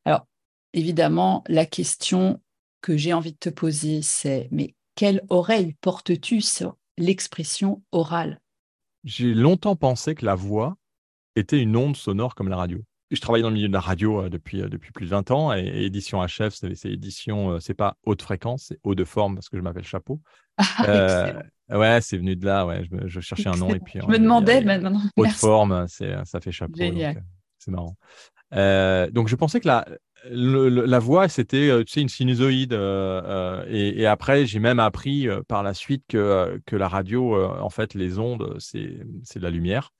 Alors, 0.04 0.26
évidemment, 0.72 1.44
la 1.46 1.64
question 1.64 2.42
que 2.80 2.96
j'ai 2.96 3.12
envie 3.12 3.34
de 3.34 3.38
te 3.38 3.50
poser, 3.50 4.02
c'est 4.02 4.48
mais 4.50 4.74
quelle 4.96 5.22
oreille 5.28 5.76
portes-tu 5.80 6.40
sur 6.40 6.76
l'expression 6.98 7.80
orale? 7.92 8.40
J'ai 9.04 9.32
longtemps 9.32 9.76
pensé 9.76 10.16
que 10.16 10.26
la 10.26 10.34
voix 10.34 10.76
était 11.36 11.60
une 11.60 11.76
onde 11.76 11.96
sonore 11.96 12.34
comme 12.34 12.48
la 12.48 12.56
radio. 12.56 12.82
Je 13.10 13.20
travaille 13.20 13.42
dans 13.42 13.48
le 13.48 13.54
milieu 13.54 13.68
de 13.68 13.72
la 13.72 13.80
radio 13.80 14.22
euh, 14.22 14.28
depuis, 14.28 14.62
euh, 14.62 14.68
depuis 14.68 14.92
plus 14.92 15.06
de 15.06 15.10
20 15.10 15.30
ans 15.32 15.52
et, 15.52 15.66
édition 15.84 16.24
HF, 16.24 16.50
c'est 16.50 16.90
édition, 16.90 17.52
euh, 17.52 17.60
c'est 17.60 17.74
pas 17.74 17.96
haute 18.04 18.22
fréquence, 18.22 18.66
c'est 18.68 18.78
haut 18.84 18.94
de 18.94 19.04
forme 19.04 19.34
parce 19.34 19.48
que 19.48 19.56
je 19.56 19.62
m'appelle 19.62 19.84
Chapeau. 19.84 20.20
Ah, 20.58 21.32
ouais, 21.70 22.00
c'est 22.02 22.18
venu 22.18 22.36
de 22.36 22.46
là, 22.46 22.66
ouais, 22.66 22.84
je, 23.06 23.20
cherchais 23.20 23.48
un 23.48 23.56
nom 23.56 23.74
et 23.74 23.80
puis. 23.80 23.98
Je 24.00 24.06
me 24.06 24.18
demandais 24.18 24.62
maintenant. 24.62 25.00
Haute 25.16 25.30
forme, 25.30 25.86
ça 25.88 26.40
fait 26.40 26.52
chapeau. 26.52 26.74
C'est 27.58 27.70
marrant. 27.70 27.96
donc 29.10 29.26
je 29.28 29.34
pensais 29.34 29.60
que 29.60 29.66
la, 29.66 29.84
la 30.30 30.98
voix, 30.98 31.28
c'était 31.28 31.84
tu 31.84 31.92
sais, 31.92 32.00
une 32.02 32.08
sinusoïde. 32.08 32.74
Euh, 32.74 33.64
et, 33.68 34.06
après, 34.06 34.46
j'ai 34.46 34.60
même 34.60 34.78
appris 34.78 35.26
par 35.48 35.62
la 35.62 35.74
suite 35.74 36.04
que, 36.08 36.60
que 36.64 36.76
la 36.76 36.88
radio, 36.88 37.42
en 37.44 37.70
fait, 37.70 37.94
les 37.94 38.18
ondes, 38.18 38.56
c'est 38.60 38.78
de 38.78 39.42
la 39.42 39.50
lumière. 39.50 39.92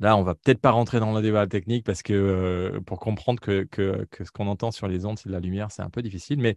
Là, 0.00 0.16
on 0.16 0.22
va 0.22 0.34
peut-être 0.34 0.60
pas 0.60 0.70
rentrer 0.70 0.98
dans 0.98 1.12
le 1.12 1.22
débat 1.22 1.46
technique 1.46 1.84
parce 1.84 2.02
que 2.02 2.80
pour 2.86 2.98
comprendre 2.98 3.38
que, 3.40 3.66
ce 3.70 4.30
qu'on 4.30 4.48
entend 4.48 4.70
sur 4.70 4.88
les 4.88 5.04
ondes, 5.04 5.18
c'est 5.18 5.28
de 5.28 5.34
la 5.34 5.40
lumière, 5.40 5.70
c'est 5.70 5.82
un 5.82 5.90
peu 5.90 6.02
difficile. 6.02 6.40
Mais 6.40 6.56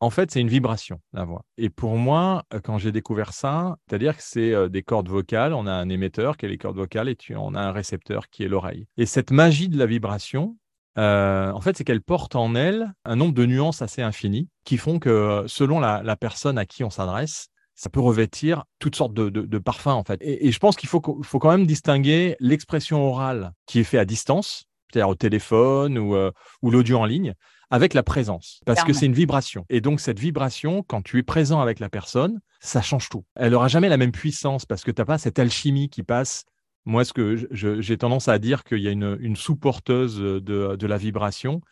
en 0.00 0.10
fait, 0.10 0.30
c'est 0.30 0.40
une 0.40 0.48
vibration, 0.48 1.00
la 1.12 1.24
voix. 1.24 1.44
Et 1.56 1.70
pour 1.70 1.96
moi, 1.96 2.44
quand 2.64 2.78
j'ai 2.78 2.92
découvert 2.92 3.32
ça, 3.32 3.76
c'est-à-dire 3.88 4.16
que 4.16 4.22
c'est 4.22 4.68
des 4.68 4.82
cordes 4.82 5.08
vocales, 5.08 5.54
on 5.54 5.66
a 5.66 5.72
un 5.72 5.88
émetteur 5.88 6.36
qui 6.36 6.46
est 6.46 6.48
les 6.48 6.58
cordes 6.58 6.76
vocales 6.76 7.08
et 7.08 7.16
tu, 7.16 7.36
on 7.36 7.54
a 7.54 7.60
un 7.60 7.72
récepteur 7.72 8.28
qui 8.28 8.42
est 8.42 8.48
l'oreille. 8.48 8.86
Et 8.96 9.06
cette 9.06 9.30
magie 9.30 9.68
de 9.68 9.78
la 9.78 9.86
vibration, 9.86 10.56
euh, 10.98 11.50
en 11.50 11.60
fait, 11.60 11.76
c'est 11.76 11.84
qu'elle 11.84 12.02
porte 12.02 12.36
en 12.36 12.54
elle 12.54 12.92
un 13.04 13.16
nombre 13.16 13.34
de 13.34 13.46
nuances 13.46 13.82
assez 13.82 14.02
infinies 14.02 14.48
qui 14.64 14.76
font 14.76 14.98
que 14.98 15.44
selon 15.46 15.80
la, 15.80 16.16
personne 16.16 16.58
à 16.58 16.66
qui 16.66 16.84
on 16.84 16.90
s'adresse, 16.90 17.48
ça 17.74 17.90
peut 17.90 18.00
revêtir 18.00 18.64
toutes 18.78 18.96
sortes 18.96 19.14
de, 19.14 19.58
parfums 19.58 19.88
en 19.88 20.04
fait. 20.04 20.18
Et, 20.22 20.52
je 20.52 20.58
pense 20.58 20.76
qu'il 20.76 20.88
faut, 20.88 21.00
quand 21.00 21.50
même 21.50 21.66
distinguer 21.66 22.36
l'expression 22.40 23.02
orale 23.02 23.52
qui 23.66 23.80
est 23.80 23.84
faite 23.84 24.00
à 24.00 24.04
distance, 24.04 24.64
c'est-à-dire 24.92 25.08
au 25.08 25.14
téléphone 25.14 25.98
ou, 25.98 26.14
euh, 26.14 26.30
ou 26.62 26.70
l'audio 26.70 26.98
en 26.98 27.04
ligne, 27.04 27.34
avec 27.70 27.94
la 27.94 28.02
présence, 28.02 28.60
parce 28.66 28.84
que 28.84 28.92
c'est 28.92 29.06
une 29.06 29.14
vibration. 29.14 29.64
Et 29.68 29.80
donc 29.80 29.98
cette 30.00 30.18
vibration, 30.20 30.84
quand 30.86 31.02
tu 31.02 31.18
es 31.18 31.22
présent 31.22 31.60
avec 31.60 31.80
la 31.80 31.88
personne, 31.88 32.40
ça 32.60 32.82
change 32.82 33.08
tout. 33.08 33.24
Elle 33.34 33.52
n'aura 33.52 33.68
jamais 33.68 33.88
la 33.88 33.96
même 33.96 34.12
puissance 34.12 34.66
parce 34.66 34.84
que 34.84 34.90
tu 34.90 35.00
n'as 35.00 35.06
pas 35.06 35.18
cette 35.18 35.38
alchimie 35.38 35.88
qui 35.88 36.02
passe 36.02 36.44
moi, 36.86 37.04
ce 37.04 37.12
que 37.12 37.48
j'ai 37.80 37.98
tendance 37.98 38.28
à 38.28 38.38
dire 38.38 38.62
qu'il 38.64 38.80
y 38.80 38.88
a 38.88 38.90
une, 38.90 39.36
sous-porteuse 39.36 40.18
de, 40.18 40.86
la 40.86 40.96
vibration, 40.98 41.62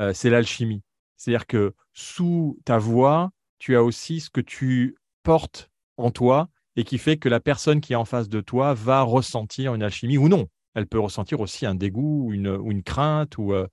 euh, 0.00 0.12
c'est 0.14 0.30
l'alchimie. 0.30 0.82
C'est-à-dire 1.16 1.46
que 1.46 1.74
sous 1.92 2.58
ta 2.64 2.78
voix, 2.78 3.30
tu 3.58 3.76
as 3.76 3.82
aussi 3.82 4.20
ce 4.20 4.30
que 4.30 4.40
tu 4.40 4.96
portes 5.22 5.70
en 5.96 6.10
toi 6.10 6.48
et 6.76 6.84
qui 6.84 6.98
fait 6.98 7.16
que 7.16 7.28
la 7.28 7.40
personne 7.40 7.80
qui 7.80 7.92
est 7.92 7.96
en 7.96 8.04
face 8.04 8.28
de 8.28 8.40
toi 8.40 8.74
va 8.74 9.02
ressentir 9.02 9.74
une 9.74 9.82
alchimie 9.82 10.18
ou 10.18 10.28
non. 10.28 10.46
Elle 10.74 10.86
peut 10.86 10.98
ressentir 10.98 11.40
aussi 11.40 11.66
un 11.66 11.74
dégoût 11.74 12.28
ou 12.28 12.32
une, 12.32 12.82
crainte. 12.82 13.36
Ou, 13.38 13.52
euh, 13.52 13.66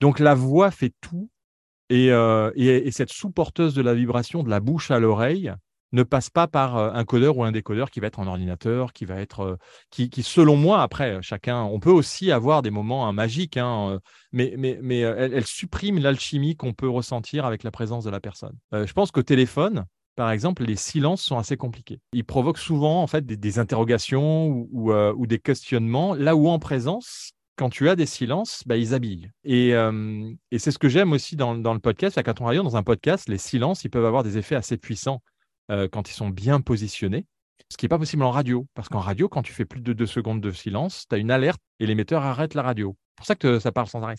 Donc 0.00 0.20
la 0.20 0.34
voix 0.34 0.70
fait 0.70 0.92
tout. 1.00 1.30
Et, 1.90 2.10
euh, 2.10 2.50
et 2.56 2.90
cette 2.92 3.12
sous-porteuse 3.12 3.74
de 3.74 3.82
la 3.82 3.94
vibration, 3.94 4.42
de 4.42 4.48
la 4.48 4.60
bouche 4.60 4.90
à 4.90 4.98
l'oreille, 4.98 5.52
ne 5.92 6.02
passe 6.02 6.30
pas 6.30 6.48
par 6.48 6.76
euh, 6.76 6.90
un 6.92 7.04
codeur 7.04 7.36
ou 7.36 7.44
un 7.44 7.52
décodeur 7.52 7.90
qui 7.90 8.00
va 8.00 8.06
être 8.06 8.18
en 8.18 8.26
ordinateur, 8.26 8.92
qui 8.92 9.04
va 9.04 9.20
être, 9.20 9.58
qui, 9.90 10.10
selon 10.22 10.56
moi, 10.56 10.82
après, 10.82 11.20
chacun, 11.20 11.62
on 11.62 11.80
peut 11.80 11.90
aussi 11.90 12.32
avoir 12.32 12.62
des 12.62 12.70
moments 12.70 13.06
hein, 13.06 13.12
magiques, 13.12 13.58
hein, 13.58 14.00
mais, 14.32 14.54
mais, 14.56 14.78
mais 14.82 15.00
elle, 15.00 15.46
supprime 15.46 15.98
l'alchimie 15.98 16.56
qu'on 16.56 16.72
peut 16.72 16.88
ressentir 16.88 17.44
avec 17.44 17.62
la 17.64 17.70
présence 17.70 18.04
de 18.04 18.10
la 18.10 18.20
personne. 18.20 18.56
je 18.72 18.92
pense 18.92 19.10
qu'au 19.10 19.22
téléphone, 19.22 19.84
par 20.16 20.30
exemple, 20.30 20.64
les 20.64 20.76
silences 20.76 21.22
sont 21.22 21.38
assez 21.38 21.56
compliqués. 21.56 22.00
Ils 22.12 22.24
provoquent 22.24 22.58
souvent 22.58 23.02
en 23.02 23.06
fait 23.06 23.26
des, 23.26 23.58
interrogations 23.58 24.46
ou, 24.48 24.92
ou, 24.92 25.26
des 25.26 25.38
questionnements, 25.38 26.14
là 26.14 26.36
où 26.36 26.48
en 26.48 26.58
présence, 26.58 27.32
quand 27.56 27.68
tu 27.68 27.88
as 27.88 27.96
des 27.96 28.06
silences, 28.06 28.62
bah, 28.66 28.76
ils 28.76 28.94
habillent. 28.94 29.30
Et, 29.44 29.70
et 29.70 30.58
c'est 30.58 30.70
ce 30.70 30.78
que 30.78 30.88
j'aime 30.88 31.12
aussi 31.12 31.36
dans, 31.36 31.54
le 31.54 31.78
podcast. 31.78 32.18
À 32.18 32.22
on 32.40 32.44
Radio, 32.44 32.62
dans 32.62 32.76
un 32.76 32.82
podcast, 32.82 33.28
les 33.28 33.38
silences, 33.38 33.84
ils 33.84 33.90
peuvent 33.90 34.06
avoir 34.06 34.22
des 34.22 34.38
effets 34.38 34.56
assez 34.56 34.76
puissants. 34.76 35.22
Euh, 35.70 35.88
quand 35.88 36.10
ils 36.10 36.14
sont 36.14 36.28
bien 36.28 36.60
positionnés, 36.60 37.26
ce 37.70 37.78
qui 37.78 37.86
n'est 37.86 37.88
pas 37.88 37.98
possible 37.98 38.22
en 38.22 38.30
radio. 38.30 38.66
Parce 38.74 38.88
qu'en 38.88 39.00
radio, 39.00 39.28
quand 39.28 39.42
tu 39.42 39.52
fais 39.52 39.64
plus 39.64 39.80
de 39.80 39.92
deux 39.92 40.06
secondes 40.06 40.40
de 40.40 40.50
silence, 40.50 41.06
tu 41.08 41.14
as 41.14 41.18
une 41.18 41.30
alerte 41.30 41.60
et 41.80 41.86
l'émetteur 41.86 42.22
arrête 42.22 42.54
la 42.54 42.62
radio. 42.62 42.96
C'est 43.12 43.16
pour 43.16 43.26
ça 43.26 43.34
que 43.34 43.58
ça 43.58 43.72
parle 43.72 43.88
sans 43.88 44.02
arrêt. 44.02 44.16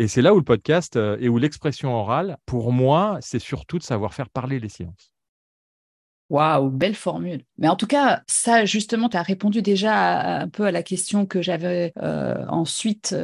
Et 0.00 0.08
c'est 0.08 0.22
là 0.22 0.32
où 0.32 0.38
le 0.38 0.44
podcast 0.44 0.96
euh, 0.96 1.18
et 1.20 1.28
où 1.28 1.36
l'expression 1.36 1.94
orale, 1.94 2.38
pour 2.46 2.72
moi, 2.72 3.18
c'est 3.20 3.38
surtout 3.38 3.76
de 3.76 3.82
savoir 3.82 4.14
faire 4.14 4.30
parler 4.30 4.58
les 4.58 4.70
silences. 4.70 5.12
Waouh, 6.30 6.70
belle 6.70 6.94
formule. 6.94 7.42
Mais 7.58 7.68
en 7.68 7.76
tout 7.76 7.86
cas, 7.86 8.22
ça, 8.26 8.64
justement, 8.64 9.10
tu 9.10 9.18
as 9.18 9.22
répondu 9.22 9.60
déjà 9.60 10.40
un 10.40 10.48
peu 10.48 10.64
à 10.64 10.70
la 10.70 10.82
question 10.82 11.26
que 11.26 11.42
j'avais 11.42 11.92
euh, 11.98 12.46
ensuite 12.48 13.14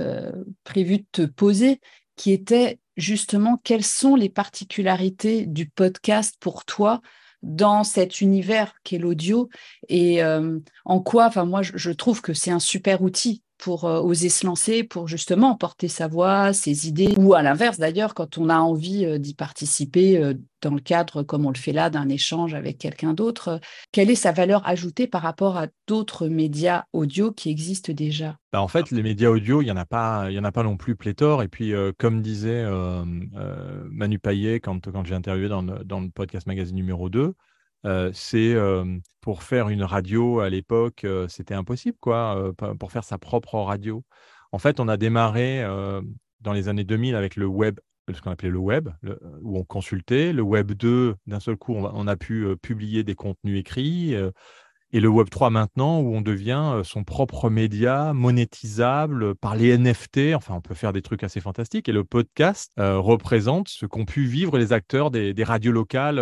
prévu 0.65 0.99
de 0.99 1.07
te 1.13 1.23
poser, 1.23 1.81
qui 2.15 2.33
était 2.33 2.79
justement 2.99 3.59
quelles 3.65 3.83
sont 3.83 4.15
les 4.15 4.29
particularités 4.29 5.47
du 5.47 5.71
podcast 5.71 6.37
pour 6.41 6.67
toi 6.67 7.01
dans 7.43 7.85
cet 7.85 8.21
univers 8.21 8.75
qu'est 8.83 8.99
l'audio 8.99 9.49
et 9.89 10.23
euh, 10.23 10.59
en 10.85 11.01
quoi, 11.01 11.27
enfin 11.27 11.45
moi 11.45 11.63
je, 11.63 11.91
trouve 11.91 12.21
que 12.21 12.35
c'est 12.35 12.51
un 12.51 12.59
super 12.59 13.03
outil 13.03 13.43
pour 13.59 13.85
euh, 13.85 14.01
oser 14.01 14.29
se 14.29 14.47
lancer, 14.47 14.85
pour 14.85 15.09
justement 15.09 15.55
porter 15.57 15.89
sa 15.89 16.09
voix, 16.09 16.53
ses 16.53 16.89
idées, 16.89 17.15
ou 17.19 17.35
à 17.35 17.43
l'inverse 17.43 17.79
d'ailleurs, 17.79 18.15
quand 18.15 18.39
on 18.39 18.49
a 18.49 18.59
envie 18.59 19.05
euh, 19.05 19.19
d'y 19.19 19.35
participer 19.35 20.19
euh, 20.19 20.35
dans 20.63 20.75
le 20.75 20.81
cadre, 20.81 21.23
comme 21.23 21.47
on 21.47 21.51
le 21.51 21.57
fait 21.57 21.73
là, 21.73 21.91
d'un 21.91 22.09
échange 22.09 22.55
avec 22.55 22.79
quelqu'un 22.79 23.15
d'autre, 23.15 23.61
quelle 23.93 24.11
est 24.11 24.15
sa 24.17 24.33
valeur 24.33 24.67
ajoutée 24.67 25.07
par 25.07 25.23
rapport 25.23 25.57
à 25.57 25.69
d'autres 25.87 26.29
médias 26.29 26.85
audio 26.93 27.33
qui 27.33 27.51
existent 27.51 27.93
déjà? 27.93 28.37
Bah, 28.53 28.61
En 28.61 28.69
fait, 28.69 28.91
les 28.91 29.03
médias 29.03 29.31
audio, 29.31 29.63
il 29.63 29.67
n'y 29.67 29.71
en, 29.71 29.77
a 29.77 29.87
pas, 29.87 30.31
y 30.31 30.39
en 30.39 30.45
a 30.45 30.53
pas 30.53 30.63
non 30.63 30.77
plus 30.77 30.97
pléthore. 30.97 31.43
Et 31.43 31.49
puis, 31.49 31.73
comme 31.99 32.23
disait 32.23 32.65
Manu 33.91 34.19
Payet 34.19 34.61
quand, 34.61 34.91
quand 34.91 35.05
j'ai 35.05 35.15
interviewé 35.15 35.49
dans 35.49 35.63
dans 35.63 36.01
le 36.01 36.09
podcast 36.09 36.47
magazine 36.47 36.75
numéro 36.75 37.09
2, 37.11 37.35
euh, 37.87 38.11
c'est 38.13 38.55
pour 39.21 39.43
faire 39.43 39.69
une 39.69 39.83
radio 39.83 40.41
à 40.41 40.51
l'époque, 40.51 41.07
c'était 41.29 41.55
impossible, 41.55 41.97
quoi, 42.01 42.53
pour 42.79 42.93
faire 42.93 43.05
sa 43.05 43.19
propre 43.19 43.59
radio. 43.59 44.05
En 44.53 44.59
fait, 44.59 44.81
on 44.81 44.89
a 44.89 44.97
démarré 44.97 45.65
dans 46.41 46.53
les 46.53 46.69
années 46.69 46.85
2000 46.85 47.15
avec 47.15 47.37
le 47.37 47.47
web, 47.47 47.81
ce 48.13 48.21
qu'on 48.21 48.31
appelait 48.31 48.51
le 48.51 48.59
web, 48.59 48.89
où 49.43 49.59
on 49.59 49.65
consultait. 49.65 50.33
Le 50.33 50.43
web 50.43 50.73
2, 50.73 51.17
d'un 51.27 51.41
seul 51.41 51.57
coup, 51.57 51.75
on, 51.75 52.07
a 52.07 52.17
pu 52.17 52.47
publier 52.63 53.03
des 53.03 53.15
contenus 53.15 53.59
écrits. 53.59 54.15
et 54.15 55.01
le 55.01 55.09
web 55.09 55.29
3 55.29 55.51
maintenant, 55.51 56.01
où 56.01 56.15
on 56.15 56.21
devient 56.21 56.83
son 56.85 57.03
propre 57.03 57.51
média 57.51 58.13
monétisable 58.13 59.35
par 59.35 59.57
les 59.57 59.77
NFT. 59.77 60.35
Enfin, 60.37 60.55
on 60.55 60.61
peut 60.61 60.75
faire 60.75 60.93
des 60.93 61.03
trucs 61.03 61.25
assez 61.25 61.41
fantastiques. 61.41 61.89
Et 61.89 61.93
le 61.93 62.05
podcast 62.05 62.73
représente 62.77 63.69
ce 63.69 63.87
qu'ont 63.87 64.05
pu 64.05 64.25
vivre 64.25 64.57
les 64.57 64.73
acteurs 64.73 65.11
des, 65.11 65.35
des 65.35 65.45
radios 65.45 65.73
locales 65.73 66.21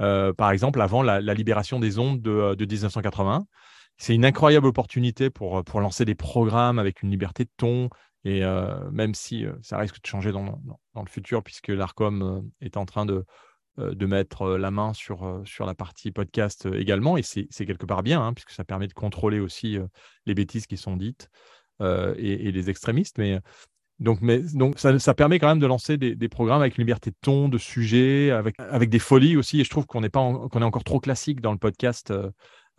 euh, 0.00 0.32
par 0.32 0.50
exemple, 0.50 0.80
avant 0.80 1.02
la, 1.02 1.20
libération 1.34 1.80
des 1.80 1.98
ondes 1.98 2.20
de, 2.20 2.64
1980. 2.64 3.46
C'est 3.96 4.14
une 4.14 4.24
incroyable 4.24 4.66
opportunité 4.66 5.28
pour, 5.28 5.64
pour 5.64 5.80
lancer 5.80 6.04
des 6.04 6.14
programmes 6.14 6.78
avec 6.78 7.02
une 7.02 7.10
liberté 7.10 7.44
de 7.44 7.50
ton, 7.56 7.90
et 8.24 8.44
euh, 8.44 8.88
même 8.92 9.14
si 9.14 9.44
euh, 9.44 9.52
ça 9.60 9.76
risque 9.78 10.00
de 10.00 10.06
changer 10.06 10.30
dans, 10.30 10.60
dans, 10.94 11.02
le 11.02 11.08
futur, 11.08 11.42
puisque 11.42 11.68
l'ARCOM 11.68 12.48
est 12.60 12.76
en 12.76 12.84
train 12.84 13.06
de, 13.06 13.24
de 13.76 14.06
mettre 14.06 14.50
la 14.50 14.70
main 14.70 14.92
sur, 14.92 15.42
sur 15.44 15.66
la 15.66 15.74
partie 15.74 16.12
podcast 16.12 16.68
également, 16.72 17.16
et 17.16 17.22
c'est 17.22 17.48
quelque 17.48 17.86
part 17.86 18.04
bien, 18.04 18.22
hein, 18.22 18.34
puisque 18.34 18.50
ça 18.50 18.64
permet 18.64 18.86
de 18.86 18.94
contrôler 18.94 19.40
aussi 19.40 19.78
les 20.26 20.34
bêtises 20.34 20.66
qui 20.66 20.76
sont 20.76 20.96
dites 20.96 21.28
et, 21.80 22.48
et, 22.48 22.52
les 22.52 22.70
extrémistes. 22.70 23.18
Mais 23.18 23.40
donc, 24.00 24.20
mais, 24.20 24.40
donc 24.54 24.78
ça, 24.78 25.14
permet 25.14 25.38
quand 25.38 25.48
même 25.48 25.58
de 25.58 25.66
lancer 25.66 25.96
des, 25.96 26.28
programmes 26.28 26.60
avec 26.60 26.78
une 26.78 26.82
liberté 26.82 27.10
de 27.10 27.16
ton, 27.20 27.48
de 27.48 27.58
sujet, 27.58 28.30
avec, 28.30 28.54
avec 28.58 28.90
des 28.90 29.00
folies 29.00 29.36
aussi. 29.36 29.60
Et 29.60 29.64
je 29.64 29.70
trouve 29.70 29.86
qu'on 29.86 30.02
est, 30.04 30.08
pas 30.08 30.20
qu'on 30.20 30.62
est 30.62 30.64
encore 30.64 30.84
trop 30.84 31.00
classique 31.00 31.40
dans 31.40 31.52
le 31.52 31.58
podcast. 31.58 32.12
Euh, 32.12 32.30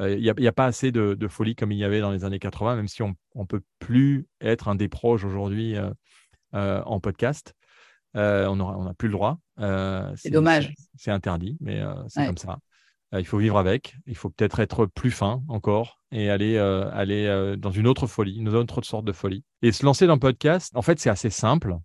euh, 0.02 0.16
il 0.16 0.22
n'y 0.22 0.30
a, 0.30 0.50
a, 0.50 0.54
pas 0.54 0.66
assez 0.66 0.94
de, 0.94 1.14
de, 1.14 1.28
folie 1.28 1.56
comme 1.56 1.74
il 1.74 1.78
y 1.78 1.84
avait 1.84 2.00
dans 2.00 2.12
les 2.12 2.24
années 2.24 2.40
80, 2.40 2.78
même 2.78 2.88
si 2.88 3.04
on 3.04 3.16
ne 3.36 3.44
peut 3.44 3.62
plus 3.80 4.28
être 4.40 4.70
un 4.70 4.76
des 4.76 4.88
proches 4.88 5.26
aujourd'hui 5.26 5.76
euh, 5.76 6.82
en 6.86 7.02
podcast. 7.02 7.54
on 8.14 8.56
n'a 8.56 8.64
on 8.64 8.94
plus 8.94 9.10
le 9.10 9.14
droit. 9.14 9.40
c'est 10.16 10.30
dommage. 10.30 10.74
C'est 10.96 11.12
interdit, 11.12 11.58
mais 11.60 11.84
c'est 12.08 12.26
comme 12.26 12.38
ça. 12.38 12.60
Il 13.18 13.26
faut 13.26 13.38
vivre 13.38 13.58
avec. 13.58 13.96
Il 14.06 14.16
faut 14.16 14.30
peut-être 14.30 14.60
être 14.60 14.86
plus 14.86 15.12
fin 15.12 15.42
encore 15.48 16.00
et 16.12 16.30
aller, 16.30 16.58
aller 16.58 17.56
dans 17.58 17.72
une 17.72 17.88
autre 17.88 18.08
folie, 18.08 18.38
une 18.38 18.50
autre 18.50 18.82
sorte 18.84 19.06
de 19.06 19.12
folie. 19.12 19.44
Et 19.62 19.72
se 19.72 19.86
lancer 19.86 20.08
dans 20.08 20.14
le 20.14 20.20
podcast, 20.20 20.72
en 20.76 20.82
fait, 20.82 21.00
c'est 21.00 21.10
assez 21.10 21.30
simple. 21.30 21.76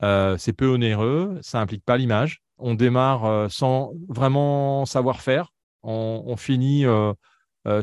c'est 0.00 0.52
peu 0.52 0.66
onéreux, 0.66 1.38
ça 1.42 1.60
implique 1.60 1.84
pas 1.84 1.96
l'image. 1.96 2.42
On 2.58 2.74
démarre 2.74 3.50
sans 3.50 3.92
vraiment 4.08 4.84
savoir 4.86 5.20
faire. 5.20 5.50
On, 5.82 6.36
finit 6.36 6.84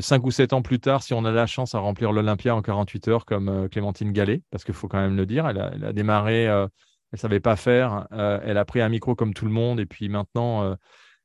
cinq 0.00 0.26
ou 0.26 0.30
sept 0.30 0.52
ans 0.52 0.62
plus 0.62 0.80
tard, 0.80 1.02
si 1.02 1.14
on 1.14 1.24
a 1.24 1.30
la 1.30 1.46
chance, 1.46 1.74
à 1.74 1.78
remplir 1.78 2.12
l'Olympia 2.12 2.54
en 2.54 2.62
48 2.62 3.08
heures 3.08 3.24
comme 3.24 3.68
Clémentine 3.70 4.12
Gallet, 4.12 4.42
parce 4.50 4.64
qu'il 4.64 4.74
faut 4.74 4.88
quand 4.88 5.00
même 5.00 5.16
le 5.16 5.26
dire. 5.26 5.48
Elle 5.48 5.60
a, 5.60 5.70
elle 5.74 5.84
a 5.84 5.92
démarré, 5.92 6.44
elle 6.44 7.18
savait 7.18 7.40
pas 7.40 7.56
faire. 7.56 8.06
elle 8.10 8.58
a 8.58 8.64
pris 8.66 8.82
un 8.82 8.90
micro 8.90 9.14
comme 9.14 9.32
tout 9.32 9.46
le 9.46 9.52
monde 9.52 9.80
et 9.80 9.86
puis 9.86 10.10
maintenant 10.10 10.76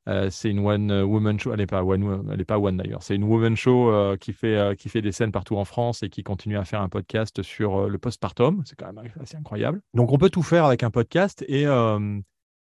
euh, 0.07 0.29
c'est 0.29 0.49
une 0.49 0.65
one 0.65 0.89
euh, 0.89 1.03
woman 1.03 1.39
show. 1.39 1.51
Elle 1.51 1.59
n'est 1.59 1.67
pas 1.67 1.83
one, 1.83 2.29
elle 2.31 2.39
est 2.39 2.45
pas 2.45 2.59
one 2.59 2.77
d'ailleurs. 2.77 3.03
C'est 3.03 3.15
une 3.15 3.25
woman 3.25 3.57
show 3.57 3.91
euh, 3.91 4.15
qui 4.15 4.31
fait 4.31 4.77
qui 4.77 4.89
fait 4.89 5.01
des 5.01 5.11
scènes 5.11 5.31
partout 5.31 5.57
en 5.57 5.65
France 5.65 6.01
et 6.03 6.09
qui 6.09 6.23
continue 6.23 6.57
à 6.57 6.63
faire 6.63 6.81
un 6.81 6.89
podcast 6.89 7.41
sur 7.43 7.89
le 7.89 7.97
postpartum. 7.97 8.63
C'est 8.65 8.77
quand 8.77 8.91
même 8.91 9.11
assez 9.21 9.35
incroyable. 9.35 9.81
Donc 9.93 10.11
on 10.11 10.17
peut 10.17 10.29
tout 10.29 10.43
faire 10.43 10.65
avec 10.65 10.83
un 10.83 10.91
podcast 10.91 11.43
et 11.47 11.65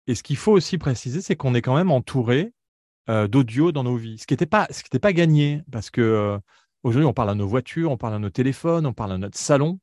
et 0.06 0.16
ce 0.16 0.24
qu'il 0.24 0.36
faut 0.36 0.52
aussi 0.52 0.78
préciser, 0.78 1.22
c'est 1.22 1.36
qu'on 1.36 1.56
est 1.56 1.62
quand 1.62 1.76
même 1.76 1.92
entouré 1.92 2.54
d'audio 3.08 3.72
dans 3.72 3.84
nos 3.84 3.96
vies. 3.96 4.18
Ce 4.20 4.28
qui 4.28 4.34
n'était 4.34 4.46
pas 4.46 4.68
ce 4.70 4.84
qui 4.84 5.00
pas 5.00 5.14
gagné 5.14 5.64
parce 5.72 5.90
que 5.90 6.40
aujourd'hui 6.84 7.08
on 7.08 7.14
parle 7.14 7.32
à 7.32 7.36
nos 7.36 7.48
voitures, 7.48 7.90
on 7.92 7.98
parle 7.98 8.14
à 8.14 8.20
nos 8.20 8.30
téléphones, 8.30 8.86
on 8.86 8.94
parle 8.94 9.14
à 9.14 9.18
notre 9.18 9.38
salon. 9.38 9.80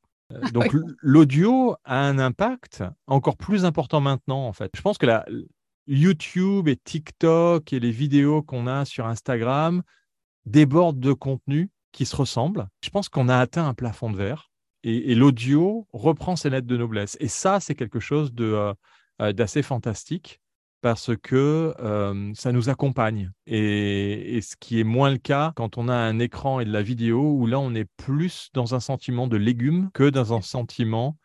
Donc 0.53 0.73
l'audio 1.01 1.75
a 1.83 1.99
un 1.99 2.17
impact 2.17 2.85
encore 3.07 3.35
plus 3.35 3.65
important 3.65 3.99
maintenant 3.99 4.47
en 4.47 4.53
fait. 4.53 4.71
Je 4.73 4.81
pense 4.81 4.97
que 4.97 5.05
la, 5.05 5.25
YouTube 5.91 6.69
et 6.69 6.77
TikTok 6.77 7.73
et 7.73 7.79
les 7.79 7.91
vidéos 7.91 8.41
qu'on 8.41 8.65
a 8.65 8.85
sur 8.85 9.07
Instagram 9.07 9.83
débordent 10.45 11.01
de 11.01 11.11
contenus 11.11 11.69
qui 11.91 12.05
se 12.05 12.15
ressemblent. 12.15 12.67
Je 12.81 12.89
pense 12.89 13.09
qu'on 13.09 13.27
a 13.27 13.37
atteint 13.37 13.67
un 13.67 13.73
plafond 13.73 14.09
de 14.09 14.15
verre 14.15 14.51
et, 14.83 15.13
l'audio 15.15 15.87
reprend 15.91 16.37
ses 16.37 16.49
lettres 16.49 16.67
de 16.67 16.77
noblesse. 16.77 17.17
Et 17.19 17.27
ça, 17.27 17.59
c'est 17.59 17.75
quelque 17.75 17.99
chose 17.99 18.31
euh, 18.39 18.73
euh, 19.21 19.33
d'assez 19.33 19.61
fantastique 19.61 20.39
parce 20.79 21.11
que 21.15 21.75
euh, 21.79 22.31
ça 22.35 22.53
nous 22.53 22.69
accompagne. 22.69 23.29
Et, 23.45 24.39
ce 24.41 24.55
qui 24.59 24.79
est 24.79 24.85
moins 24.85 25.11
le 25.11 25.17
cas 25.17 25.51
quand 25.57 25.77
on 25.77 25.89
a 25.89 25.93
un 25.93 26.19
écran 26.19 26.61
et 26.61 26.65
de 26.65 26.71
la 26.71 26.81
vidéo, 26.81 27.33
où 27.33 27.45
là, 27.47 27.59
on 27.59 27.75
est 27.75 27.87
plus 27.97 28.49
dans 28.53 28.75
un 28.75 28.79
sentiment 28.79 29.27
de 29.27 29.37
légumes 29.37 29.89
que 29.93 30.09
dans 30.09 30.33
un 30.33 30.41
sentiment 30.41 31.17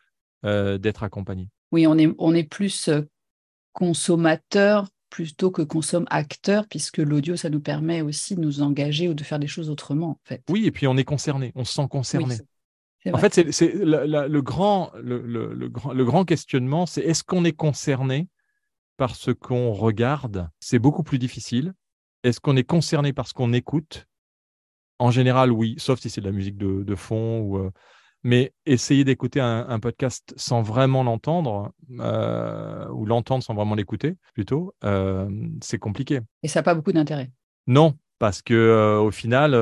d'être 0.43 1.03
accompagné. 1.03 1.49
Oui, 1.73 1.87
on 1.87 1.97
est, 1.97 2.13
on 2.19 2.33
est 2.33 2.45
plus 2.45 2.89
consommateur 3.77 4.87
plutôt 5.11 5.51
que 5.51 5.61
consomme-acteur, 5.61 6.67
puisque 6.67 6.97
l'audio, 6.97 7.35
ça 7.35 7.51
nous 7.51 7.59
permet 7.59 8.01
aussi 8.01 8.35
de 8.35 8.41
nous 8.41 8.63
engager 8.63 9.07
ou 9.07 9.13
de 9.13 9.23
faire 9.23 9.37
des 9.37 9.45
choses 9.45 9.69
autrement, 9.69 10.09
en 10.09 10.19
fait. 10.23 10.41
Oui, 10.49 10.65
et 10.65 10.71
puis 10.71 10.87
on 10.87 10.97
est 10.97 11.03
concerné, 11.03 11.51
on 11.53 11.63
se 11.63 11.73
sent 11.73 11.87
concerné. 11.87 12.37
en 13.13 13.17
fait, 13.19 13.51
c'est 13.51 13.73
le, 13.75 14.41
grand, 14.41 14.91
le, 14.99 15.69
grand, 15.69 15.93
le 15.93 16.05
grand 16.05 16.25
questionnement, 16.25 16.87
c'est 16.87 17.01
est-ce 17.01 17.23
qu'on 17.23 17.45
est 17.45 17.55
concerné 17.55 18.29
par 18.97 19.15
ce 19.15 19.29
qu'on 19.29 19.71
regarde? 19.71 20.49
C'est 20.59 20.79
beaucoup 20.79 21.03
plus 21.03 21.19
difficile. 21.19 21.75
Est-ce 22.23 22.39
qu'on 22.39 22.57
est 22.57 22.63
concerné 22.63 23.13
par 23.13 23.27
ce 23.27 23.35
qu'on 23.35 23.53
écoute? 23.53 24.07
En 24.97 25.11
général, 25.11 25.51
oui, 25.51 25.75
sauf 25.77 25.99
si 25.99 26.09
c'est 26.09 26.21
de 26.21 26.25
la 26.25 26.31
musique 26.31 26.57
de, 26.57 26.95
fond 26.95 27.41
ou, 27.41 27.57
euh, 27.59 27.71
mais 28.27 28.51
essayer 28.65 29.05
d'écouter 29.05 29.39
un, 29.39 29.79
podcast 29.79 30.33
sans 30.35 30.61
vraiment 30.61 31.01
l'entendre, 31.01 31.71
euh, 32.01 32.85
ou 32.89 33.05
l'entendre 33.05 33.41
sans 33.41 33.53
vraiment 33.53 33.73
l'écouter, 33.73 34.17
plutôt, 34.33 34.75
euh, 34.83 35.29
c'est 35.61 35.79
compliqué. 35.79 36.19
Et 36.43 36.49
ça 36.49 36.59
n'a 36.59 36.63
pas 36.63 36.75
beaucoup 36.75 36.91
d'intérêt? 36.91 37.31
Non, 37.67 37.97
parce 38.19 38.41
que 38.41 38.53
euh, 38.53 38.99
au 38.99 39.11
final, 39.11 39.53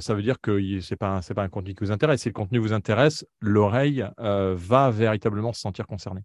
ça 0.00 0.14
veut 0.14 0.22
dire 0.22 0.40
que 0.40 0.52
ce 0.80 0.94
n'est 0.94 0.96
pas, 0.96 1.20
pas 1.34 1.42
un 1.42 1.48
contenu 1.48 1.74
qui 1.74 1.82
vous 1.82 1.90
intéresse. 1.90 2.22
Si 2.22 2.28
le 2.28 2.32
contenu 2.32 2.60
vous 2.60 2.72
intéresse, 2.72 3.26
l'oreille 3.40 4.06
va 4.18 4.90
véritablement 4.92 5.52
se 5.52 5.60
sentir 5.60 5.88
concernée. 5.88 6.22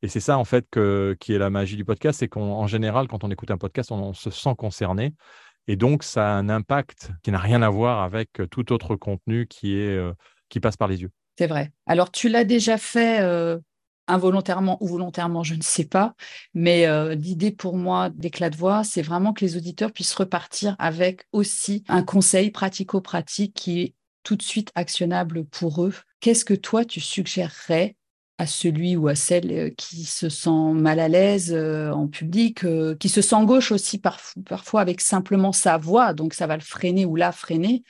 Et 0.00 0.08
c'est 0.08 0.20
ça, 0.20 0.38
en 0.38 0.44
fait, 0.46 0.66
que, 0.70 1.14
qui 1.20 1.34
est 1.34 1.38
la 1.38 1.50
magie 1.50 1.76
du 1.76 1.84
podcast, 1.84 2.20
c'est 2.20 2.28
qu'en 2.28 2.66
général, 2.66 3.06
quand 3.06 3.22
on 3.22 3.30
écoute 3.30 3.50
un 3.50 3.58
podcast, 3.58 3.92
on, 3.92 4.14
se 4.14 4.30
sent 4.30 4.54
concerné. 4.56 5.12
Et 5.66 5.76
donc, 5.76 6.04
ça 6.04 6.26
a 6.26 6.38
un 6.38 6.48
impact 6.48 7.10
qui 7.22 7.32
n'a 7.32 7.38
rien 7.38 7.60
à 7.60 7.68
voir 7.68 8.02
avec 8.02 8.40
tout 8.50 8.72
autre 8.72 8.96
contenu 8.96 9.46
qui 9.46 9.76
est 9.76 10.00
qui 10.48 10.60
passe 10.60 10.76
par 10.76 10.88
les 10.88 11.02
yeux. 11.02 11.10
C'est 11.38 11.46
vrai. 11.46 11.70
Alors, 11.86 12.10
tu 12.10 12.28
l'as 12.28 12.42
déjà 12.42 12.78
fait 12.78 13.20
euh, 13.20 13.60
involontairement 14.08 14.76
ou 14.80 14.88
volontairement, 14.88 15.44
je 15.44 15.54
ne 15.54 15.62
sais 15.62 15.84
pas, 15.84 16.16
mais 16.52 16.88
euh, 16.88 17.14
l'idée 17.14 17.52
pour 17.52 17.76
moi 17.76 18.10
d'éclat 18.10 18.50
de 18.50 18.56
voix, 18.56 18.82
c'est 18.82 19.02
vraiment 19.02 19.32
que 19.32 19.44
les 19.44 19.56
auditeurs 19.56 19.92
puissent 19.92 20.16
repartir 20.16 20.74
avec 20.80 21.26
aussi 21.30 21.84
un 21.86 22.02
conseil 22.02 22.50
pratico-pratique 22.50 23.54
qui 23.54 23.82
est 23.82 23.94
tout 24.24 24.34
de 24.34 24.42
suite 24.42 24.72
actionnable 24.74 25.44
pour 25.44 25.84
eux. 25.84 25.94
Qu'est-ce 26.18 26.44
que 26.44 26.54
toi, 26.54 26.84
tu 26.84 27.00
suggérerais 27.00 27.94
à 28.38 28.46
celui 28.48 28.96
ou 28.96 29.06
à 29.06 29.14
celle 29.14 29.52
euh, 29.52 29.70
qui 29.78 30.06
se 30.06 30.28
sent 30.28 30.72
mal 30.74 30.98
à 30.98 31.06
l'aise 31.06 31.54
en 31.54 32.08
public, 32.08 32.64
qui 32.98 33.08
se 33.08 33.22
sent 33.22 33.44
gauche 33.44 33.70
aussi 33.70 34.00
parfois 34.00 34.80
avec 34.80 35.00
simplement 35.00 35.52
sa 35.52 35.78
voix, 35.78 36.14
donc 36.14 36.34
ça 36.34 36.48
va 36.48 36.56
le 36.56 36.62
freiner 36.62 37.06
ou 37.06 37.14
la 37.14 37.30
freiner 37.30 37.84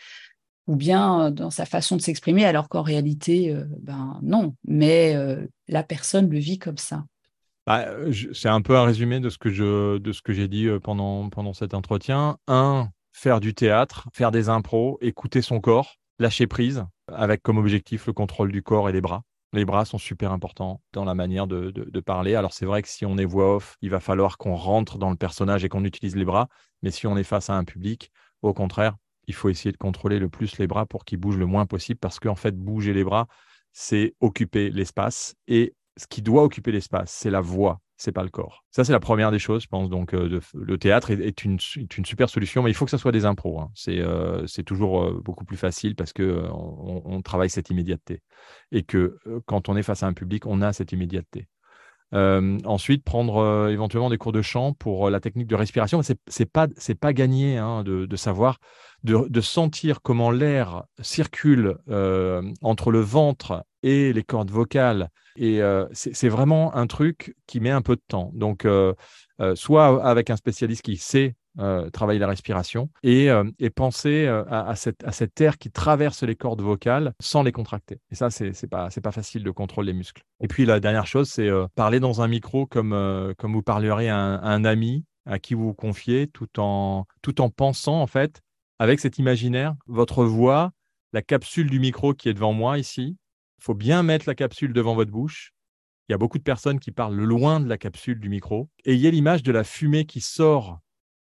ou 0.69 0.77
bien 0.77 1.23
euh, 1.23 1.31
dans 1.31 1.51
sa 1.51 1.67
façon 1.67 1.97
de 1.97 2.03
s'exprimer, 2.03 2.45
alors 2.45 2.69
qu'en 2.69 2.83
réalité, 2.83 3.51
euh, 3.51 3.65
ben 3.81 4.21
non, 4.23 4.55
mais 4.65 5.17
euh, 5.17 5.45
la 5.67 5.83
personne 5.83 6.31
le 6.31 6.39
vit 6.39 6.59
comme 6.59 6.79
ça. 6.79 7.05
Bah, 7.67 7.87
c'est 8.33 8.49
un 8.49 8.61
peu 8.61 8.77
un 8.77 8.85
résumé 8.85 9.19
de 9.19 9.29
ce 9.29 9.39
que 9.39 10.33
j'ai 10.33 10.49
dit 10.49 10.69
pendant 10.83 11.53
cet 11.53 11.75
entretien. 11.75 12.39
Un, 12.47 12.89
faire 13.13 13.41
du 13.41 13.53
théâtre, 13.53 14.09
faire 14.15 14.31
des 14.31 14.49
impros, 14.49 14.99
écouter 15.03 15.43
son 15.43 15.61
corps, 15.61 15.97
lâcher 16.19 16.47
prise, 16.47 16.85
avec 17.13 17.43
comme 17.43 17.59
objectif 17.59 18.07
le 18.07 18.15
contrôle 18.15 18.53
du 18.53 18.63
corps 18.63 18.89
et 18.89 18.93
des 18.93 19.03
bras. 19.03 19.23
Les 19.53 19.67
bras 19.67 19.85
sont 19.85 19.99
super 19.99 20.33
importants 20.33 20.81
dans 20.93 21.05
la 21.05 21.15
manière 21.15 21.47
de, 21.47 21.71
de 21.71 22.01
parler. 22.01 22.37
Alors 22.37 22.55
c'est 22.55 22.65
vrai 22.65 22.81
que 22.81 22.89
si 22.89 23.05
on 23.05 23.19
est 23.19 23.27
voix 23.27 23.57
off, 23.57 23.77
il 23.83 23.91
va 23.91 24.01
falloir 24.01 24.39
qu'on 24.39 24.55
rentre 24.55 24.97
dans 24.97 25.11
le 25.11 25.17
personnage 25.17 25.63
et 25.63 25.69
qu'on 25.69 25.85
utilise 25.85 26.17
les 26.17 26.25
bras. 26.25 26.49
Mais 26.83 26.91
si 26.91 27.07
on 27.07 27.19
est 27.19 27.23
face 27.23 27.51
à 27.51 27.55
un 27.55 27.65
public, 27.65 28.11
au 28.41 28.55
contraire, 28.55 28.97
il 29.29 29.35
faut 29.35 29.51
essayer 29.51 29.71
de 29.71 29.77
contrôler 29.77 30.19
le 30.19 30.29
plus 30.29 30.59
les 30.59 30.67
bras 30.67 30.87
pour 30.87 31.05
qu'ils 31.05 31.19
bougent 31.19 31.39
le 31.39 31.47
moins 31.47 31.67
possible 31.67 32.01
parce 32.01 32.19
qu'en 32.19 32.35
fait, 32.35 32.57
bouger 32.57 32.95
les 32.95 33.05
bras, 33.05 33.29
c'est 33.73 34.15
occuper 34.21 34.71
l'espace. 34.71 35.37
Et 35.47 35.75
ce 35.97 36.07
qui 36.07 36.23
doit 36.23 36.43
occuper 36.43 36.73
l'espace, 36.73 37.13
c'est 37.13 37.31
la 37.31 37.43
voix, 37.43 37.81
c'est 37.99 38.11
pas 38.11 38.23
le 38.23 38.31
corps. 38.31 38.65
Ça, 38.71 38.85
c'est 38.85 38.93
la 38.93 39.01
première 39.01 39.31
des 39.31 39.39
choses, 39.39 39.63
je 39.63 39.69
pense. 39.69 39.91
Donc, 39.91 40.15
euh, 40.15 40.41
le 40.55 40.79
théâtre 40.79 41.11
est, 41.11 41.45
une, 41.45 41.59
super 41.61 42.31
solution, 42.31 42.63
mais 42.63 42.71
il 42.71 42.75
faut 42.75 42.87
que 42.87 42.91
ça 42.91 42.97
soit 42.97 43.13
des 43.13 43.27
impros. 43.27 43.61
Hein. 43.61 43.71
Euh, 43.89 44.47
c'est 44.47 44.63
toujours 44.63 45.05
euh, 45.05 45.21
beaucoup 45.23 45.45
plus 45.45 45.59
facile 45.59 45.95
parce 45.95 46.15
que 46.15 46.49
on, 46.51 47.21
travaille 47.21 47.51
cette 47.51 47.69
immédiateté 47.69 48.23
et 48.73 48.85
que 48.85 49.19
quand 49.45 49.69
on 49.69 49.77
est 49.77 49.83
face 49.83 50.03
à 50.03 50.07
un 50.07 50.15
public, 50.15 50.47
on 50.47 50.63
a 50.63 50.73
cette 50.73 50.93
immédiateté. 50.93 51.49
Ensuite, 52.13 53.05
prendre 53.05 53.69
éventuellement 53.71 54.11
des 54.11 54.19
cours 54.19 54.33
de 54.33 54.43
chant 54.43 54.73
pour 54.73 55.11
la 55.11 55.21
technique 55.21 55.47
de 55.47 55.57
respiration. 55.57 56.03
C'est 56.03 56.19
n'est 56.39 56.47
pas, 56.47 56.67
pas 57.01 57.13
gagné 57.13 57.59
hein, 57.59 57.83
de, 57.83 58.07
de, 58.07 58.17
savoir 58.17 58.59
de, 59.05 59.41
sentir 59.41 60.03
comment 60.03 60.31
l'air 60.31 60.85
circule 61.01 61.77
euh, 61.89 62.43
entre 62.63 62.91
le 62.91 63.01
ventre 63.01 63.65
et 63.83 64.13
les 64.13 64.25
cordes 64.25 64.51
vocales. 64.51 65.11
Et 65.37 65.63
euh, 65.63 65.87
c'est 65.93 66.29
vraiment 66.29 66.75
un 66.75 66.87
truc 66.89 67.37
qui 67.47 67.61
met 67.61 67.71
un 67.71 67.83
peu 67.83 67.95
de 67.95 68.03
temps. 68.07 68.33
Donc, 68.35 68.65
euh, 68.65 68.95
soit 69.55 70.05
avec 70.05 70.31
un 70.31 70.37
spécialiste 70.37 70.83
qui 70.83 70.97
sait 70.97 71.37
travailler 71.93 72.19
la 72.19 72.29
respiration 72.29 72.89
et, 73.03 73.31
penser 73.75 74.27
à, 74.27 74.75
cette, 74.77 75.05
à 75.05 75.13
cet 75.13 75.41
air 75.41 75.59
qui 75.59 75.71
traverse 75.71 76.23
les 76.23 76.37
cordes 76.37 76.63
vocales 76.63 77.13
sans 77.21 77.43
les 77.43 77.53
contracter. 77.53 78.01
Et 78.11 78.15
ça, 78.15 78.31
c'est 78.31 78.67
pas, 78.69 78.89
pas 79.03 79.13
facile 79.13 79.43
de 79.43 79.51
contrôler 79.51 79.93
les 79.93 79.99
muscles. 79.99 80.23
Et 80.41 80.49
puis, 80.49 80.67
la 80.67 80.81
dernière 80.81 81.07
chose, 81.07 81.29
c'est 81.29 81.49
parler 81.75 82.01
dans 82.01 82.23
un 82.23 82.29
micro 82.29 82.67
comme, 82.67 83.35
comme 83.39 83.53
vous 83.53 83.63
parleriez 83.63 84.09
à 84.09 84.17
un, 84.17 84.65
à 84.65 84.71
ami 84.71 85.05
à 85.29 85.39
qui 85.39 85.55
vous 85.55 85.67
vous 85.67 85.75
confiez 85.75 86.27
tout 86.27 86.59
en, 86.59 87.07
tout 87.23 87.41
en 87.41 87.51
pensant 87.51 88.01
en 88.01 88.07
fait 88.07 88.41
avec 88.79 89.01
cet 89.01 89.19
imaginaire, 89.19 89.75
votre 89.87 90.25
voix, 90.25 90.73
la 91.13 91.23
capsule 91.23 91.69
du 91.69 91.81
micro 91.81 92.15
qui 92.15 92.29
est 92.29 92.35
devant 92.35 92.53
moi 92.53 92.79
ici, 92.79 93.17
il 93.59 93.65
faut 93.65 93.75
bien 93.75 94.03
mettre 94.03 94.29
la 94.29 94.35
capsule 94.35 94.73
devant 94.73 94.95
votre 94.95 95.11
bouche. 95.11 95.53
Il 96.09 96.13
y 96.13 96.15
a 96.15 96.19
beaucoup 96.19 96.39
de 96.39 96.45
personnes 96.45 96.79
qui 96.79 96.93
parlent 96.93 97.17
loin 97.17 97.61
de 97.61 97.69
la 97.69 97.77
capsule 97.77 98.21
du 98.21 98.29
micro. 98.29 98.71
Et 98.85 98.95
il 98.95 99.01
y 99.01 99.07
a 99.07 99.11
l'image 99.11 99.43
de 99.43 99.53
la 99.53 99.65
fumée 99.65 100.07
qui 100.07 100.21
sort 100.21 100.79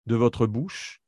de 0.06 0.16
votre 0.16 0.46
bouche 0.46 1.00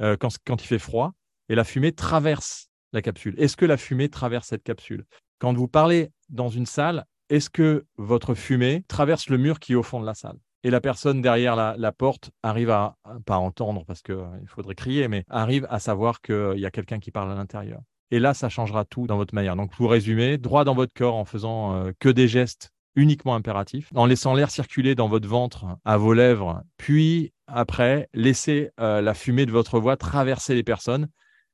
euh, 0.00 0.16
quand, 0.16 0.62
il 0.62 0.66
fait 0.66 0.78
froid, 0.78 1.12
et 1.48 1.54
la 1.54 1.64
fumée 1.64 1.92
traverse 1.92 2.70
la 2.92 3.02
capsule. 3.02 3.34
Est-ce 3.38 3.56
que 3.56 3.66
la 3.66 3.76
fumée 3.76 4.08
traverse 4.08 4.48
cette 4.48 4.62
capsule? 4.62 5.04
Quand 5.38 5.52
vous 5.54 5.68
parlez 5.68 6.10
dans 6.28 6.48
une 6.48 6.66
salle, 6.66 7.04
est-ce 7.28 7.50
que 7.50 7.84
votre 7.96 8.34
fumée 8.34 8.84
traverse 8.88 9.28
le 9.28 9.38
mur 9.38 9.58
qui 9.58 9.72
est 9.72 9.76
au 9.76 9.82
fond 9.82 10.00
de 10.00 10.06
la 10.06 10.14
salle? 10.14 10.38
Et 10.64 10.70
la 10.70 10.80
personne 10.80 11.20
derrière 11.20 11.54
la, 11.56 11.92
porte 11.92 12.30
arrive 12.42 12.70
à, 12.70 12.96
pas 13.26 13.36
entendre 13.36 13.84
parce 13.86 14.02
qu'il 14.02 14.14
euh, 14.14 14.26
faudrait 14.46 14.74
crier, 14.74 15.08
mais 15.08 15.24
arrive 15.28 15.66
à 15.70 15.78
savoir 15.78 16.20
qu'il 16.20 16.58
y 16.58 16.66
a 16.66 16.70
quelqu'un 16.70 16.98
qui 16.98 17.10
parle 17.10 17.30
à 17.30 17.34
l'intérieur. 17.34 17.80
Et 18.10 18.18
là, 18.18 18.34
ça 18.34 18.48
changera 18.48 18.84
tout 18.84 19.06
dans 19.06 19.16
votre 19.16 19.34
manière. 19.34 19.54
Donc, 19.54 19.72
pour 19.76 19.90
résumer, 19.90 20.38
droit 20.38 20.64
dans 20.64 20.74
votre 20.74 20.94
corps 20.94 21.14
en 21.14 21.24
faisant 21.24 21.74
euh, 21.74 21.92
que 22.00 22.08
des 22.08 22.26
gestes 22.26 22.70
uniquement 22.96 23.34
impératifs, 23.34 23.90
en 23.94 24.06
laissant 24.06 24.34
l'air 24.34 24.50
circuler 24.50 24.94
dans 24.94 25.08
votre 25.08 25.28
ventre, 25.28 25.66
à 25.84 25.96
vos 25.96 26.14
lèvres, 26.14 26.62
puis 26.78 27.32
après, 27.48 28.08
laissez 28.14 28.70
la 28.78 29.14
fumée 29.14 29.46
de 29.46 29.50
votre 29.50 29.80
voix 29.80 29.96
traverser 29.96 30.54
les 30.54 30.62
personnes 30.62 31.08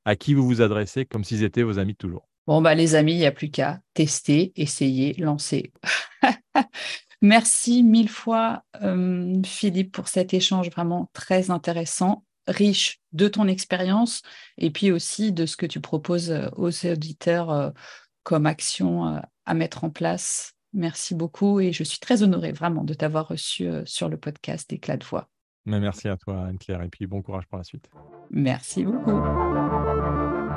à 0.05 0.15
qui 0.15 0.33
vous 0.33 0.45
vous 0.45 0.61
adressez 0.61 1.05
comme 1.05 1.23
s'ils 1.23 1.43
étaient 1.43 1.63
vos 1.63 1.79
amis 1.79 1.93
de 1.93 1.97
toujours. 1.97 2.27
Bon, 2.47 2.61
bah, 2.61 2.75
les 2.75 2.93
amis, 2.93 3.13
il 3.13 3.17
n'y 3.17 3.25
a 3.25 3.31
plus 3.31 3.49
qu'à 3.49 3.79
tester, 3.95 4.53
essayer, 4.55 5.13
lancer. 5.13 5.73
Merci 7.21 7.81
mille 7.81 8.09
fois, 8.09 8.63
euh, 8.83 9.41
Philippe, 9.43 9.91
pour 9.91 10.07
cet 10.07 10.33
échange 10.35 10.69
vraiment 10.69 11.09
très 11.13 11.49
intéressant, 11.49 12.23
riche 12.45 12.99
de 13.13 13.27
ton 13.27 13.47
expérience 13.47 14.21
et 14.59 14.69
puis 14.69 14.91
aussi 14.91 15.31
de 15.31 15.47
ce 15.47 15.57
que 15.57 15.65
tu 15.65 15.79
proposes 15.79 16.29
euh, 16.29 16.49
aux 16.55 16.85
auditeurs 16.85 17.49
euh, 17.49 17.71
comme 18.21 18.45
action 18.45 19.21
à 19.45 19.53
mettre 19.53 19.83
en 19.83 19.89
place. 19.89 20.53
Merci 20.73 21.15
beaucoup 21.15 21.59
et 21.59 21.71
je 21.71 21.83
suis 21.83 21.99
très 21.99 22.21
honorée 22.21 22.51
vraiment 22.51 22.83
de 22.83 22.93
t'avoir 22.93 23.27
reçu 23.27 23.69
sur 23.85 24.09
le 24.09 24.17
podcast 24.17 24.71
Éclat 24.73 24.97
de 24.97 25.05
voix. 25.05 25.29
Mais 25.65 25.79
merci 25.79 26.07
à 26.07 26.17
toi, 26.17 26.45
Anne-Claire, 26.47 26.83
et 26.83 26.89
puis 26.89 27.07
bon 27.07 27.21
courage 27.21 27.47
pour 27.47 27.57
la 27.57 27.63
suite. 27.63 27.89
Merci 28.29 28.83
beaucoup. 28.83 29.19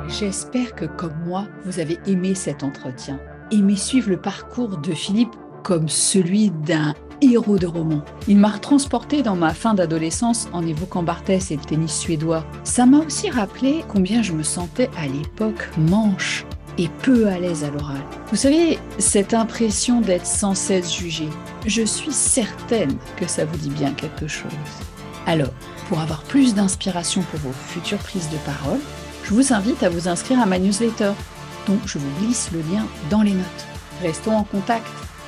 J'espère 0.07 0.75
que, 0.75 0.85
comme 0.85 1.15
moi, 1.25 1.47
vous 1.65 1.79
avez 1.79 1.97
aimé 2.05 2.35
cet 2.35 2.63
entretien. 2.63 3.19
Aimé 3.51 3.75
suivre 3.75 4.09
le 4.09 4.21
parcours 4.21 4.77
de 4.77 4.93
Philippe 4.93 5.35
comme 5.63 5.89
celui 5.89 6.51
d'un 6.51 6.93
héros 7.21 7.57
de 7.57 7.67
roman. 7.67 8.03
Il 8.27 8.37
m'a 8.37 8.57
transporté 8.59 9.23
dans 9.23 9.35
ma 9.35 9.53
fin 9.53 9.73
d'adolescence 9.73 10.47
en 10.53 10.65
évoquant 10.65 11.03
Barthès 11.03 11.51
et 11.51 11.57
le 11.57 11.61
tennis 11.61 11.97
suédois. 11.97 12.45
Ça 12.63 12.85
m'a 12.85 12.99
aussi 12.99 13.29
rappelé 13.29 13.83
combien 13.87 14.21
je 14.21 14.33
me 14.33 14.43
sentais 14.43 14.89
à 14.97 15.07
l'époque 15.07 15.69
manche 15.77 16.45
et 16.77 16.87
peu 17.01 17.27
à 17.27 17.39
l'aise 17.39 17.63
à 17.63 17.71
l'oral. 17.71 18.01
Vous 18.29 18.37
savez, 18.37 18.79
cette 18.99 19.33
impression 19.33 19.99
d'être 19.99 20.25
sans 20.25 20.55
cesse 20.55 20.95
jugé, 20.95 21.27
je 21.65 21.81
suis 21.81 22.13
certaine 22.13 22.95
que 23.17 23.27
ça 23.27 23.43
vous 23.43 23.57
dit 23.57 23.69
bien 23.69 23.91
quelque 23.91 24.27
chose. 24.27 24.49
Alors, 25.25 25.53
pour 25.87 25.99
avoir 25.99 26.23
plus 26.23 26.53
d'inspiration 26.53 27.21
pour 27.21 27.39
vos 27.39 27.51
futures 27.51 27.99
prises 27.99 28.29
de 28.29 28.37
parole, 28.37 28.79
je 29.23 29.33
vous 29.33 29.53
invite 29.53 29.83
à 29.83 29.89
vous 29.89 30.07
inscrire 30.07 30.39
à 30.39 30.45
ma 30.45 30.59
newsletter, 30.59 31.11
dont 31.67 31.79
je 31.85 31.97
vous 31.99 32.19
glisse 32.19 32.49
le 32.51 32.59
lien 32.59 32.85
dans 33.09 33.21
les 33.21 33.33
notes. 33.33 33.67
Restons 34.01 34.35
en 34.35 34.43
contact 34.43 34.87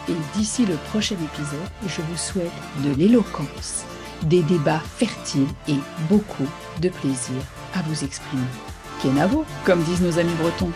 et 0.09 0.13
d'ici 0.35 0.65
le 0.65 0.75
prochain 0.89 1.15
épisode, 1.15 1.59
je 1.87 2.01
vous 2.01 2.17
souhaite 2.17 2.51
de 2.83 2.93
l'éloquence, 2.95 3.85
des 4.23 4.41
débats 4.43 4.81
fertiles 4.97 5.47
et 5.67 5.77
beaucoup 6.09 6.47
de 6.81 6.89
plaisir 6.89 7.35
à 7.75 7.81
vous 7.83 8.03
exprimer. 8.03 8.43
Kenavo, 9.01 9.45
comme 9.65 9.83
disent 9.83 10.01
nos 10.01 10.19
amis 10.19 10.33
bretons. 10.39 10.71